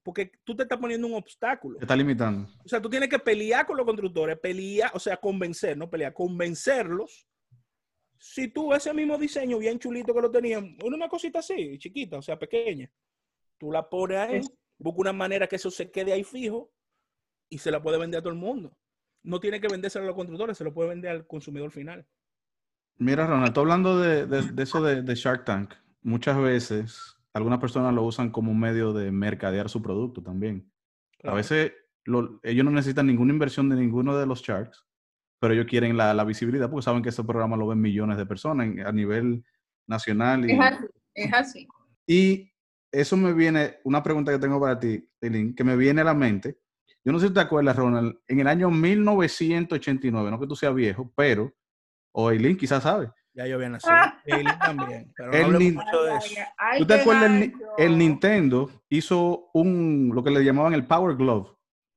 Porque 0.02 0.32
tú 0.44 0.56
te 0.56 0.64
estás 0.64 0.78
poniendo 0.78 1.06
un 1.06 1.14
obstáculo. 1.14 1.78
Te 1.78 1.84
está 1.84 1.94
limitando. 1.94 2.48
O 2.64 2.68
sea, 2.68 2.80
tú 2.82 2.88
tienes 2.90 3.08
que 3.08 3.18
pelear 3.18 3.66
con 3.66 3.76
los 3.76 3.86
constructores, 3.86 4.38
pelear, 4.38 4.90
o 4.94 4.98
sea, 4.98 5.16
convencer, 5.16 5.76
no 5.76 5.88
pelear, 5.88 6.12
convencerlos. 6.12 7.26
Si 8.18 8.48
tú 8.48 8.72
ese 8.72 8.92
mismo 8.94 9.16
diseño 9.18 9.58
bien 9.58 9.78
chulito 9.78 10.14
que 10.14 10.20
lo 10.20 10.30
tenían, 10.30 10.76
una 10.84 11.08
cosita 11.08 11.38
así, 11.40 11.78
chiquita, 11.78 12.18
o 12.18 12.22
sea, 12.22 12.38
pequeña, 12.38 12.90
tú 13.58 13.70
la 13.72 13.88
pones 13.88 14.18
ahí, 14.18 14.40
busca 14.78 15.00
una 15.00 15.12
manera 15.12 15.46
que 15.46 15.56
eso 15.56 15.70
se 15.70 15.90
quede 15.90 16.12
ahí 16.12 16.24
fijo 16.24 16.72
y 17.48 17.58
se 17.58 17.70
la 17.70 17.82
puede 17.82 17.98
vender 17.98 18.18
a 18.18 18.22
todo 18.22 18.32
el 18.32 18.38
mundo. 18.38 18.76
No 19.24 19.38
tiene 19.38 19.60
que 19.60 19.68
vendérselo 19.68 20.04
a 20.04 20.08
los 20.08 20.16
constructores, 20.16 20.56
se 20.58 20.64
lo 20.64 20.72
puede 20.74 20.88
vender 20.90 21.10
al 21.12 21.26
consumidor 21.26 21.70
final. 21.70 22.04
Mira, 22.96 23.26
Ronald, 23.26 23.52
tú 23.52 23.60
hablando 23.60 23.98
de, 24.00 24.26
de- 24.26 24.52
de 24.52 24.62
eso 24.62 24.82
de, 24.82 25.02
de 25.02 25.14
Shark 25.14 25.44
Tank, 25.44 25.74
muchas 26.02 26.36
veces 26.40 27.16
algunas 27.34 27.58
personas 27.58 27.94
lo 27.94 28.02
usan 28.02 28.30
como 28.30 28.50
un 28.52 28.60
medio 28.60 28.92
de 28.92 29.10
mercadear 29.10 29.68
su 29.68 29.80
producto 29.82 30.22
también. 30.22 30.70
A 31.24 31.34
veces 31.34 31.72
lo- 32.04 32.40
ellos 32.42 32.64
no 32.64 32.70
necesitan 32.70 33.06
ninguna 33.06 33.32
inversión 33.32 33.68
de 33.68 33.76
ninguno 33.76 34.16
de 34.16 34.26
los 34.26 34.42
Sharks, 34.42 34.84
pero 35.40 35.54
ellos 35.54 35.66
quieren 35.66 35.96
la, 35.96 36.12
la 36.14 36.24
visibilidad 36.24 36.68
porque 36.70 36.84
saben 36.84 37.02
que 37.02 37.08
ese 37.08 37.24
programa 37.24 37.56
lo 37.56 37.66
ven 37.68 37.80
millones 37.80 38.16
de 38.18 38.26
personas 38.26 38.66
en- 38.66 38.80
a 38.86 38.92
nivel 38.92 39.44
nacional. 39.86 40.48
Y, 40.48 40.52
Es 40.52 40.60
así, 40.60 40.86
es 41.14 41.34
así. 41.34 41.68
y 42.06 42.52
eso 42.92 43.16
me 43.16 43.32
viene, 43.32 43.76
una 43.84 44.02
pregunta 44.02 44.30
que 44.32 44.38
tengo 44.38 44.60
para 44.60 44.78
ti, 44.78 45.08
Eileen, 45.20 45.54
que 45.54 45.64
me 45.64 45.76
viene 45.76 46.02
a 46.02 46.04
la 46.04 46.14
mente. 46.14 46.58
Yo 47.04 47.10
no 47.12 47.18
sé 47.18 47.28
si 47.28 47.34
te 47.34 47.40
acuerdas, 47.40 47.74
Ronald, 47.76 48.16
en 48.28 48.40
el 48.40 48.46
año 48.46 48.70
1989, 48.70 50.30
no 50.30 50.38
que 50.38 50.46
tú 50.46 50.54
seas 50.54 50.74
viejo, 50.74 51.12
pero, 51.16 51.52
o 52.12 52.30
Eileen 52.30 52.56
quizás 52.56 52.82
sabe, 52.82 53.10
Ya 53.34 53.46
yo 53.46 53.56
había 53.56 53.70
nacido. 53.70 53.92
Ah. 53.94 54.20
Eileen 54.26 54.58
también. 54.58 55.12
Pero 55.16 55.32
El 55.32 55.74
mucho 55.74 56.02
de 56.04 56.16
eso. 56.16 56.40
Ay, 56.58 56.78
¿Tú 56.80 56.86
te 56.86 56.94
acuerdas? 56.94 57.30
El, 57.78 57.96
Nintendo 57.98 58.70
hizo 58.90 59.48
un, 59.54 60.10
lo 60.14 60.22
que 60.22 60.30
le 60.30 60.44
llamaban 60.44 60.74
el 60.74 60.86
Power 60.86 61.16
Glove, 61.16 61.48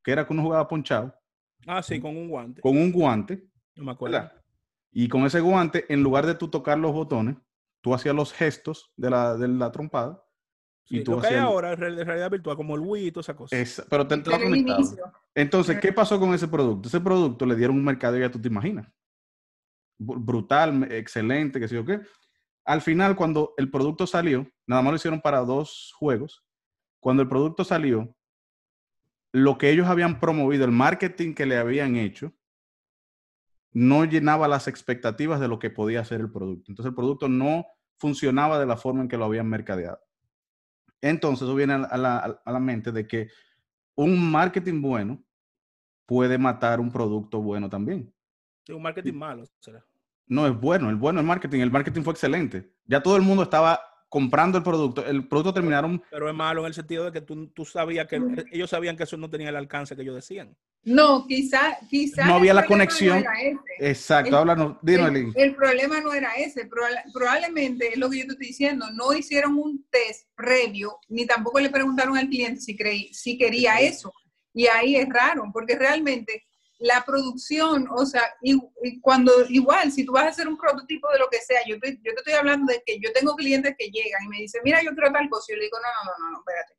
que 0.04 0.12
era 0.12 0.26
que 0.26 0.34
uno 0.34 0.44
jugaba 0.44 0.68
ponchado 0.68 1.14
Ah, 1.68 1.82
sí, 1.84 2.00
con 2.00 2.16
un 2.16 2.30
guante. 2.30 2.62
con 2.62 2.78
un 2.78 2.92
guante, 2.92 3.44
No 3.76 3.84
me 3.86 3.92
acuerdo. 3.92 4.14
¿verdad? 4.18 4.32
Y 4.92 5.10
con 5.10 5.26
ese 5.26 5.42
guante, 5.42 5.86
en 5.92 6.04
lugar 6.04 6.26
de 6.26 6.36
tú 6.36 6.48
tocar 6.48 6.78
los 6.78 6.94
botones, 6.94 7.36
tú 7.82 7.94
hacías 7.94 8.16
los 8.16 8.32
gestos 8.32 8.94
de 8.96 9.10
la, 9.10 9.36
de 9.36 9.48
la 9.50 9.72
trompada. 9.72 10.24
Sí, 10.86 11.00
y 11.00 11.04
tú 11.04 11.12
lo 11.14 11.20
que 11.22 11.28
hay 11.28 11.34
hacías- 11.34 11.46
ahora 11.48 11.74
es 11.74 11.80
realidad 11.80 12.30
virtual, 12.32 12.56
como 12.56 12.76
el 12.76 12.82
Wii 12.82 13.08
y 13.08 13.12
toda 13.12 13.22
esa 13.22 13.36
cosa. 13.36 13.58
Es- 13.58 13.84
pero 13.90 14.08
te, 14.08 14.18
te 14.20 14.30
lo. 14.30 14.38
Entonces, 15.34 15.80
¿qué 15.80 15.92
pasó 15.92 16.20
con 16.20 16.34
ese 16.34 16.48
producto? 16.48 16.88
Ese 16.88 17.02
producto 17.02 17.46
le 17.46 17.56
dieron 17.56 17.76
un 17.76 17.84
mercado 17.84 18.18
ya 18.18 18.32
tú 18.32 18.40
te 18.40 18.48
imaginas. 18.48 18.88
Br- 19.98 20.24
Brutal, 20.24 20.92
excelente, 20.92 21.60
que 21.60 21.68
sé 21.68 21.76
yo 21.76 21.86
qué. 21.86 22.02
Al 22.66 22.82
final, 22.82 23.16
cuando 23.16 23.54
el 23.58 23.70
producto 23.70 24.08
salió, 24.08 24.48
nada 24.66 24.82
más 24.82 24.92
lo 24.92 24.96
hicieron 24.98 25.22
para 25.22 25.40
dos 25.40 25.94
juegos. 25.98 26.44
Cuando 27.00 27.22
el 27.22 27.30
producto 27.30 27.64
salió, 27.64 28.16
lo 29.32 29.58
que 29.58 29.70
ellos 29.70 29.88
habían 29.88 30.20
promovido, 30.20 30.66
el 30.66 30.72
marketing 30.72 31.34
que 31.34 31.46
le 31.46 31.58
habían 31.58 31.96
hecho, 31.96 32.34
no 33.74 34.06
llenaba 34.06 34.48
las 34.48 34.68
expectativas 34.68 35.40
de 35.40 35.50
lo 35.50 35.60
que 35.60 35.70
podía 35.70 36.00
hacer 36.00 36.22
el 36.22 36.32
producto. 36.32 36.72
Entonces, 36.72 36.90
el 36.90 36.96
producto 36.96 37.28
no 37.28 37.66
funcionaba 37.98 38.58
de 38.58 38.66
la 38.66 38.78
forma 38.78 39.02
en 39.02 39.10
que 39.10 39.18
lo 39.18 39.26
habían 39.26 39.50
mercadeado. 39.50 40.00
Entonces, 41.02 41.44
eso 41.44 41.54
viene 41.54 41.74
a 41.74 41.98
la, 41.98 42.42
a 42.44 42.52
la 42.52 42.60
mente 42.60 42.92
de 42.94 43.06
que 43.06 43.28
un 43.96 44.32
marketing 44.32 44.82
bueno 44.82 45.24
puede 46.06 46.38
matar 46.38 46.80
un 46.80 46.90
producto 46.92 47.42
bueno 47.42 47.70
también. 47.70 48.15
Un 48.70 48.82
marketing 48.82 49.14
malo. 49.14 49.44
será. 49.60 49.84
No 50.28 50.48
es 50.48 50.60
bueno, 50.60 50.90
el 50.90 50.96
bueno 50.96 51.20
es 51.20 51.26
marketing. 51.26 51.60
El 51.60 51.72
marketing 51.72 52.02
fue 52.02 52.14
excelente. 52.14 52.72
Ya 52.86 53.02
todo 53.02 53.16
el 53.16 53.22
mundo 53.22 53.44
estaba 53.44 53.80
comprando 54.10 54.58
el 54.58 54.64
producto. 54.64 55.06
El 55.06 55.28
producto 55.28 55.54
terminaron. 55.54 56.02
Pero 56.10 56.30
es 56.30 56.36
malo 56.36 56.62
en 56.62 56.68
el 56.68 56.74
sentido 56.74 57.06
de 57.06 57.12
que 57.12 57.22
tú, 57.22 57.48
tú 57.50 57.66
sabías 57.66 58.08
que 58.08 58.20
ellos 58.52 58.70
sabían 58.70 58.96
que 58.96 59.04
eso 59.04 59.18
no 59.18 59.30
tenía 59.30 59.50
el 59.50 59.56
alcance 59.56 59.96
que 59.96 60.02
ellos 60.04 60.16
decían. 60.16 60.56
No, 60.84 61.26
quizá, 61.28 61.78
quizá. 61.90 62.24
No 62.26 62.34
el 62.34 62.38
había 62.40 62.54
la 62.54 62.66
conexión. 62.66 63.18
era 63.20 63.34
ese. 63.42 63.60
Exacto, 63.80 64.30
El- 64.30 64.36
háblanos. 64.36 64.78
Dinos, 64.82 65.10
el, 65.10 65.34
el 65.36 65.56
problema 65.56 66.00
no 66.02 66.14
era 66.14 66.34
ese, 66.36 66.68
proba- 66.70 67.04
probablemente 67.14 67.90
es 67.90 67.98
lo 67.98 68.10
que 68.10 68.20
yo 68.20 68.26
te 68.26 68.32
estoy 68.34 68.48
diciendo, 68.48 68.86
no 68.94 69.12
hicieron 69.14 69.58
un 69.58 69.86
test 69.90 70.30
previo, 70.36 70.98
ni 71.10 71.26
tampoco 71.26 71.60
le 71.60 71.70
preguntaron 71.70 72.16
al 72.18 72.30
cliente 72.30 72.62
si, 72.62 72.76
creí, 72.76 73.14
si 73.14 73.38
quería 73.38 73.80
eso. 73.80 74.14
Y 74.54 74.68
ahí 74.68 74.96
erraron, 74.96 75.52
porque 75.52 75.76
realmente 75.76 76.46
la 76.80 77.04
producción, 77.06 77.88
o 77.96 78.06
sea, 78.06 78.22
y, 78.42 78.60
cuando 79.02 79.32
igual, 79.50 79.92
si 79.92 80.06
tú 80.06 80.12
vas 80.14 80.26
a 80.26 80.30
hacer 80.30 80.48
un 80.48 80.58
prototipo 80.58 81.10
de 81.12 81.20
lo 81.20 81.30
que 81.30 81.40
sea, 81.40 81.60
yo 81.66 81.80
te, 81.80 81.96
yo 82.04 82.14
te 82.14 82.18
estoy 82.18 82.34
hablando 82.34 82.72
de 82.72 82.84
que 82.86 83.00
yo 83.00 83.12
tengo 83.14 83.36
clientes 83.36 83.76
que 83.78 83.90
llegan 83.90 84.24
y 84.26 84.28
me 84.28 84.38
dicen, 84.38 84.62
mira, 84.64 84.84
yo 84.84 84.92
quiero 84.92 85.12
tal 85.12 85.30
cosa, 85.30 85.46
y 85.48 85.54
yo 85.54 85.58
le 85.58 85.66
digo, 85.66 85.78
no, 85.80 85.88
no, 85.88 86.12
no, 86.12 86.26
no, 86.26 86.32
no, 86.32 86.40
espérate. 86.40 86.74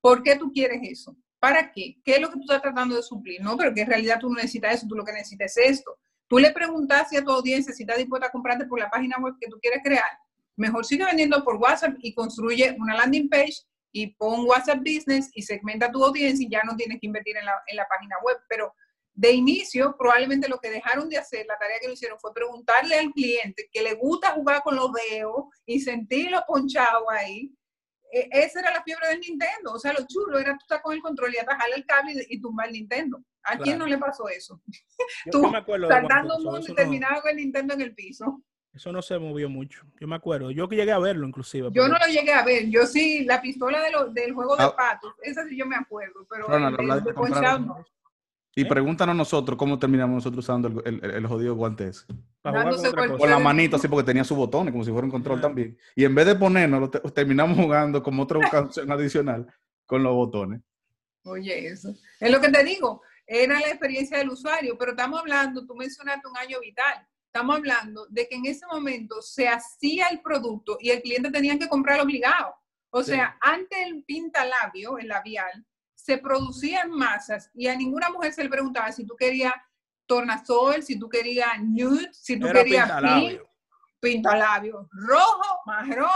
¿Por 0.00 0.22
qué 0.22 0.36
tú 0.36 0.52
quieres 0.52 0.80
eso? 0.82 1.16
¿Para 1.38 1.72
qué? 1.72 1.96
¿Qué 2.04 2.14
es 2.14 2.20
lo 2.20 2.28
que 2.28 2.36
tú 2.36 2.42
estás 2.42 2.62
tratando 2.62 2.96
de 2.96 3.02
suplir? 3.02 3.40
No, 3.42 3.56
pero 3.56 3.74
que 3.74 3.82
en 3.82 3.88
realidad 3.88 4.18
tú 4.18 4.30
no 4.30 4.36
necesitas 4.36 4.74
eso, 4.74 4.86
tú 4.88 4.94
lo 4.94 5.04
que 5.04 5.12
necesitas 5.12 5.56
es 5.56 5.70
esto. 5.78 5.98
Tú 6.26 6.38
le 6.38 6.50
preguntaste 6.52 7.18
a 7.18 7.22
tu 7.22 7.30
audiencia 7.30 7.72
si 7.72 7.82
está 7.82 7.96
dispuesta 7.96 8.28
a 8.28 8.30
comprarte 8.30 8.64
por 8.66 8.78
la 8.78 8.88
página 8.88 9.16
web 9.20 9.34
que 9.38 9.48
tú 9.48 9.58
quieres 9.60 9.80
crear. 9.84 10.08
Mejor 10.56 10.86
sigue 10.86 11.04
vendiendo 11.04 11.44
por 11.44 11.56
WhatsApp 11.56 11.96
y 11.98 12.14
construye 12.14 12.74
una 12.78 12.96
landing 12.96 13.28
page 13.28 13.62
y 13.92 14.14
pon 14.14 14.46
WhatsApp 14.46 14.78
Business 14.78 15.30
y 15.34 15.42
segmenta 15.42 15.90
tu 15.90 16.04
audiencia 16.04 16.46
y 16.46 16.50
ya 16.50 16.62
no 16.64 16.76
tienes 16.76 16.98
que 17.00 17.06
invertir 17.06 17.36
en 17.36 17.44
la, 17.44 17.52
en 17.66 17.76
la 17.76 17.86
página 17.88 18.16
web. 18.24 18.38
Pero 18.48 18.72
de 19.16 19.30
inicio, 19.32 19.94
probablemente 19.96 20.48
lo 20.48 20.58
que 20.58 20.70
dejaron 20.70 21.08
de 21.08 21.18
hacer, 21.18 21.46
la 21.46 21.56
tarea 21.56 21.78
que 21.80 21.86
lo 21.86 21.92
hicieron 21.92 22.18
fue 22.18 22.34
preguntarle 22.34 22.98
al 22.98 23.12
cliente 23.12 23.68
que 23.72 23.82
le 23.82 23.94
gusta 23.94 24.32
jugar 24.32 24.62
con 24.62 24.74
los 24.74 24.90
dedos 24.92 25.44
y 25.64 25.80
sentirlo 25.80 26.42
ponchado 26.48 27.08
ahí. 27.10 27.52
E- 28.12 28.28
esa 28.32 28.60
era 28.60 28.72
la 28.72 28.82
fiebre 28.82 29.08
del 29.08 29.20
Nintendo. 29.20 29.72
O 29.72 29.78
sea, 29.78 29.92
lo 29.92 30.04
chulo 30.06 30.38
era 30.38 30.52
tú 30.52 30.58
estar 30.62 30.82
con 30.82 30.94
el 30.94 31.00
control 31.00 31.32
y 31.34 31.38
atajarle 31.38 31.76
el 31.76 31.86
cable 31.86 32.12
y, 32.28 32.34
y 32.36 32.40
tumbar 32.40 32.66
el 32.66 32.72
Nintendo. 32.74 33.18
¿A 33.44 33.52
quién 33.56 33.76
Claro. 33.76 33.78
no 33.80 33.86
le 33.86 33.98
pasó 33.98 34.28
eso? 34.28 34.60
Yo, 35.26 35.30
Tú 35.30 35.42
yo 35.42 35.50
me 35.50 35.58
acuerdo 35.58 35.86
de 35.88 35.94
Saltando 35.94 36.36
un 36.36 36.44
mundo 36.44 36.60
y 36.66 36.68
no- 36.70 36.74
terminaba 36.74 37.20
con 37.22 37.30
el 37.30 37.36
Nintendo 37.36 37.74
en 37.74 37.80
el 37.82 37.94
piso. 37.94 38.42
Eso 38.72 38.90
no 38.90 39.00
se 39.02 39.16
movió 39.20 39.48
mucho. 39.48 39.84
Yo 40.00 40.08
me 40.08 40.16
acuerdo. 40.16 40.50
Yo 40.50 40.68
que 40.68 40.74
llegué 40.74 40.90
a 40.90 40.98
verlo, 40.98 41.24
inclusive. 41.28 41.68
Yo 41.72 41.86
no 41.86 41.96
lo 41.96 42.06
llegué 42.06 42.32
a 42.32 42.44
ver. 42.44 42.68
Yo 42.68 42.86
sí, 42.86 43.24
la 43.24 43.40
pistola 43.40 43.80
de 43.80 43.92
lo- 43.92 44.08
del 44.08 44.32
juego 44.32 44.56
de 44.56 44.64
Ah. 44.64 44.74
patos, 44.74 45.14
esa 45.22 45.46
sí 45.46 45.56
yo 45.56 45.66
me 45.66 45.76
acuerdo, 45.76 46.26
pero 46.28 46.48
el 46.48 46.64
habla 46.64 46.96
de, 46.96 47.00
de 47.02 47.06
de 47.10 47.14
comprar 47.14 47.14
ponchado 47.32 47.58
no. 47.60 47.84
Y 48.56 48.62
¿Eh? 48.62 48.66
pregúntanos 48.66 49.16
nosotros 49.16 49.58
cómo 49.58 49.78
terminamos 49.78 50.14
nosotros 50.16 50.44
usando 50.44 50.68
el, 50.84 51.00
el- 51.02 51.10
el 51.10 51.26
jodido 51.26 51.54
guante 51.54 51.88
ese. 51.88 52.06
para 52.40 52.72
jugar 52.72 53.16
con 53.18 53.30
la 53.30 53.38
manito 53.38 53.76
así, 53.76 53.88
porque 53.88 54.04
tenía 54.06 54.22
sus 54.24 54.36
botones, 54.36 54.70
como 54.72 54.84
si 54.84 54.90
fuera 54.92 55.04
un 55.06 55.10
control 55.10 55.38
Ah. 55.38 55.42
también. 55.42 55.76
Y 55.96 56.04
en 56.04 56.14
vez 56.14 56.26
de 56.26 56.36
ponernos, 56.36 56.90
terminamos 57.14 57.56
jugando 57.58 58.02
como 58.02 58.22
otra 58.22 58.38
canción 58.50 58.90
adicional 58.92 59.46
con 59.86 60.02
los 60.02 60.12
botones. 60.14 60.60
Oye, 61.24 61.66
eso. 61.68 61.94
Es 62.20 62.30
lo 62.30 62.40
que 62.40 62.50
te 62.50 62.62
digo, 62.64 63.00
era 63.26 63.58
la 63.58 63.68
experiencia 63.68 64.18
del 64.18 64.28
usuario, 64.30 64.76
pero 64.78 64.90
estamos 64.92 65.18
hablando, 65.20 65.66
tú 65.66 65.74
mencionaste 65.74 66.28
un 66.28 66.36
año 66.36 66.60
vital, 66.60 67.06
estamos 67.26 67.56
hablando 67.56 68.06
de 68.10 68.28
que 68.28 68.36
en 68.36 68.46
ese 68.46 68.66
momento 68.70 69.20
se 69.22 69.48
hacía 69.48 70.08
el 70.08 70.20
producto 70.20 70.76
y 70.80 70.90
el 70.90 71.00
cliente 71.02 71.30
tenía 71.30 71.58
que 71.58 71.68
comprar 71.68 72.00
obligado. 72.00 72.54
O 72.90 73.02
Sí. 73.02 73.12
sea, 73.12 73.36
antes 73.40 73.78
el 73.86 74.04
pintalabio, 74.04 74.98
el 74.98 75.08
labial, 75.08 75.64
se 76.04 76.18
producían 76.18 76.90
masas 76.90 77.50
y 77.54 77.66
a 77.66 77.74
ninguna 77.74 78.10
mujer 78.10 78.30
se 78.34 78.44
le 78.44 78.50
preguntaba 78.50 78.92
si 78.92 79.06
tú 79.06 79.16
querías 79.16 79.54
tornasol, 80.04 80.82
si 80.82 80.98
tú 80.98 81.08
querías 81.08 81.48
nude, 81.62 82.10
si 82.12 82.38
tú 82.38 82.46
Era 82.46 82.58
querías 82.62 82.84
pintalabio. 82.84 83.48
pintalabio, 84.00 84.88
rojo, 84.92 85.60
marrón 85.64 86.10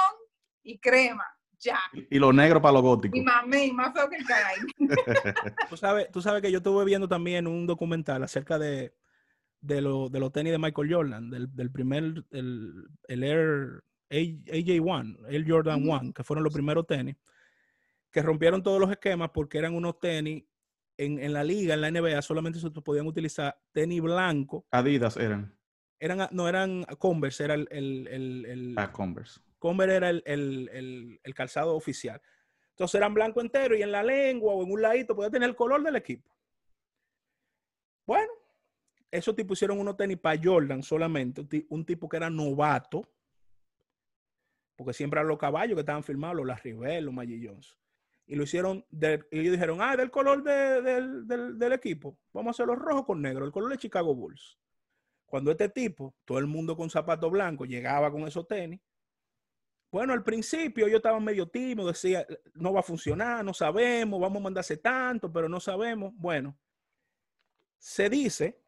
y 0.62 0.78
crema. 0.78 1.24
Ya. 1.58 1.78
Y 2.10 2.18
lo 2.18 2.34
negro 2.34 2.60
para 2.60 2.74
los 2.74 2.82
góticos. 2.82 3.18
Y 3.18 3.22
mamé, 3.22 3.64
y 3.66 3.72
más 3.72 3.94
feo 3.94 4.10
que 4.10 4.16
el 4.16 4.26
caray. 4.26 4.58
Tú 5.70 5.76
sabes, 5.78 6.08
tú 6.12 6.20
sabes 6.20 6.42
que 6.42 6.52
yo 6.52 6.58
estuve 6.58 6.84
viendo 6.84 7.08
también 7.08 7.46
un 7.46 7.66
documental 7.66 8.22
acerca 8.22 8.58
de, 8.58 8.94
de, 9.62 9.80
lo- 9.80 10.10
de 10.10 10.20
los 10.20 10.30
tenis 10.32 10.52
de 10.52 10.58
Michael 10.58 10.92
Jordan, 10.92 11.30
del, 11.30 11.56
del 11.56 11.72
primer, 11.72 12.04
el, 12.30 12.88
el 13.08 13.24
Air 13.24 13.82
A- 14.10 14.14
AJ1, 14.54 15.16
el 15.30 15.50
Jordan 15.50 15.80
Ujú. 15.82 15.96
1, 15.98 16.12
que 16.12 16.22
fueron 16.24 16.44
los 16.44 16.52
primeros 16.52 16.86
tenis, 16.86 17.16
que 18.10 18.22
rompieron 18.22 18.62
todos 18.62 18.80
los 18.80 18.90
esquemas 18.90 19.30
porque 19.32 19.58
eran 19.58 19.74
unos 19.74 19.98
tenis 19.98 20.44
en, 20.96 21.18
en 21.18 21.32
la 21.32 21.44
liga, 21.44 21.74
en 21.74 21.80
la 21.80 21.88
NBA, 21.90 22.22
solamente 22.22 22.58
se 22.58 22.70
podían 22.70 23.06
utilizar 23.06 23.56
tenis 23.72 24.00
blanco 24.02 24.66
Adidas 24.70 25.16
eran. 25.16 25.56
eran, 26.00 26.28
no 26.32 26.48
eran 26.48 26.84
Converse, 26.98 27.44
era 27.44 27.54
el, 27.54 27.68
el, 27.70 28.08
el, 28.08 28.44
el 28.46 28.74
Ah, 28.76 28.90
Converse. 28.92 29.40
Converse 29.58 29.96
era 29.96 30.10
el, 30.10 30.22
el- 30.26 30.68
el- 30.72 31.20
el 31.22 31.34
calzado 31.34 31.74
oficial. 31.76 32.20
Entonces 32.70 32.94
eran 32.96 33.12
blanco 33.14 33.40
entero 33.40 33.76
y 33.76 33.82
en 33.82 33.92
la 33.92 34.02
lengua 34.02 34.54
o 34.54 34.62
en 34.62 34.70
un 34.72 34.80
ladito 34.82 35.14
podía 35.14 35.30
tener 35.30 35.48
el 35.48 35.56
color 35.56 35.82
del 35.82 35.96
equipo. 35.96 36.30
Bueno, 38.06 38.32
esos 39.10 39.34
tipos 39.36 39.58
hicieron 39.58 39.78
unos 39.78 39.96
tenis 39.96 40.18
para 40.18 40.40
Jordan 40.42 40.82
solamente, 40.82 41.40
un, 41.42 41.48
ti- 41.48 41.66
un 41.68 41.84
tipo 41.84 42.08
que 42.08 42.16
era 42.16 42.30
novato, 42.30 43.02
porque 44.76 44.92
siempre 44.92 45.18
eran 45.18 45.28
los 45.28 45.38
caballos 45.38 45.74
que 45.74 45.80
estaban 45.80 46.04
firmados, 46.04 46.36
los 46.36 46.46
Larry 46.46 46.72
Bird, 46.72 47.02
los 47.02 47.12
Magic 47.14 47.48
Johnson. 47.48 47.76
Y 48.30 48.36
lo 48.36 48.42
hicieron, 48.42 48.84
y 48.90 49.06
ellos 49.38 49.52
dijeron, 49.52 49.78
ah, 49.80 49.96
del 49.96 50.10
color 50.10 50.42
de- 50.42 50.82
del, 50.82 51.26
del- 51.58 51.72
equipo, 51.72 52.18
vamos 52.32 52.48
a 52.48 52.50
hacerlo 52.50 52.74
rojo 52.76 53.06
con 53.06 53.22
negro, 53.22 53.46
el 53.46 53.50
color 53.52 53.70
de 53.70 53.78
Chicago 53.78 54.14
Bulls. 54.14 54.58
Cuando 55.24 55.50
este 55.50 55.70
tipo, 55.70 56.14
todo 56.26 56.38
el 56.38 56.46
mundo 56.46 56.76
con 56.76 56.90
zapatos 56.90 57.30
blancos, 57.30 57.66
llegaba 57.68 58.12
con 58.12 58.28
esos 58.28 58.46
tenis, 58.46 58.80
bueno, 59.90 60.12
al 60.12 60.22
principio 60.22 60.86
yo 60.88 60.98
estaba 60.98 61.18
medio 61.18 61.48
tímido, 61.48 61.88
decía, 61.88 62.26
no 62.52 62.74
va 62.74 62.80
a 62.80 62.82
funcionar, 62.82 63.42
no 63.42 63.54
sabemos, 63.54 64.20
vamos 64.20 64.40
a 64.40 64.44
mandarse 64.44 64.76
tanto, 64.76 65.32
pero 65.32 65.48
no 65.48 65.58
sabemos. 65.60 66.12
Bueno, 66.14 66.58
se 67.78 68.10
dice, 68.10 68.60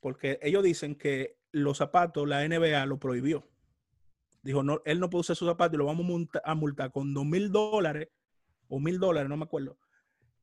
porque 0.00 0.38
ellos 0.42 0.62
dicen 0.62 0.94
que 0.94 1.38
los 1.52 1.78
zapatos, 1.78 2.28
la 2.28 2.46
NBA 2.46 2.84
lo 2.84 2.98
prohibió. 2.98 3.48
Dijo, 4.42 4.62
no, 4.62 4.82
él 4.84 5.00
no 5.00 5.08
puede 5.08 5.20
usar 5.22 5.36
sus 5.36 5.48
zapatos 5.48 5.74
y 5.74 5.78
lo 5.78 5.86
vamos 5.86 6.28
a 6.44 6.54
multar 6.54 6.92
con 6.92 7.14
dos 7.14 7.24
mil 7.24 7.50
dólares 7.50 8.08
o 8.68 8.80
mil 8.80 8.98
dólares, 8.98 9.28
no 9.28 9.36
me 9.36 9.44
acuerdo, 9.44 9.78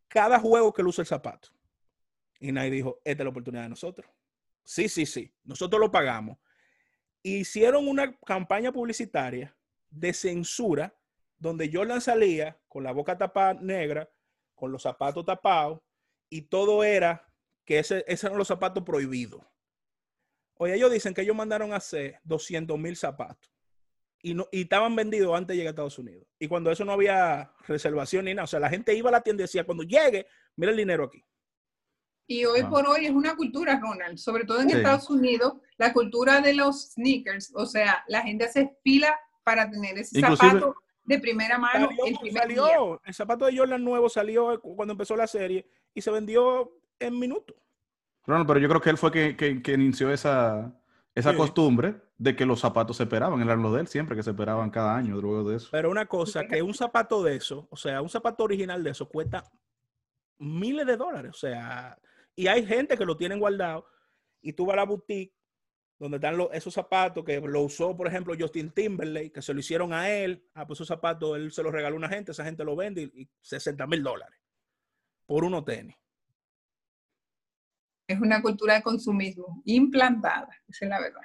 cada 0.07 0.39
juego 0.39 0.74
que 0.74 0.82
él 0.82 0.88
use 0.88 1.01
el 1.01 1.07
zapato. 1.07 1.49
Y 2.39 2.51
nadie 2.51 2.71
dijo, 2.71 2.99
esta 3.03 3.24
es 3.24 3.26
la 3.26 3.30
oportunidad 3.30 3.63
de 3.63 3.69
nosotros. 3.69 4.09
Sí, 4.63 4.89
sí, 4.89 5.05
sí, 5.05 5.34
nosotros 5.43 5.80
lo 5.80 5.91
pagamos 5.91 6.38
hicieron 7.24 7.88
una 7.88 8.15
campaña 8.19 8.71
publicitaria 8.71 9.55
de 9.89 10.13
censura 10.13 10.93
donde 11.38 11.69
Jordan 11.71 12.01
salía 12.01 12.59
con 12.67 12.84
la 12.84 12.91
boca 12.91 13.17
tapada 13.17 13.53
negra, 13.55 14.09
con 14.53 14.71
los 14.71 14.84
zapatos 14.84 15.26
tapados, 15.26 15.82
y 16.30 16.43
todo 16.43 16.84
era 16.84 17.26
que 17.65 17.80
ese, 17.80 18.03
esos 18.07 18.26
eran 18.26 18.38
los 18.38 18.47
zapatos 18.47 18.84
prohibidos. 18.84 19.41
Oye, 20.55 20.76
ellos 20.76 20.91
dicen 20.91 21.13
que 21.13 21.21
ellos 21.21 21.36
mandaron 21.36 21.74
a 21.74 21.78
hacer 21.78 22.19
200 22.24 22.78
mil 22.78 22.95
zapatos 22.95 23.51
y, 24.24 24.34
no, 24.34 24.47
y 24.51 24.61
estaban 24.61 24.95
vendidos 24.95 25.36
antes 25.36 25.49
de 25.49 25.57
llegar 25.57 25.69
a 25.69 25.74
Estados 25.74 25.99
Unidos. 25.99 26.26
Y 26.39 26.47
cuando 26.47 26.71
eso 26.71 26.84
no 26.86 26.93
había 26.93 27.51
reservación 27.67 28.26
ni 28.26 28.34
nada, 28.34 28.45
o 28.45 28.47
sea, 28.47 28.59
la 28.59 28.69
gente 28.69 28.95
iba 28.95 29.09
a 29.09 29.11
la 29.11 29.21
tienda 29.21 29.41
y 29.41 29.45
decía, 29.45 29.65
cuando 29.65 29.84
llegue, 29.84 30.26
mira 30.55 30.71
el 30.71 30.78
dinero 30.78 31.03
aquí. 31.03 31.24
Y 32.26 32.45
hoy 32.45 32.61
Ah. 32.63 32.69
por 32.69 32.88
hoy 32.88 33.05
es 33.05 33.11
una 33.11 33.36
cultura, 33.36 33.78
Ronald, 33.80 34.17
sobre 34.17 34.45
todo 34.45 34.61
en 34.61 34.69
Sí. 34.69 34.78
Estados 34.78 35.09
Unidos, 35.09 35.55
la 35.78 35.91
cultura 35.91 36.39
de 36.39 36.53
los 36.53 36.93
sneakers, 36.93 37.51
o 37.53 37.65
sea, 37.65 38.03
la 38.07 38.21
gente 38.21 38.45
hace 38.45 38.71
fila 38.82 39.13
para 39.43 39.69
tener 39.69 39.97
ese 39.97 40.19
Inclusive- 40.19 40.51
zapato 40.51 40.76
de 41.03 41.19
primera 41.19 41.57
mano 41.57 41.88
Salió, 41.88 42.05
el 42.05 42.17
primer 42.17 42.47
día. 42.47 42.57
salió, 42.61 43.01
el 43.03 43.13
zapato 43.13 43.45
de 43.45 43.57
Jordan 43.57 43.84
nuevo 43.84 44.07
salió 44.07 44.57
cuando 44.61 44.93
empezó 44.93 45.17
la 45.17 45.28
serie 45.28 45.67
y 45.93 46.01
se 46.01 46.09
vendió 46.11 46.71
en 46.97 47.19
minutos. 47.19 47.57
Ronald, 48.26 48.47
pero 48.47 48.59
yo 48.61 48.69
creo 48.69 48.80
que 48.80 48.89
él 48.89 48.97
fue 48.97 49.11
que, 49.11 49.36
que- 49.36 49.61
que 49.61 49.74
inició 49.74 50.13
esa, 50.13 50.74
esa 51.16 51.32
Sí. 51.32 51.38
costumbre 51.38 52.01
de 52.18 52.36
que 52.36 52.45
los 52.45 52.59
zapatos 52.59 52.97
se 52.97 53.03
esperaban, 53.03 53.41
eran 53.41 53.61
los 53.61 53.74
de 53.74 53.82
él 53.82 53.88
siempre, 53.88 54.16
que 54.16 54.24
se 54.24 54.32
esperaban 54.32 54.70
cada 54.72 54.95
año 54.95 55.20
luego 55.22 55.49
de 55.49 55.57
eso. 55.57 55.70
Pero 55.72 55.89
una 55.91 56.05
cosa, 56.07 56.45
que 56.47 56.61
un 56.61 56.74
zapato 56.74 57.22
de 57.24 57.36
eso, 57.36 57.68
o 57.70 57.76
sea, 57.78 58.01
un 58.01 58.09
zapato 58.09 58.43
original 58.43 58.84
de 58.84 58.91
eso 58.91 59.07
cuesta 59.07 59.43
miles 60.39 60.86
de 60.86 60.97
dólares. 60.97 61.32
O 61.34 61.38
sea, 61.38 61.97
y 62.36 62.47
hay 62.47 62.66
gente 62.66 62.97
que 62.97 63.05
lo 63.05 63.16
tienen 63.18 63.39
guardado 63.39 63.86
y 64.41 64.53
tú 64.53 64.66
vas 64.66 64.74
a 64.74 64.78
la 64.78 64.86
boutique 64.86 65.36
donde 65.99 66.18
están 66.18 66.36
los- 66.36 66.49
esos 66.51 66.74
zapatos 66.74 67.24
que 67.24 67.39
lo 67.39 67.61
usó, 67.61 67.95
por 67.95 68.07
ejemplo, 68.07 68.34
Justin 68.38 68.72
Timberlake, 68.72 69.32
que 69.32 69.41
se 69.41 69.53
lo 69.53 69.59
hicieron 69.59 69.93
a 69.93 70.09
él. 70.09 70.43
Ah, 70.53 70.66
pues 70.68 70.78
esos 70.78 70.88
zapatos 70.88 71.38
él 71.38 71.51
se 71.51 71.64
los 71.64 71.72
regaló 71.72 71.95
a 71.95 71.99
una 71.99 72.09
gente, 72.09 72.32
esa 72.32 72.43
gente 72.43 72.64
lo 72.66 72.76
vende 72.76 73.03
y, 73.03 73.22
y 73.22 73.30
60 73.41 73.86
mil 73.88 74.03
dólares 74.03 74.38
por 75.26 75.45
unos 75.45 75.64
tenis. 75.64 75.95
Es 78.14 78.22
una 78.22 78.41
cultura 78.41 78.76
de 78.76 78.84
consumismo 78.84 79.61
implantada, 79.66 80.49
esa 80.68 80.86
es 80.86 80.89
la 80.89 80.99
verdad. 80.99 81.22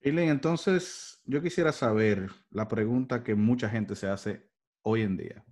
Eileen, 0.00 0.28
entonces 0.28 1.22
yo 1.24 1.42
quisiera 1.42 1.72
saber 1.72 2.30
la 2.50 2.68
pregunta 2.68 3.24
que 3.24 3.34
mucha 3.34 3.68
gente 3.68 3.96
se 3.96 4.08
hace 4.08 4.48
hoy 4.82 5.02
en 5.02 5.16
día. 5.16 5.44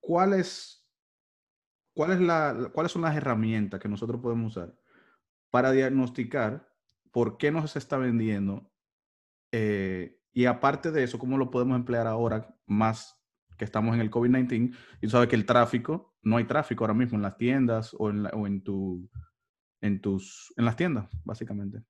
¿Cuál 0.00 0.34
es, 0.34 0.88
cuál 1.94 2.12
es 2.12 2.20
la, 2.20 2.70
¿Cuáles 2.72 2.92
son 2.92 3.02
las 3.02 3.16
herramientas 3.16 3.80
que 3.80 3.88
nosotros 3.88 4.20
podemos 4.20 4.56
usar 4.56 4.74
para 5.50 5.72
diagnosticar 5.72 6.68
por 7.10 7.38
qué 7.38 7.50
no 7.50 7.66
se 7.66 7.80
está 7.80 7.98
vendiendo? 7.98 8.70
Eh, 9.50 10.20
y 10.32 10.46
aparte 10.46 10.92
de 10.92 11.02
eso, 11.02 11.18
¿cómo 11.18 11.38
lo 11.38 11.50
podemos 11.50 11.76
emplear 11.76 12.06
ahora 12.06 12.56
más 12.66 13.21
que 13.62 13.66
estamos 13.66 13.94
en 13.94 14.00
el 14.00 14.10
COVID-19? 14.10 14.74
Y 15.00 15.06
tú 15.06 15.10
sabes 15.10 15.28
que 15.28 15.36
el 15.36 15.46
tráfico, 15.46 16.16
no 16.22 16.36
hay 16.36 16.44
tráfico 16.44 16.82
ahora 16.82 16.94
mismo 16.94 17.16
en 17.16 17.22
las 17.22 17.36
tiendas 17.36 17.94
o 17.96 18.10
en, 18.10 18.24
la- 18.24 18.30
o 18.30 18.44
en, 18.48 18.60
tu, 18.64 19.08
en, 19.80 20.00
tus, 20.00 20.52
en 20.56 20.64
las 20.64 20.74
tiendas, 20.74 21.08
básicamente. 21.24 21.82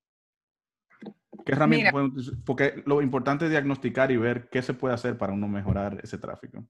¿Qué 1.47 1.53
herramientas 1.53 1.95
utilizar? 1.95 2.35
Porque 2.45 2.83
lo 2.85 3.01
importante 3.01 3.47
es 3.47 3.51
diagnosticar 3.51 4.11
y 4.13 4.19
ver 4.19 4.51
qué 4.51 4.61
se 4.61 4.75
puede 4.75 4.95
hacer 4.95 5.17
para 5.17 5.33
uno 5.33 5.49
mejorar 5.49 5.99
ese 6.03 6.19
tráfico. 6.19 6.63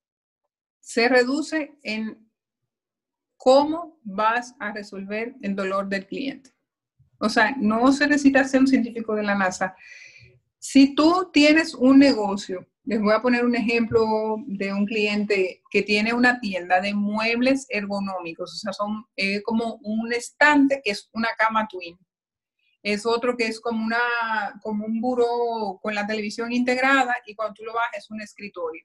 Se 0.81 1.09
reduce 1.09 1.77
en 1.83 2.29
cómo 3.37 3.99
vas 4.05 4.55
a 4.61 4.73
resolver 4.73 5.35
el 5.43 5.57
dolor 5.57 5.89
del 5.89 6.07
cliente. 6.07 6.55
O 7.19 7.29
sea, 7.29 7.55
no 7.59 7.91
se 7.93 8.07
necesita 8.07 8.45
ser 8.45 8.61
un 8.61 8.69
científico 8.69 9.15
de 9.17 9.25
la 9.25 9.35
NASA. 9.37 9.75
Si 10.59 10.95
tú 10.95 11.29
tienes 11.33 11.75
un 11.75 11.99
negocio, 11.99 12.69
les 12.85 13.01
voy 13.01 13.13
a 13.13 13.23
poner 13.23 13.45
un 13.45 13.55
ejemplo 13.55 14.37
de 14.47 14.73
un 14.73 14.87
cliente 14.87 15.63
que 15.71 15.83
tiene 15.83 16.13
una 16.13 16.41
tienda 16.41 16.81
de 16.81 16.95
muebles 16.95 17.67
ergonómicos, 17.69 18.53
o 18.53 18.57
sea, 18.57 18.73
son 18.73 19.05
eh, 19.17 19.41
como 19.43 19.79
un 19.83 20.13
estante 20.13 20.81
que 20.83 20.91
es 20.91 21.09
una 21.13 21.29
cama 21.39 21.69
twin. 21.69 21.97
Es 22.83 23.07
otro 23.07 23.37
que 23.37 23.47
es 23.47 23.61
como, 23.61 23.85
una, 23.85 24.01
como 24.61 24.85
un 24.85 25.01
buró 25.01 25.79
con 25.81 25.95
la 25.95 26.05
televisión 26.05 26.53
integrada 26.53 27.15
y 27.27 27.37
cuando 27.37 27.55
tú 27.55 27.65
lo 27.65 27.73
bajas 27.73 27.99
es 27.99 28.11
un 28.11 28.21
escritorio. 28.21 28.85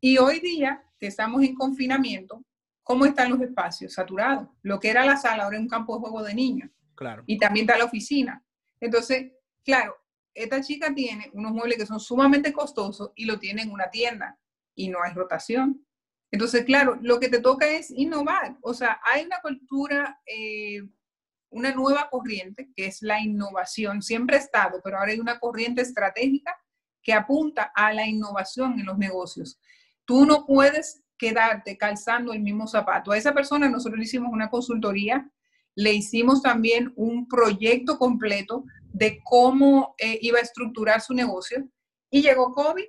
Y 0.00 0.18
hoy 0.18 0.40
día, 0.40 0.84
que 0.98 1.06
estamos 1.06 1.42
en 1.42 1.54
confinamiento, 1.54 2.44
¿cómo 2.82 3.06
están 3.06 3.30
los 3.30 3.40
espacios? 3.40 3.94
Saturados. 3.94 4.48
Lo 4.62 4.80
que 4.80 4.90
era 4.90 5.06
la 5.06 5.16
sala 5.16 5.44
ahora 5.44 5.56
es 5.56 5.62
un 5.62 5.68
campo 5.68 5.94
de 5.94 6.00
juego 6.00 6.22
de 6.24 6.34
niños 6.34 6.70
Claro. 6.96 7.22
y 7.26 7.38
también 7.38 7.64
está 7.66 7.78
la 7.78 7.84
oficina. 7.84 8.44
Entonces, 8.80 9.32
claro, 9.64 9.94
esta 10.34 10.60
chica 10.60 10.94
tiene 10.94 11.30
unos 11.32 11.52
muebles 11.52 11.78
que 11.78 11.86
son 11.86 12.00
sumamente 12.00 12.52
costosos 12.52 13.12
y 13.14 13.24
lo 13.24 13.38
tiene 13.38 13.62
en 13.62 13.70
una 13.70 13.90
tienda 13.90 14.38
y 14.74 14.88
no 14.88 14.98
hay 15.02 15.12
rotación. 15.12 15.86
Entonces, 16.30 16.64
claro, 16.64 16.98
lo 17.00 17.20
que 17.20 17.28
te 17.28 17.40
toca 17.40 17.68
es 17.68 17.90
innovar. 17.90 18.56
O 18.60 18.74
sea, 18.74 19.00
hay 19.04 19.24
una 19.24 19.40
cultura, 19.40 20.20
eh, 20.26 20.82
una 21.50 21.72
nueva 21.72 22.08
corriente 22.10 22.70
que 22.74 22.86
es 22.86 23.02
la 23.02 23.20
innovación. 23.20 24.02
Siempre 24.02 24.36
ha 24.36 24.40
estado, 24.40 24.80
pero 24.82 24.98
ahora 24.98 25.12
hay 25.12 25.20
una 25.20 25.38
corriente 25.38 25.82
estratégica 25.82 26.56
que 27.02 27.12
apunta 27.12 27.70
a 27.74 27.92
la 27.92 28.06
innovación 28.06 28.80
en 28.80 28.86
los 28.86 28.98
negocios. 28.98 29.60
Tú 30.04 30.26
no 30.26 30.44
puedes 30.46 31.02
quedarte 31.16 31.78
calzando 31.78 32.32
el 32.32 32.40
mismo 32.40 32.66
zapato. 32.66 33.12
A 33.12 33.16
esa 33.16 33.32
persona 33.32 33.68
nosotros 33.68 33.98
le 33.98 34.04
hicimos 34.04 34.32
una 34.32 34.50
consultoría 34.50 35.30
le 35.74 35.92
hicimos 35.92 36.42
también 36.42 36.92
un 36.96 37.28
proyecto 37.28 37.98
completo 37.98 38.64
de 38.94 39.20
cómo 39.24 39.96
eh, 39.98 40.18
iba 40.22 40.38
a 40.38 40.42
estructurar 40.42 41.00
su 41.00 41.14
negocio 41.14 41.68
y 42.10 42.22
llegó 42.22 42.52
COVID. 42.52 42.84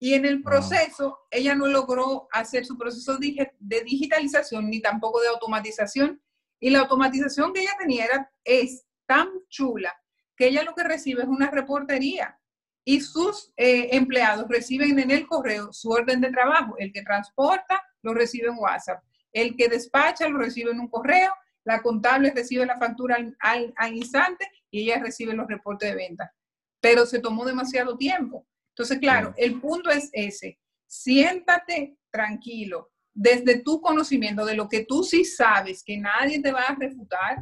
Y 0.00 0.14
en 0.14 0.24
el 0.24 0.44
proceso 0.44 1.18
ella 1.28 1.56
no 1.56 1.66
logró 1.66 2.28
hacer 2.30 2.64
su 2.64 2.78
proceso 2.78 3.18
de, 3.18 3.52
de 3.58 3.82
digitalización 3.82 4.70
ni 4.70 4.80
tampoco 4.80 5.20
de 5.20 5.28
automatización. 5.28 6.22
Y 6.60 6.70
la 6.70 6.80
automatización 6.80 7.52
que 7.52 7.62
ella 7.62 7.76
tenía 7.78 8.04
era, 8.04 8.32
es 8.44 8.86
tan 9.06 9.28
chula 9.48 9.92
que 10.36 10.46
ella 10.46 10.62
lo 10.62 10.74
que 10.74 10.84
recibe 10.84 11.22
es 11.22 11.28
una 11.28 11.50
reportería. 11.50 12.38
Y 12.84 13.00
sus 13.00 13.52
eh, 13.56 13.88
empleados 13.96 14.46
reciben 14.48 15.00
en 15.00 15.10
el 15.10 15.26
correo 15.26 15.72
su 15.72 15.90
orden 15.90 16.20
de 16.20 16.30
trabajo. 16.30 16.76
El 16.78 16.92
que 16.92 17.02
transporta 17.02 17.82
lo 18.02 18.14
recibe 18.14 18.48
en 18.48 18.58
WhatsApp, 18.58 19.02
el 19.32 19.56
que 19.56 19.68
despacha 19.68 20.28
lo 20.28 20.38
recibe 20.38 20.70
en 20.70 20.78
un 20.78 20.88
correo 20.88 21.32
la 21.68 21.82
contable 21.82 22.32
recibe 22.34 22.64
la 22.64 22.78
factura 22.78 23.16
al, 23.16 23.36
al, 23.40 23.74
al, 23.76 23.94
instante 23.94 24.50
y 24.70 24.84
ella 24.84 25.02
recibe 25.02 25.34
los 25.34 25.46
reportes 25.46 25.90
de 25.90 25.96
venta. 25.96 26.34
Pero 26.80 27.04
se 27.04 27.18
tomó 27.18 27.44
demasiado 27.44 27.98
tiempo. 27.98 28.46
Entonces, 28.70 28.98
claro, 28.98 29.34
el 29.36 29.60
punto 29.60 29.90
es 29.90 30.08
ese. 30.14 30.58
Siéntate 30.86 31.98
tranquilo. 32.10 32.90
Desde 33.12 33.60
tu 33.60 33.82
conocimiento 33.82 34.46
de 34.46 34.54
lo 34.54 34.66
que 34.66 34.86
tú 34.86 35.04
sí 35.04 35.26
sabes, 35.26 35.84
que 35.84 35.98
nadie 35.98 36.40
te 36.40 36.52
va 36.52 36.62
a 36.62 36.74
refutar, 36.74 37.36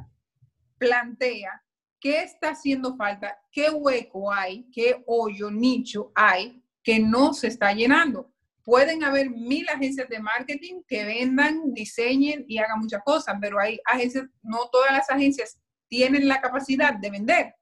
plantea 0.77 1.62
qué 2.01 2.22
está 2.22 2.51
haciendo 2.51 2.97
falta, 2.97 3.39
qué 3.53 3.70
hueco 3.70 4.33
hay, 4.33 4.68
qué 4.72 5.05
hoyo, 5.07 5.53
nicho 5.53 6.11
hay 6.16 6.61
que 6.83 6.99
no 6.99 7.33
se 7.33 7.47
está 7.47 7.72
llenando 7.72 8.33
pueden 8.67 9.05
haber 9.05 9.31
mil 9.31 9.64
agencias 9.69 10.09
de 10.09 10.19
marketing 10.19 10.83
que 10.89 11.05
vendan, 11.05 11.73
diseñen 11.73 12.45
y 12.49 12.59
hagan 12.59 12.81
muchas 12.81 13.01
cosas, 13.05 13.37
pero 13.41 13.61
hay 13.61 13.79
agencias, 13.85 14.27
no 14.43 14.69
todas 14.73 14.91
las 14.91 15.09
agencias 15.09 15.57
tienen 15.89 16.27
la 16.27 16.41
capacidad 16.41 16.93
de 16.95 17.11
vender. 17.11 17.55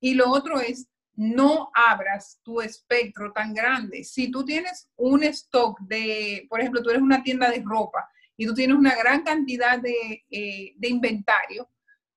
Y 0.00 0.14
lo 0.14 0.30
otro 0.30 0.58
es, 0.58 0.88
no 1.14 1.68
abras 1.74 2.40
tu 2.42 2.62
espectro 2.62 3.32
tan 3.32 3.52
grande. 3.52 4.02
Si 4.02 4.30
tú 4.30 4.46
tienes 4.46 4.90
un 4.96 5.24
stock 5.24 5.78
de, 5.80 6.46
por 6.48 6.60
ejemplo, 6.60 6.82
tú 6.82 6.88
eres 6.88 7.02
una 7.02 7.22
tienda 7.22 7.50
de 7.50 7.62
ropa 7.62 8.08
y 8.34 8.46
tú 8.46 8.54
tienes 8.54 8.78
una 8.78 8.94
gran 8.94 9.24
cantidad 9.24 9.78
de, 9.78 10.24
eh, 10.30 10.72
de 10.74 10.88
inventario, 10.88 11.68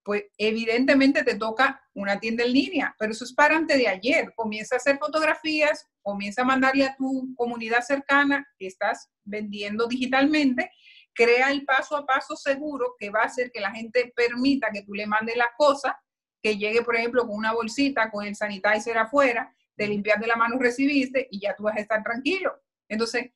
pues 0.09 0.23
evidentemente 0.39 1.23
te 1.23 1.35
toca 1.35 1.79
una 1.93 2.19
tienda 2.19 2.43
en 2.43 2.53
línea, 2.53 2.95
pero 2.97 3.11
eso 3.11 3.23
es 3.25 3.31
para 3.31 3.55
antes 3.55 3.77
de 3.77 3.87
ayer. 3.87 4.33
Comienza 4.35 4.73
a 4.73 4.77
hacer 4.77 4.97
fotografías, 4.97 5.87
comienza 6.01 6.41
a 6.41 6.45
mandarle 6.45 6.85
a 6.85 6.95
tu 6.95 7.31
comunidad 7.35 7.81
cercana 7.81 8.43
que 8.57 8.65
estás 8.65 9.11
vendiendo 9.23 9.85
digitalmente, 9.85 10.71
crea 11.13 11.51
el 11.51 11.63
paso 11.63 11.95
a 11.95 12.07
paso 12.07 12.35
seguro 12.35 12.95
que 12.97 13.11
va 13.11 13.21
a 13.21 13.25
hacer 13.25 13.51
que 13.51 13.61
la 13.61 13.69
gente 13.69 14.11
permita 14.15 14.71
que 14.73 14.81
tú 14.81 14.95
le 14.95 15.05
mandes 15.05 15.37
las 15.37 15.49
cosas, 15.55 15.93
que 16.41 16.57
llegue, 16.57 16.81
por 16.81 16.95
ejemplo, 16.95 17.27
con 17.27 17.35
una 17.35 17.53
bolsita, 17.53 18.09
con 18.09 18.25
el 18.25 18.35
sanitizer 18.35 18.97
afuera, 18.97 19.55
de 19.75 19.89
limpiar 19.89 20.19
de 20.19 20.25
la 20.25 20.37
mano 20.37 20.57
recibiste 20.57 21.27
y 21.29 21.39
ya 21.39 21.55
tú 21.55 21.65
vas 21.65 21.77
a 21.77 21.81
estar 21.81 22.01
tranquilo. 22.01 22.59
Entonces, 22.87 23.29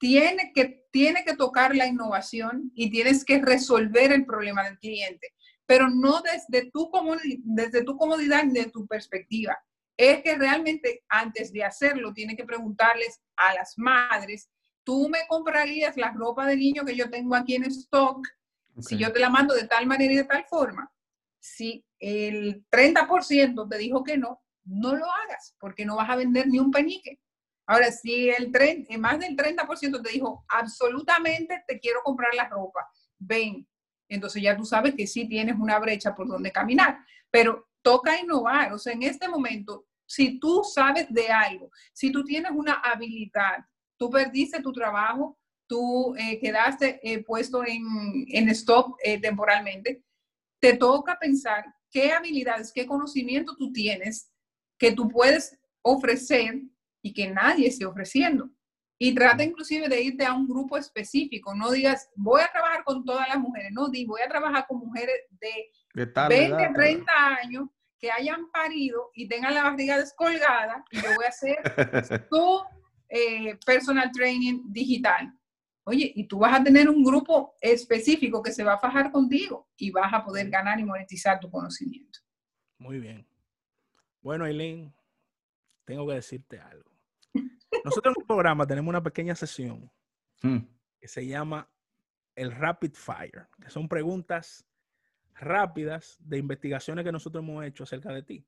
tiene 0.00 0.50
que, 0.52 0.84
tiene 0.90 1.22
que 1.24 1.36
tocar 1.36 1.76
la 1.76 1.86
innovación 1.86 2.72
y 2.74 2.90
tienes 2.90 3.24
que 3.24 3.40
resolver 3.40 4.10
el 4.10 4.26
problema 4.26 4.64
del 4.64 4.80
cliente 4.80 5.28
pero 5.68 5.90
no 5.90 6.22
desde 6.22 6.70
tu, 6.70 6.90
desde 7.44 7.84
tu 7.84 7.94
comodidad 7.98 8.42
ni 8.42 8.54
de 8.54 8.70
tu 8.70 8.86
perspectiva. 8.86 9.54
Es 9.98 10.22
que 10.22 10.34
realmente 10.34 11.04
antes 11.10 11.52
de 11.52 11.62
hacerlo, 11.62 12.14
tiene 12.14 12.34
que 12.34 12.46
preguntarles 12.46 13.20
a 13.36 13.52
las 13.52 13.74
madres, 13.76 14.48
¿tú 14.82 15.10
me 15.10 15.26
comprarías 15.28 15.98
la 15.98 16.10
ropa 16.12 16.46
de 16.46 16.56
niño 16.56 16.86
que 16.86 16.96
yo 16.96 17.10
tengo 17.10 17.34
aquí 17.34 17.54
en 17.54 17.64
stock 17.64 18.26
si 18.80 18.96
yo 18.96 19.12
te 19.12 19.20
la 19.20 19.28
mando 19.28 19.54
de 19.54 19.66
tal 19.66 19.86
manera 19.86 20.10
y 20.10 20.16
de 20.16 20.24
tal 20.24 20.46
forma? 20.46 20.90
Si 21.38 21.84
el 21.98 22.64
30% 22.70 23.68
te 23.68 23.76
dijo 23.76 24.02
que 24.02 24.16
no, 24.16 24.40
no 24.64 24.96
lo 24.96 25.04
hagas 25.04 25.54
porque 25.60 25.84
no 25.84 25.96
vas 25.96 26.08
a 26.08 26.16
vender 26.16 26.46
ni 26.46 26.58
un 26.60 26.70
penique. 26.70 27.20
Ahora, 27.66 27.92
si 27.92 28.30
el 28.30 28.50
más 28.98 29.18
del 29.18 29.36
30% 29.36 30.02
te 30.02 30.12
dijo, 30.12 30.46
absolutamente 30.48 31.62
te 31.66 31.78
quiero 31.78 32.00
comprar 32.02 32.32
la 32.34 32.48
ropa, 32.48 32.88
ven, 33.18 33.68
entonces 34.08 34.42
ya 34.42 34.56
tú 34.56 34.64
sabes 34.64 34.94
que 34.94 35.06
sí 35.06 35.28
tienes 35.28 35.56
una 35.58 35.78
brecha 35.78 36.14
por 36.14 36.28
donde 36.28 36.52
caminar, 36.52 36.98
pero 37.30 37.68
toca 37.82 38.20
innovar, 38.20 38.72
o 38.72 38.78
sea, 38.78 38.92
en 38.92 39.02
este 39.02 39.28
momento, 39.28 39.86
si 40.06 40.38
tú 40.38 40.62
sabes 40.64 41.06
de 41.10 41.28
algo, 41.28 41.70
si 41.92 42.10
tú 42.10 42.24
tienes 42.24 42.52
una 42.52 42.74
habilidad, 42.74 43.64
tú 43.98 44.10
perdiste 44.10 44.62
tu 44.62 44.72
trabajo, 44.72 45.38
tú 45.66 46.14
eh, 46.16 46.38
quedaste 46.40 46.98
eh, 47.02 47.22
puesto 47.22 47.64
en, 47.64 47.82
en 48.28 48.48
stop 48.50 48.96
eh, 49.02 49.20
temporalmente, 49.20 50.02
te 50.60 50.76
toca 50.76 51.18
pensar 51.18 51.64
qué 51.90 52.12
habilidades, 52.12 52.72
qué 52.72 52.86
conocimiento 52.86 53.54
tú 53.56 53.72
tienes 53.72 54.30
que 54.78 54.92
tú 54.92 55.08
puedes 55.08 55.58
ofrecer 55.82 56.62
y 57.02 57.12
que 57.12 57.28
nadie 57.28 57.68
esté 57.68 57.84
ofreciendo. 57.84 58.50
Y 59.00 59.14
trata 59.14 59.44
inclusive 59.44 59.88
de 59.88 60.02
irte 60.02 60.24
a 60.24 60.32
un 60.32 60.48
grupo 60.48 60.76
específico. 60.76 61.54
No 61.54 61.70
digas, 61.70 62.10
voy 62.16 62.40
a 62.40 62.50
trabajar 62.50 62.82
con 62.82 63.04
todas 63.04 63.28
las 63.28 63.38
mujeres. 63.38 63.70
No, 63.72 63.88
di, 63.88 64.04
voy 64.04 64.20
a 64.22 64.28
trabajar 64.28 64.66
con 64.66 64.78
mujeres 64.78 65.14
de, 65.30 65.70
20, 65.94 66.72
30 66.74 67.12
años 67.42 67.68
que 67.98 68.10
hayan 68.10 68.50
parido 68.50 69.10
y 69.14 69.28
tengan 69.28 69.54
la 69.54 69.64
barriga 69.64 69.98
descolgada. 69.98 70.84
Y 70.90 70.96
yo 71.00 71.14
voy 71.14 71.24
a 71.24 71.28
hacer 71.28 71.56
tu 72.30 72.60
eh, 73.08 73.56
personal 73.64 74.10
training 74.10 74.62
digital. 74.66 75.32
Oye, 75.84 76.12
y 76.14 76.24
tú 76.24 76.40
vas 76.40 76.60
a 76.60 76.62
tener 76.62 76.88
un 76.88 77.02
grupo 77.02 77.54
específico 77.60 78.42
que 78.42 78.52
se 78.52 78.62
va 78.62 78.74
a 78.74 78.78
fajar 78.78 79.10
contigo 79.10 79.68
y 79.76 79.90
vas 79.90 80.12
a 80.12 80.22
poder 80.24 80.50
ganar 80.50 80.78
y 80.78 80.84
monetizar 80.84 81.40
tu 81.40 81.50
conocimiento. 81.50 82.18
Muy 82.76 82.98
bien. 82.98 83.26
Bueno, 84.20 84.44
Aileen, 84.44 84.92
tengo 85.84 86.06
que 86.06 86.14
decirte 86.14 86.60
algo. 86.60 86.87
Nosotros 87.84 88.14
en 88.16 88.22
el 88.22 88.26
programa 88.26 88.66
tenemos 88.66 88.88
una 88.88 89.02
pequeña 89.02 89.34
sesión 89.34 89.90
hmm. 90.42 90.58
que 91.00 91.08
se 91.08 91.26
llama 91.26 91.68
el 92.34 92.52
Rapid 92.52 92.92
Fire, 92.94 93.48
que 93.60 93.70
son 93.70 93.88
preguntas 93.88 94.64
rápidas 95.34 96.16
de 96.20 96.38
investigaciones 96.38 97.04
que 97.04 97.12
nosotros 97.12 97.42
hemos 97.42 97.64
hecho 97.64 97.84
acerca 97.84 98.12
de 98.12 98.22
ti. 98.22 98.46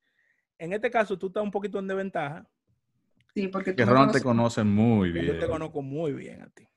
En 0.58 0.72
este 0.72 0.90
caso, 0.90 1.18
tú 1.18 1.28
estás 1.28 1.42
un 1.42 1.50
poquito 1.50 1.78
en 1.78 1.86
desventaja. 1.86 2.48
Sí, 3.34 3.48
porque 3.48 3.72
tú 3.72 3.84
Ron 3.84 4.10
te 4.10 4.20
conoce 4.20 4.62
muy 4.62 5.10
bien. 5.10 5.26
Yo 5.26 5.38
te 5.38 5.46
conozco 5.46 5.82
muy 5.82 6.12
bien 6.12 6.42
a 6.42 6.50
ti. 6.50 6.68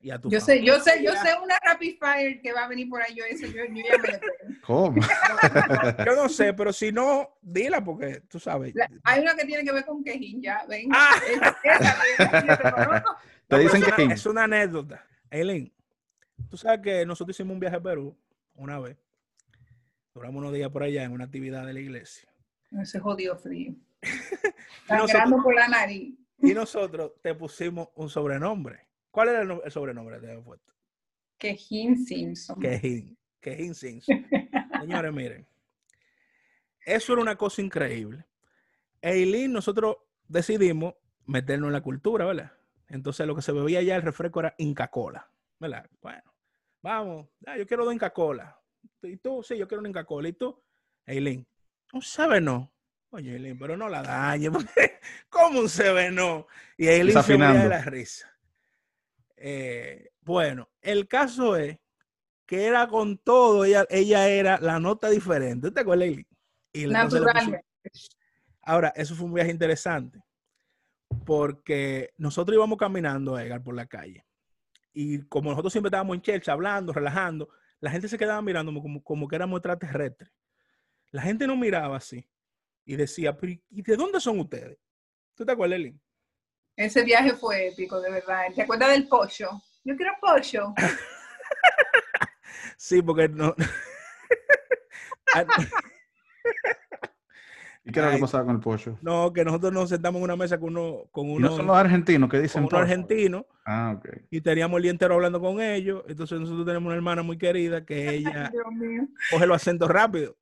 Y 0.00 0.10
a 0.10 0.18
tu 0.20 0.30
yo 0.30 0.40
sé, 0.40 0.62
yo 0.64 0.78
sé, 0.78 1.02
yo 1.02 1.12
sé 1.12 1.34
una 1.42 1.58
rapid 1.64 1.96
fire 1.98 2.40
que 2.40 2.52
va 2.52 2.64
a 2.64 2.68
venir 2.68 2.88
por 2.88 3.02
ahí. 3.02 3.16
Yo, 3.16 3.24
ese, 3.24 3.52
yo, 3.52 3.64
yo 3.64 3.82
ya 3.82 3.98
me 3.98 4.60
¿Cómo? 4.60 5.00
yo 6.06 6.16
no 6.16 6.28
sé, 6.28 6.54
pero 6.54 6.72
si 6.72 6.92
no, 6.92 7.36
dila 7.42 7.82
porque 7.82 8.20
tú 8.28 8.38
sabes. 8.38 8.74
hay 9.02 9.20
una 9.20 9.34
que 9.34 9.44
tiene 9.44 9.64
que 9.64 9.72
ver 9.72 9.84
con 9.84 10.04
quejín, 10.04 10.40
ya, 10.40 10.64
ven. 10.68 10.88
Ah. 10.92 11.20
Te 13.48 13.58
dicen 13.58 13.82
que 13.82 14.04
es 14.04 14.26
una 14.26 14.44
anécdota. 14.44 15.04
Eileen, 15.30 15.72
tú 16.48 16.56
sabes 16.56 16.80
que 16.80 17.04
nosotros 17.04 17.34
hicimos 17.34 17.54
un 17.54 17.60
viaje 17.60 17.76
a 17.76 17.82
Perú 17.82 18.16
una 18.54 18.78
vez. 18.78 18.96
Duramos 20.14 20.40
unos 20.40 20.52
días 20.52 20.70
por 20.70 20.84
allá 20.84 21.02
en 21.02 21.12
una 21.12 21.24
actividad 21.24 21.66
de 21.66 21.72
la 21.72 21.80
iglesia. 21.80 22.28
Ese 22.80 23.00
jodido 23.00 23.36
frío. 23.36 23.74
nosotros, 24.88 25.42
por 25.42 25.54
la 25.54 25.68
nariz. 25.68 26.14
Y 26.40 26.54
nosotros 26.54 27.12
te 27.20 27.34
pusimos 27.34 27.88
un 27.94 28.08
sobrenombre. 28.08 28.87
¿Cuál 29.18 29.30
era 29.30 29.42
el, 29.42 29.72
sobrenombre 29.72 30.14
que 30.14 30.20
te 30.20 30.26
habían 30.28 30.44
puesto? 30.44 30.72
Quejín 31.38 32.06
Simpson. 32.06 32.60
Quejín, 32.60 33.18
Quejín 33.40 33.74
Simpson. 33.74 34.24
Señores, 34.80 35.12
miren. 35.12 35.44
Eso 36.86 37.14
era 37.14 37.22
una 37.22 37.34
cosa 37.34 37.60
increíble. 37.60 38.24
Eileen, 39.02 39.52
nosotros 39.52 39.96
decidimos 40.28 40.94
meternos 41.26 41.66
en 41.66 41.72
la 41.72 41.80
cultura, 41.80 42.26
¿verdad? 42.26 42.52
Entonces 42.86 43.26
lo 43.26 43.34
que 43.34 43.42
se 43.42 43.50
bebía 43.50 43.80
allá 43.80 43.96
el 43.96 44.02
refresco 44.02 44.38
era 44.38 44.54
Inca 44.56 44.86
Cola, 44.86 45.28
¿verdad? 45.58 45.90
Bueno, 46.00 46.32
vamos, 46.80 47.26
yo 47.56 47.66
quiero 47.66 47.84
dos 47.84 47.94
Inca 47.94 48.12
Cola. 48.12 48.56
¿Y 49.02 49.16
tú? 49.16 49.42
Sí, 49.42 49.58
yo 49.58 49.66
quiero 49.66 49.80
una 49.80 49.88
Inca 49.88 50.04
Cola. 50.04 50.28
¿Y 50.28 50.34
tú? 50.34 50.62
Eileen, 51.04 51.44
un 51.92 52.44
no. 52.44 52.72
Oye, 53.10 53.32
Eileen, 53.32 53.58
pero 53.58 53.76
no 53.76 53.88
la 53.88 54.00
dañe. 54.00 54.48
¿Cómo 55.28 55.62
un 55.62 56.14
no? 56.14 56.46
Y 56.76 56.86
Eileen 56.86 57.20
se 57.20 57.32
de 57.32 57.68
la 57.68 57.82
risa. 57.82 58.37
Eh, 59.40 60.10
bueno, 60.20 60.68
el 60.80 61.08
caso 61.08 61.56
es 61.56 61.78
que 62.46 62.64
era 62.64 62.88
con 62.88 63.18
todo, 63.18 63.64
ella, 63.64 63.86
ella 63.90 64.28
era 64.28 64.58
la 64.60 64.80
nota 64.80 65.10
diferente. 65.10 65.70
¿Te 65.70 65.80
acuerdas? 65.80 66.08
Y 66.72 66.86
Ahora, 68.62 68.92
eso 68.96 69.14
fue 69.14 69.26
un 69.26 69.34
viaje 69.34 69.50
interesante, 69.50 70.22
porque 71.24 72.12
nosotros 72.18 72.54
íbamos 72.54 72.78
caminando, 72.78 73.34
a 73.34 73.42
Edgar, 73.42 73.62
por 73.62 73.74
la 73.74 73.86
calle. 73.86 74.26
Y 74.92 75.22
como 75.22 75.50
nosotros 75.50 75.72
siempre 75.72 75.88
estábamos 75.88 76.16
en 76.16 76.22
Chelsea, 76.22 76.52
hablando, 76.52 76.92
relajando, 76.92 77.48
la 77.80 77.90
gente 77.90 78.08
se 78.08 78.18
quedaba 78.18 78.42
mirando 78.42 78.72
como, 78.82 79.02
como 79.02 79.28
que 79.28 79.36
éramos 79.36 79.58
extraterrestres. 79.58 80.30
La 81.10 81.22
gente 81.22 81.46
nos 81.46 81.56
miraba 81.56 81.96
así 81.96 82.28
y 82.84 82.96
decía, 82.96 83.36
¿y 83.70 83.82
de 83.82 83.96
dónde 83.96 84.20
son 84.20 84.40
ustedes? 84.40 84.78
¿Tú 85.34 85.46
te 85.46 85.52
acuerdas, 85.52 85.76
Eli? 85.76 85.98
Ese 86.78 87.02
viaje 87.02 87.34
fue 87.34 87.68
épico, 87.68 88.00
de 88.00 88.08
verdad. 88.08 88.44
¿Te 88.54 88.62
acuerdas 88.62 88.90
del 88.90 89.08
pollo? 89.08 89.50
Yo 89.82 89.96
quiero 89.96 90.12
pollo. 90.20 90.72
sí, 92.76 93.02
porque 93.02 93.28
no. 93.28 93.52
¿Y 97.84 97.90
qué 97.90 97.98
era 97.98 98.10
lo 98.10 98.14
que 98.14 98.20
pasaba 98.20 98.44
con 98.44 98.54
el 98.54 98.60
pollo? 98.60 98.96
No, 99.02 99.32
que 99.32 99.44
nosotros 99.44 99.72
nos 99.72 99.88
sentamos 99.88 100.20
en 100.20 100.24
una 100.24 100.36
mesa 100.36 100.60
con 100.60 100.76
uno. 100.76 101.06
Con 101.10 101.28
uno 101.28 101.50
no 101.50 101.56
son 101.56 101.66
los 101.66 101.76
argentinos 101.76 102.30
que 102.30 102.38
dicen 102.38 102.62
con 102.62 102.72
unos 102.72 102.88
argentinos. 102.88 103.44
Ah, 103.66 103.96
ok. 103.98 104.10
Y 104.30 104.40
teníamos 104.40 104.76
el 104.76 104.82
día 104.82 104.92
entero 104.92 105.14
hablando 105.14 105.40
con 105.40 105.60
ellos. 105.60 106.04
Entonces 106.06 106.38
nosotros 106.38 106.64
tenemos 106.64 106.86
una 106.86 106.94
hermana 106.94 107.24
muy 107.24 107.38
querida 107.38 107.84
que 107.84 108.08
ella 108.14 108.52
coge 109.32 109.46
los 109.48 109.56
acentos 109.56 109.90
rápido. 109.90 110.36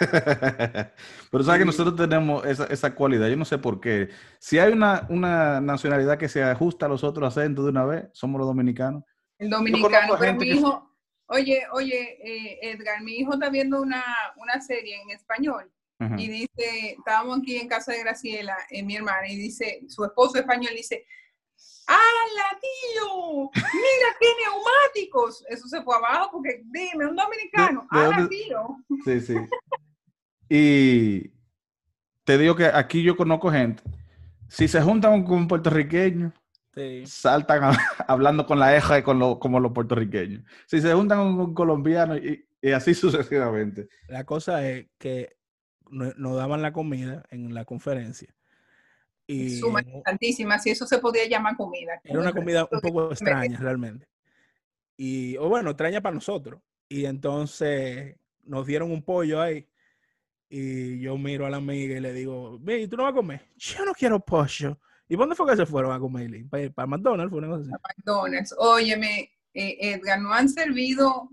Pero 1.30 1.44
sabes 1.44 1.58
que 1.60 1.66
nosotros 1.66 1.96
tenemos 1.96 2.44
esa, 2.46 2.64
esa, 2.66 2.94
cualidad, 2.94 3.28
yo 3.28 3.36
no 3.36 3.44
sé 3.44 3.58
por 3.58 3.80
qué. 3.80 4.08
Si 4.38 4.58
hay 4.58 4.72
una, 4.72 5.06
una, 5.10 5.60
nacionalidad 5.60 6.18
que 6.18 6.28
se 6.28 6.42
ajusta 6.42 6.86
a 6.86 6.88
los 6.88 7.04
otros 7.04 7.36
acentos 7.36 7.64
de 7.64 7.70
una 7.70 7.84
vez, 7.84 8.04
somos 8.12 8.38
los 8.38 8.48
dominicanos. 8.48 9.04
El 9.38 9.50
dominicano, 9.50 10.16
pero 10.18 10.34
mi 10.34 10.48
hijo, 10.48 10.96
oye, 11.26 11.62
oye, 11.72 12.18
eh, 12.22 12.58
Edgar, 12.62 13.02
mi 13.02 13.12
hijo 13.16 13.34
está 13.34 13.50
viendo 13.50 13.80
una, 13.80 14.02
una 14.36 14.60
serie 14.60 15.00
en 15.00 15.10
español 15.10 15.70
y 16.16 16.28
dice, 16.28 16.96
estábamos 16.96 17.40
aquí 17.40 17.56
en 17.56 17.68
casa 17.68 17.92
de 17.92 18.00
Graciela, 18.00 18.56
en 18.70 18.86
mi 18.86 18.96
hermana, 18.96 19.28
y 19.28 19.36
dice, 19.36 19.82
su 19.86 20.02
esposo 20.02 20.38
español 20.38 20.72
dice, 20.74 21.04
¡Hala, 21.86 22.58
tío! 22.60 23.50
¡Mira 23.54 24.16
qué 24.20 24.26
neumáticos! 24.44 25.44
Eso 25.48 25.68
se 25.68 25.82
fue 25.82 25.96
abajo 25.96 26.30
porque, 26.32 26.62
dime, 26.64 27.06
un 27.06 27.16
dominicano. 27.16 27.86
¡Hala, 27.90 28.28
tío! 28.28 28.76
Sí, 29.04 29.20
sí. 29.20 29.34
Y 30.52 31.30
te 32.24 32.36
digo 32.36 32.56
que 32.56 32.66
aquí 32.66 33.04
yo 33.04 33.16
conozco 33.16 33.52
gente. 33.52 33.84
Si 34.48 34.66
se 34.66 34.82
juntan 34.82 35.22
con 35.22 35.38
un 35.38 35.48
puertorriqueño, 35.48 36.32
saltan 37.06 37.72
hablando 38.08 38.44
con 38.46 38.58
la 38.58 38.76
eja 38.76 38.98
y 38.98 39.02
con 39.02 39.20
lo, 39.20 39.38
como 39.38 39.60
los 39.60 39.72
puertorriqueños. 39.72 40.42
Si 40.66 40.80
se 40.80 40.92
juntan 40.92 41.18
con 41.18 41.38
un 41.38 41.54
colombiano 41.54 42.16
y, 42.16 42.44
así 42.74 42.94
sucesivamente. 42.94 43.88
La 44.08 44.24
cosa 44.24 44.68
es 44.68 44.88
que 44.98 45.36
nos 45.88 46.36
daban 46.36 46.62
la 46.62 46.72
comida 46.72 47.22
en 47.30 47.54
la 47.54 47.64
conferencia. 47.64 48.34
Y 49.28 49.60
santísima, 50.04 50.58
si 50.58 50.70
eso 50.70 50.84
se 50.86 50.98
podía 50.98 51.28
llamar 51.28 51.56
comida. 51.56 52.00
Era 52.02 52.18
una 52.18 52.32
comida 52.32 52.68
un 52.68 52.80
poco 52.80 53.12
extraña 53.12 53.56
realmente. 53.60 54.08
Y, 54.96 55.36
o 55.36 55.48
bueno, 55.48 55.70
extraña 55.70 56.00
para 56.00 56.16
nosotros. 56.16 56.60
Y 56.88 57.04
entonces 57.04 58.16
nos 58.42 58.66
dieron 58.66 58.90
un 58.90 59.04
pollo 59.04 59.40
ahí. 59.40 59.69
Y 60.52 60.98
yo 60.98 61.16
miro 61.16 61.46
a 61.46 61.50
la 61.50 61.58
amiga 61.58 61.96
y 61.96 62.00
le 62.00 62.12
digo, 62.12 62.58
¿y 62.66 62.88
tú 62.88 62.96
no 62.96 63.04
vas 63.04 63.12
a 63.12 63.16
comer? 63.16 63.40
Yo 63.56 63.84
no 63.84 63.92
quiero 63.92 64.18
pollo. 64.18 64.78
¿Y 65.08 65.16
dónde 65.16 65.36
fue 65.36 65.48
que 65.48 65.56
se 65.56 65.64
fueron 65.64 65.92
a 65.92 66.00
comer? 66.00 66.28
¿Para, 66.50 66.68
para 66.70 66.86
McDonald's? 66.86 67.30
Fue 67.30 67.38
una 67.38 67.48
cosa 67.48 67.62
así. 67.62 67.70
Para 67.70 67.94
McDonald's. 67.96 68.54
Óyeme, 68.58 69.30
eh, 69.54 69.76
Edgar, 69.80 70.20
no 70.20 70.32
han 70.32 70.48
servido 70.48 71.30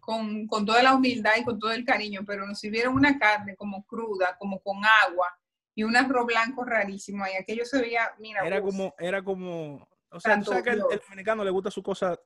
con, 0.00 0.48
con, 0.48 0.66
toda 0.66 0.82
la 0.82 0.94
humildad 0.94 1.32
y 1.38 1.44
con 1.44 1.60
todo 1.60 1.70
el 1.72 1.84
cariño, 1.84 2.22
pero 2.26 2.44
nos 2.44 2.58
sirvieron 2.58 2.94
una 2.94 3.18
carne 3.18 3.54
como 3.54 3.84
cruda, 3.86 4.36
como 4.38 4.60
con 4.60 4.78
agua 5.04 5.28
y 5.76 5.84
un 5.84 5.96
arroz 5.96 6.26
blanco 6.26 6.64
rarísimo. 6.64 7.24
Y 7.26 7.36
aquello 7.36 7.64
se 7.64 7.80
veía, 7.80 8.12
mira. 8.18 8.44
Era 8.44 8.60
como, 8.60 8.94
era 8.98 9.22
como, 9.22 9.88
o 10.10 10.20
sea, 10.20 10.38
tú 10.38 10.46
sabes 10.46 10.64
que 10.64 10.70
el, 10.70 10.80
dominicano 10.80 11.44
le 11.44 11.50
gusta 11.50 11.70
su 11.70 11.82
cosa 11.82 12.18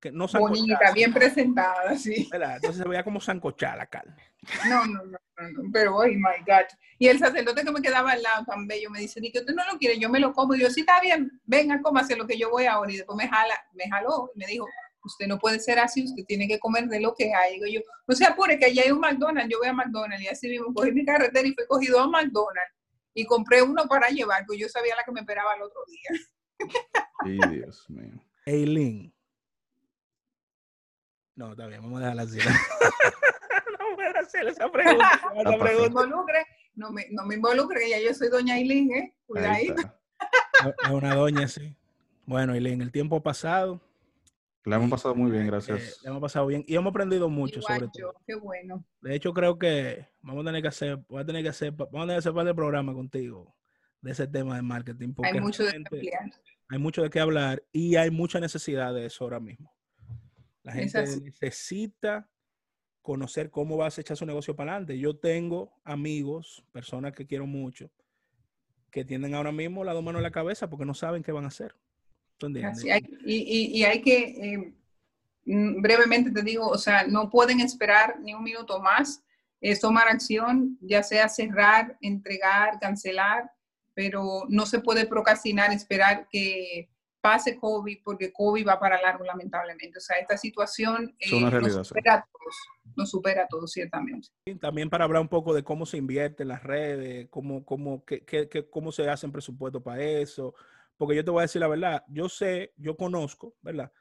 que 0.00 0.12
no 0.12 0.26
Bonita, 0.28 0.92
bien 0.92 1.12
presentada, 1.12 1.96
sí. 1.96 2.28
Entonces 2.32 2.76
se 2.76 2.88
veía 2.88 3.02
como 3.02 3.20
sancochada 3.20 3.76
la 3.76 3.86
carne. 3.86 4.16
No, 4.68 4.86
no, 4.86 5.04
no, 5.04 5.18
no, 5.50 5.70
pero, 5.72 5.96
oh 5.96 6.06
my 6.06 6.44
God. 6.46 6.66
Y 6.98 7.08
el 7.08 7.18
sacerdote 7.18 7.64
que 7.64 7.72
me 7.72 7.82
quedaba 7.82 8.12
al 8.12 8.22
lado 8.22 8.44
tan 8.44 8.66
bello 8.66 8.90
me 8.90 9.00
dice, 9.00 9.20
ni 9.20 9.32
que 9.32 9.40
usted 9.40 9.54
no 9.54 9.64
lo 9.70 9.78
quiere, 9.78 9.98
yo 9.98 10.08
me 10.08 10.20
lo 10.20 10.32
como. 10.32 10.54
Y 10.54 10.60
yo, 10.60 10.70
sí, 10.70 10.80
está 10.80 11.00
bien, 11.00 11.40
venga, 11.44 11.80
cómase 11.82 12.16
lo 12.16 12.26
que 12.26 12.38
yo 12.38 12.50
voy 12.50 12.66
ahora. 12.66 12.92
Y 12.92 12.96
después 12.96 13.16
me 13.16 13.28
jala, 13.28 13.54
me 13.72 13.88
jaló 13.90 14.30
y 14.34 14.38
me 14.38 14.46
dijo, 14.46 14.66
usted 15.04 15.26
no 15.26 15.38
puede 15.38 15.58
ser 15.58 15.78
así, 15.78 16.04
usted 16.04 16.24
tiene 16.26 16.46
que 16.46 16.58
comer 16.58 16.86
de 16.86 17.00
lo 17.00 17.14
que 17.14 17.34
hay. 17.34 17.54
Digo 17.54 17.66
yo, 17.66 17.80
no 18.06 18.14
se 18.14 18.24
apure, 18.24 18.58
que 18.58 18.66
allá 18.66 18.82
hay 18.84 18.92
un 18.92 19.00
McDonald's, 19.00 19.50
yo 19.50 19.58
voy 19.58 19.68
a 19.68 19.72
McDonald's. 19.72 20.24
Y 20.24 20.28
así 20.28 20.48
mismo 20.48 20.72
cogí 20.72 20.92
mi 20.92 21.04
carretera 21.04 21.46
y 21.46 21.54
fui 21.54 21.66
cogido 21.66 22.00
a 22.00 22.08
McDonald's. 22.08 22.74
Y 23.14 23.24
compré 23.24 23.62
uno 23.62 23.84
para 23.88 24.08
llevar, 24.10 24.44
porque 24.46 24.60
yo 24.60 24.68
sabía 24.68 24.94
la 24.94 25.02
que 25.02 25.10
me 25.10 25.20
esperaba 25.20 25.54
el 25.54 25.62
otro 25.62 25.80
día. 25.88 27.50
Dios 27.50 27.90
mío. 27.90 28.22
Eileen. 28.46 29.12
No, 31.38 31.52
está 31.52 31.68
bien, 31.68 31.80
vamos 31.80 31.98
a 31.98 32.00
dejarla 32.00 32.22
así. 32.22 32.38
no 33.78 33.94
voy 33.94 34.04
a 34.06 34.18
hacer 34.18 34.48
esa 34.48 34.68
pregunta. 34.72 35.20
No, 35.44 35.56
me 35.56 35.86
involucre, 35.86 36.46
no, 36.74 36.90
me, 36.90 37.06
no 37.12 37.24
me 37.26 37.36
involucre, 37.36 37.88
ya 37.88 38.00
yo 38.00 38.12
soy 38.12 38.28
doña 38.28 38.58
Eileen, 38.58 38.90
¿eh? 38.90 39.14
Cuidadito. 39.24 39.82
Es 40.84 40.90
una 40.90 41.14
doña, 41.14 41.46
sí. 41.46 41.76
Bueno, 42.26 42.54
Eileen, 42.54 42.82
el 42.82 42.90
tiempo 42.90 43.22
pasado. 43.22 43.80
La 44.64 44.76
hemos 44.76 44.90
pasado 44.90 45.14
muy 45.14 45.30
bien, 45.30 45.46
gracias. 45.46 45.80
Eh, 45.80 45.94
la 46.02 46.10
hemos 46.10 46.22
pasado 46.22 46.48
bien 46.48 46.64
y 46.66 46.74
hemos 46.74 46.90
aprendido 46.90 47.28
mucho 47.28 47.62
sobre 47.62 47.86
todo. 47.86 48.14
Qué 48.26 48.34
bueno. 48.34 48.84
De 49.00 49.14
hecho, 49.14 49.32
creo 49.32 49.60
que 49.60 50.08
vamos 50.20 50.42
a 50.42 50.46
tener 50.46 50.62
que 50.62 50.68
hacer, 50.68 50.96
voy 51.08 51.22
a 51.22 51.24
tener 51.24 51.44
que 51.44 51.50
hacer, 51.50 51.70
vamos 51.70 51.94
a 51.94 52.00
tener 52.00 52.14
que 52.16 52.18
hacer 52.18 52.34
parte 52.34 52.48
de 52.48 52.54
programa 52.56 52.92
contigo 52.92 53.54
de 54.00 54.10
ese 54.10 54.26
tema 54.26 54.56
de 54.56 54.62
marketing. 54.62 55.14
Porque 55.14 55.30
hay 55.30 55.40
mucho 55.40 55.62
de 55.62 55.70
qué 55.70 56.16
hablar. 56.16 56.40
Hay 56.68 56.78
mucho 56.80 57.02
de 57.02 57.10
qué 57.10 57.20
hablar 57.20 57.62
y 57.70 57.94
hay 57.94 58.10
mucha 58.10 58.40
necesidad 58.40 58.92
de 58.92 59.06
eso 59.06 59.22
ahora 59.22 59.38
mismo. 59.38 59.77
La 60.68 60.74
gente 60.74 61.20
necesita 61.22 62.28
conocer 63.00 63.50
cómo 63.50 63.78
vas 63.78 63.96
a 63.96 64.02
echar 64.02 64.18
su 64.18 64.26
negocio 64.26 64.54
para 64.54 64.72
adelante. 64.72 64.98
Yo 64.98 65.16
tengo 65.16 65.80
amigos, 65.82 66.62
personas 66.72 67.14
que 67.14 67.26
quiero 67.26 67.46
mucho, 67.46 67.90
que 68.90 69.02
tienen 69.02 69.34
ahora 69.34 69.50
mismo 69.50 69.82
la 69.82 69.94
dos 69.94 70.04
manos 70.04 70.18
en 70.18 70.24
la 70.24 70.30
cabeza 70.30 70.68
porque 70.68 70.84
no 70.84 70.92
saben 70.92 71.22
qué 71.22 71.32
van 71.32 71.44
a 71.44 71.48
hacer. 71.48 71.74
y, 73.24 73.82
hay 73.82 74.02
que, 74.02 74.18
eh, 74.18 74.74
mm, 75.46 75.80
brevemente 75.80 76.30
te 76.30 76.42
digo, 76.42 76.68
o 76.68 76.76
sea, 76.76 77.06
no 77.06 77.30
pueden 77.30 77.60
esperar 77.60 78.20
ni 78.20 78.34
un 78.34 78.44
minuto 78.44 78.78
más, 78.78 79.24
es 79.62 79.80
tomar 79.80 80.06
acción, 80.08 80.76
ya 80.82 81.02
sea 81.02 81.30
cerrar, 81.30 81.96
entregar, 82.02 82.78
cancelar, 82.78 83.50
pero 83.94 84.42
no 84.50 84.66
se 84.66 84.80
puede 84.80 85.06
procrastinar, 85.06 85.72
esperar 85.72 86.28
que 86.28 86.90
pase 87.20 87.58
COVID, 87.58 87.98
porque 88.04 88.32
COVID 88.32 88.66
va 88.66 88.78
para 88.78 89.00
largo, 89.00 89.24
lamentablemente. 89.24 89.98
O 89.98 90.00
sea, 90.00 90.18
esta 90.18 90.36
situación 90.36 91.14
eh, 91.18 91.40
nos 91.40 91.88
supera 91.88 92.14
a 92.14 92.28
todos, 92.30 92.56
nos 92.96 93.10
supera 93.10 93.42
a 93.44 93.46
todos, 93.48 93.72
ciertamente. 93.72 94.28
también 94.60 94.88
para 94.90 95.04
hablar 95.04 95.22
un 95.22 95.28
poco 95.28 95.54
de 95.54 95.62
cómo 95.62 95.86
se 95.86 95.96
invierte 95.96 96.42
en 96.42 96.48
las 96.48 96.62
redes, 96.62 97.28
cómo, 97.30 97.64
cómo, 97.64 98.04
qué, 98.04 98.24
qué, 98.24 98.68
cómo 98.70 98.92
se 98.92 99.08
hacen 99.08 99.32
presupuestos 99.32 99.82
para 99.82 100.02
eso, 100.02 100.54
porque 100.96 101.16
yo 101.16 101.24
te 101.24 101.30
voy 101.30 101.40
a 101.40 101.42
decir 101.42 101.60
la 101.60 101.68
verdad, 101.68 102.04
yo 102.08 102.28
sé, 102.28 102.72
yo 102.76 102.96
conozco, 102.96 103.54
¿verdad? 103.62 103.92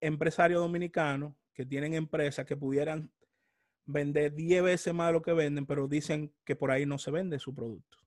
Empresarios 0.00 0.60
dominicanos 0.60 1.34
que 1.52 1.64
tienen 1.64 1.94
empresas 1.94 2.44
que 2.44 2.56
pudieran 2.56 3.10
vender 3.86 4.34
10 4.34 4.62
veces 4.62 4.94
más 4.94 5.08
de 5.08 5.12
lo 5.12 5.22
que 5.22 5.32
venden, 5.32 5.66
pero 5.66 5.88
dicen 5.88 6.32
que 6.44 6.56
por 6.56 6.70
ahí 6.70 6.86
no 6.86 6.98
se 6.98 7.10
vende 7.10 7.38
su 7.38 7.54
producto. 7.54 7.98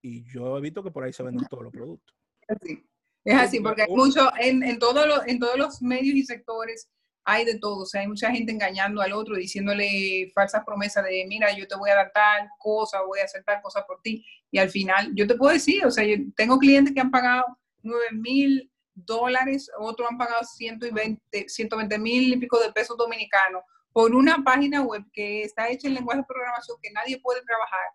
Y 0.00 0.24
yo 0.24 0.56
he 0.56 0.60
visto 0.60 0.82
que 0.82 0.90
por 0.90 1.04
ahí 1.04 1.12
se 1.12 1.22
venden 1.22 1.46
todos 1.48 1.64
los 1.64 1.72
productos. 1.72 2.16
Sí. 2.62 2.84
Es 3.28 3.36
así, 3.36 3.60
porque 3.60 3.82
hay 3.82 3.90
mucho, 3.90 4.30
en, 4.40 4.62
en, 4.62 4.78
todo 4.78 5.04
en 5.26 5.38
todos 5.38 5.58
los 5.58 5.82
medios 5.82 6.16
y 6.16 6.24
sectores 6.24 6.88
hay 7.24 7.44
de 7.44 7.58
todo. 7.58 7.82
O 7.82 7.86
sea, 7.86 8.00
hay 8.00 8.08
mucha 8.08 8.30
gente 8.30 8.50
engañando 8.50 9.02
al 9.02 9.12
otro, 9.12 9.36
diciéndole 9.36 10.32
falsas 10.34 10.64
promesas 10.64 11.04
de, 11.04 11.26
mira, 11.28 11.52
yo 11.54 11.68
te 11.68 11.76
voy 11.76 11.90
a 11.90 11.96
dar 11.96 12.10
tal 12.14 12.48
cosa, 12.58 13.02
voy 13.02 13.20
a 13.20 13.24
hacer 13.24 13.44
tal 13.44 13.60
cosa 13.60 13.84
por 13.86 14.00
ti. 14.00 14.24
Y 14.50 14.56
al 14.56 14.70
final, 14.70 15.12
yo 15.14 15.26
te 15.26 15.34
puedo 15.34 15.52
decir, 15.52 15.84
o 15.84 15.90
sea, 15.90 16.04
yo 16.04 16.16
tengo 16.36 16.58
clientes 16.58 16.94
que 16.94 17.00
han 17.02 17.10
pagado 17.10 17.44
9 17.82 18.06
mil 18.12 18.72
dólares, 18.94 19.70
otros 19.78 20.08
han 20.10 20.16
pagado 20.16 20.42
120, 20.42 21.48
120 21.48 21.98
mil 21.98 22.32
y 22.32 22.36
pico 22.38 22.58
de 22.60 22.72
pesos 22.72 22.96
dominicanos 22.96 23.62
por 23.92 24.14
una 24.14 24.42
página 24.42 24.80
web 24.80 25.04
que 25.12 25.42
está 25.42 25.68
hecha 25.68 25.86
en 25.86 25.94
lenguaje 25.94 26.20
de 26.20 26.26
programación 26.26 26.78
que 26.82 26.90
nadie 26.92 27.20
puede 27.20 27.42
trabajar 27.42 27.88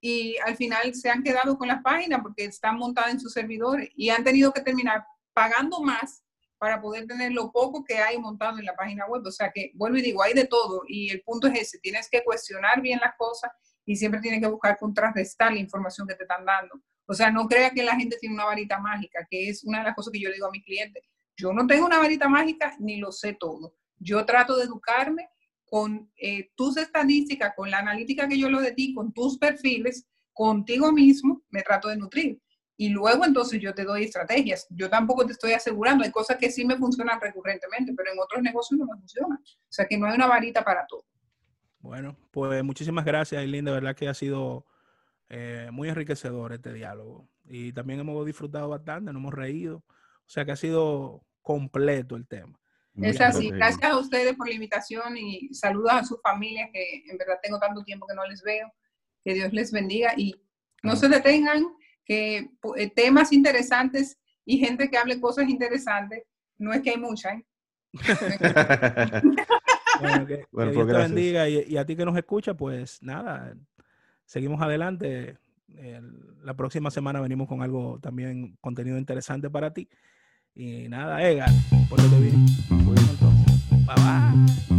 y 0.00 0.36
al 0.46 0.56
final 0.56 0.94
se 0.94 1.10
han 1.10 1.22
quedado 1.22 1.58
con 1.58 1.68
las 1.68 1.82
páginas 1.82 2.20
porque 2.22 2.44
están 2.44 2.76
montadas 2.76 3.12
en 3.12 3.20
sus 3.20 3.32
servidores 3.32 3.90
y 3.96 4.10
han 4.10 4.24
tenido 4.24 4.52
que 4.52 4.60
terminar 4.60 5.04
pagando 5.32 5.80
más 5.80 6.22
para 6.58 6.80
poder 6.80 7.06
tener 7.06 7.32
lo 7.32 7.52
poco 7.52 7.84
que 7.84 7.98
hay 7.98 8.18
montado 8.18 8.58
en 8.58 8.64
la 8.64 8.74
página 8.74 9.06
web. 9.06 9.22
O 9.24 9.30
sea 9.30 9.50
que, 9.52 9.72
vuelvo 9.74 9.98
y 9.98 10.02
digo, 10.02 10.22
hay 10.22 10.34
de 10.34 10.46
todo 10.46 10.82
y 10.86 11.10
el 11.10 11.22
punto 11.22 11.46
es 11.46 11.60
ese, 11.60 11.78
tienes 11.78 12.08
que 12.10 12.22
cuestionar 12.24 12.80
bien 12.80 12.98
las 13.00 13.14
cosas 13.16 13.50
y 13.84 13.96
siempre 13.96 14.20
tienes 14.20 14.40
que 14.40 14.48
buscar 14.48 14.76
contrarrestar 14.78 15.52
la 15.52 15.60
información 15.60 16.06
que 16.06 16.14
te 16.14 16.24
están 16.24 16.44
dando. 16.44 16.80
O 17.06 17.14
sea, 17.14 17.30
no 17.30 17.46
crea 17.46 17.70
que 17.70 17.82
la 17.82 17.96
gente 17.96 18.18
tiene 18.20 18.34
una 18.34 18.44
varita 18.44 18.78
mágica, 18.78 19.26
que 19.30 19.48
es 19.48 19.64
una 19.64 19.78
de 19.78 19.84
las 19.84 19.94
cosas 19.94 20.12
que 20.12 20.20
yo 20.20 20.28
le 20.28 20.34
digo 20.34 20.46
a 20.46 20.50
mis 20.50 20.64
clientes. 20.64 21.02
Yo 21.36 21.52
no 21.52 21.66
tengo 21.66 21.86
una 21.86 21.98
varita 21.98 22.28
mágica 22.28 22.76
ni 22.80 22.98
lo 22.98 23.12
sé 23.12 23.32
todo. 23.32 23.74
Yo 23.96 24.26
trato 24.26 24.56
de 24.56 24.64
educarme 24.64 25.28
con 25.70 26.10
eh, 26.16 26.50
tus 26.54 26.76
estadísticas, 26.76 27.52
con 27.56 27.70
la 27.70 27.78
analítica 27.78 28.28
que 28.28 28.38
yo 28.38 28.48
lo 28.48 28.60
de 28.60 28.74
con 28.94 29.12
tus 29.12 29.38
perfiles, 29.38 30.06
contigo 30.32 30.92
mismo, 30.92 31.42
me 31.50 31.62
trato 31.62 31.88
de 31.88 31.96
nutrir. 31.96 32.40
Y 32.76 32.90
luego 32.90 33.24
entonces 33.24 33.60
yo 33.60 33.74
te 33.74 33.84
doy 33.84 34.04
estrategias. 34.04 34.66
Yo 34.70 34.88
tampoco 34.88 35.26
te 35.26 35.32
estoy 35.32 35.52
asegurando, 35.52 36.04
hay 36.04 36.12
cosas 36.12 36.36
que 36.36 36.50
sí 36.50 36.64
me 36.64 36.76
funcionan 36.76 37.20
recurrentemente, 37.20 37.92
pero 37.96 38.12
en 38.12 38.20
otros 38.20 38.40
negocios 38.40 38.78
no 38.78 38.86
me 38.86 38.98
funcionan. 39.00 39.38
O 39.38 39.66
sea 39.68 39.86
que 39.86 39.98
no 39.98 40.06
hay 40.06 40.14
una 40.14 40.28
varita 40.28 40.62
para 40.62 40.86
todo. 40.86 41.04
Bueno, 41.80 42.16
pues 42.30 42.62
muchísimas 42.62 43.04
gracias, 43.04 43.42
Eileen. 43.42 43.64
De 43.64 43.72
verdad 43.72 43.96
que 43.96 44.08
ha 44.08 44.14
sido 44.14 44.64
eh, 45.28 45.68
muy 45.72 45.88
enriquecedor 45.88 46.52
este 46.52 46.72
diálogo. 46.72 47.28
Y 47.44 47.72
también 47.72 48.00
hemos 48.00 48.24
disfrutado 48.24 48.68
bastante, 48.68 49.12
nos 49.12 49.20
hemos 49.20 49.34
reído. 49.34 49.78
O 49.78 50.30
sea 50.30 50.44
que 50.44 50.52
ha 50.52 50.56
sido 50.56 51.26
completo 51.42 52.14
el 52.14 52.28
tema. 52.28 52.60
Es 53.02 53.20
así. 53.20 53.50
Gracias 53.50 53.90
a 53.90 53.98
ustedes 53.98 54.34
por 54.34 54.48
la 54.48 54.54
invitación 54.54 55.16
y 55.16 55.52
saludos 55.52 55.92
a 55.92 56.04
sus 56.04 56.20
familias 56.22 56.70
que 56.72 57.04
en 57.06 57.18
verdad 57.18 57.38
tengo 57.42 57.58
tanto 57.58 57.84
tiempo 57.84 58.06
que 58.06 58.14
no 58.14 58.26
les 58.26 58.42
veo. 58.42 58.72
Que 59.24 59.34
Dios 59.34 59.52
les 59.52 59.72
bendiga 59.72 60.14
y 60.16 60.34
no 60.82 60.96
se 60.96 61.08
detengan, 61.08 61.66
que 62.04 62.50
eh, 62.76 62.90
temas 62.94 63.32
interesantes 63.32 64.18
y 64.44 64.58
gente 64.58 64.88
que 64.88 64.96
hable 64.96 65.20
cosas 65.20 65.48
interesantes, 65.48 66.24
no 66.56 66.72
es 66.72 66.80
que 66.82 66.90
hay 66.90 66.98
mucha. 66.98 67.34
¿eh? 67.34 67.44
bueno, 70.00 70.26
que, 70.26 70.46
pues 70.50 70.72
Dios 70.72 70.86
te 70.86 70.92
bendiga 70.92 71.48
y, 71.48 71.76
a 71.76 71.84
ti 71.84 71.96
que 71.96 72.04
nos 72.04 72.16
escucha, 72.16 72.54
pues 72.54 73.02
nada, 73.02 73.54
seguimos 74.24 74.62
adelante. 74.62 75.36
la 76.42 76.54
próxima 76.54 76.90
semana 76.90 77.20
venimos 77.20 77.48
con 77.48 77.62
algo 77.62 77.98
también, 78.00 78.56
contenido 78.60 78.96
interesante 78.98 79.50
para 79.50 79.72
ti. 79.72 79.88
Y 80.60 80.88
nada, 80.88 81.22
Edgar, 81.22 81.52
por 81.88 82.02
lo 82.02 82.10
que 82.10 82.18
viene. 82.18 82.46
Bye 83.86 83.94
bye. 83.94 84.77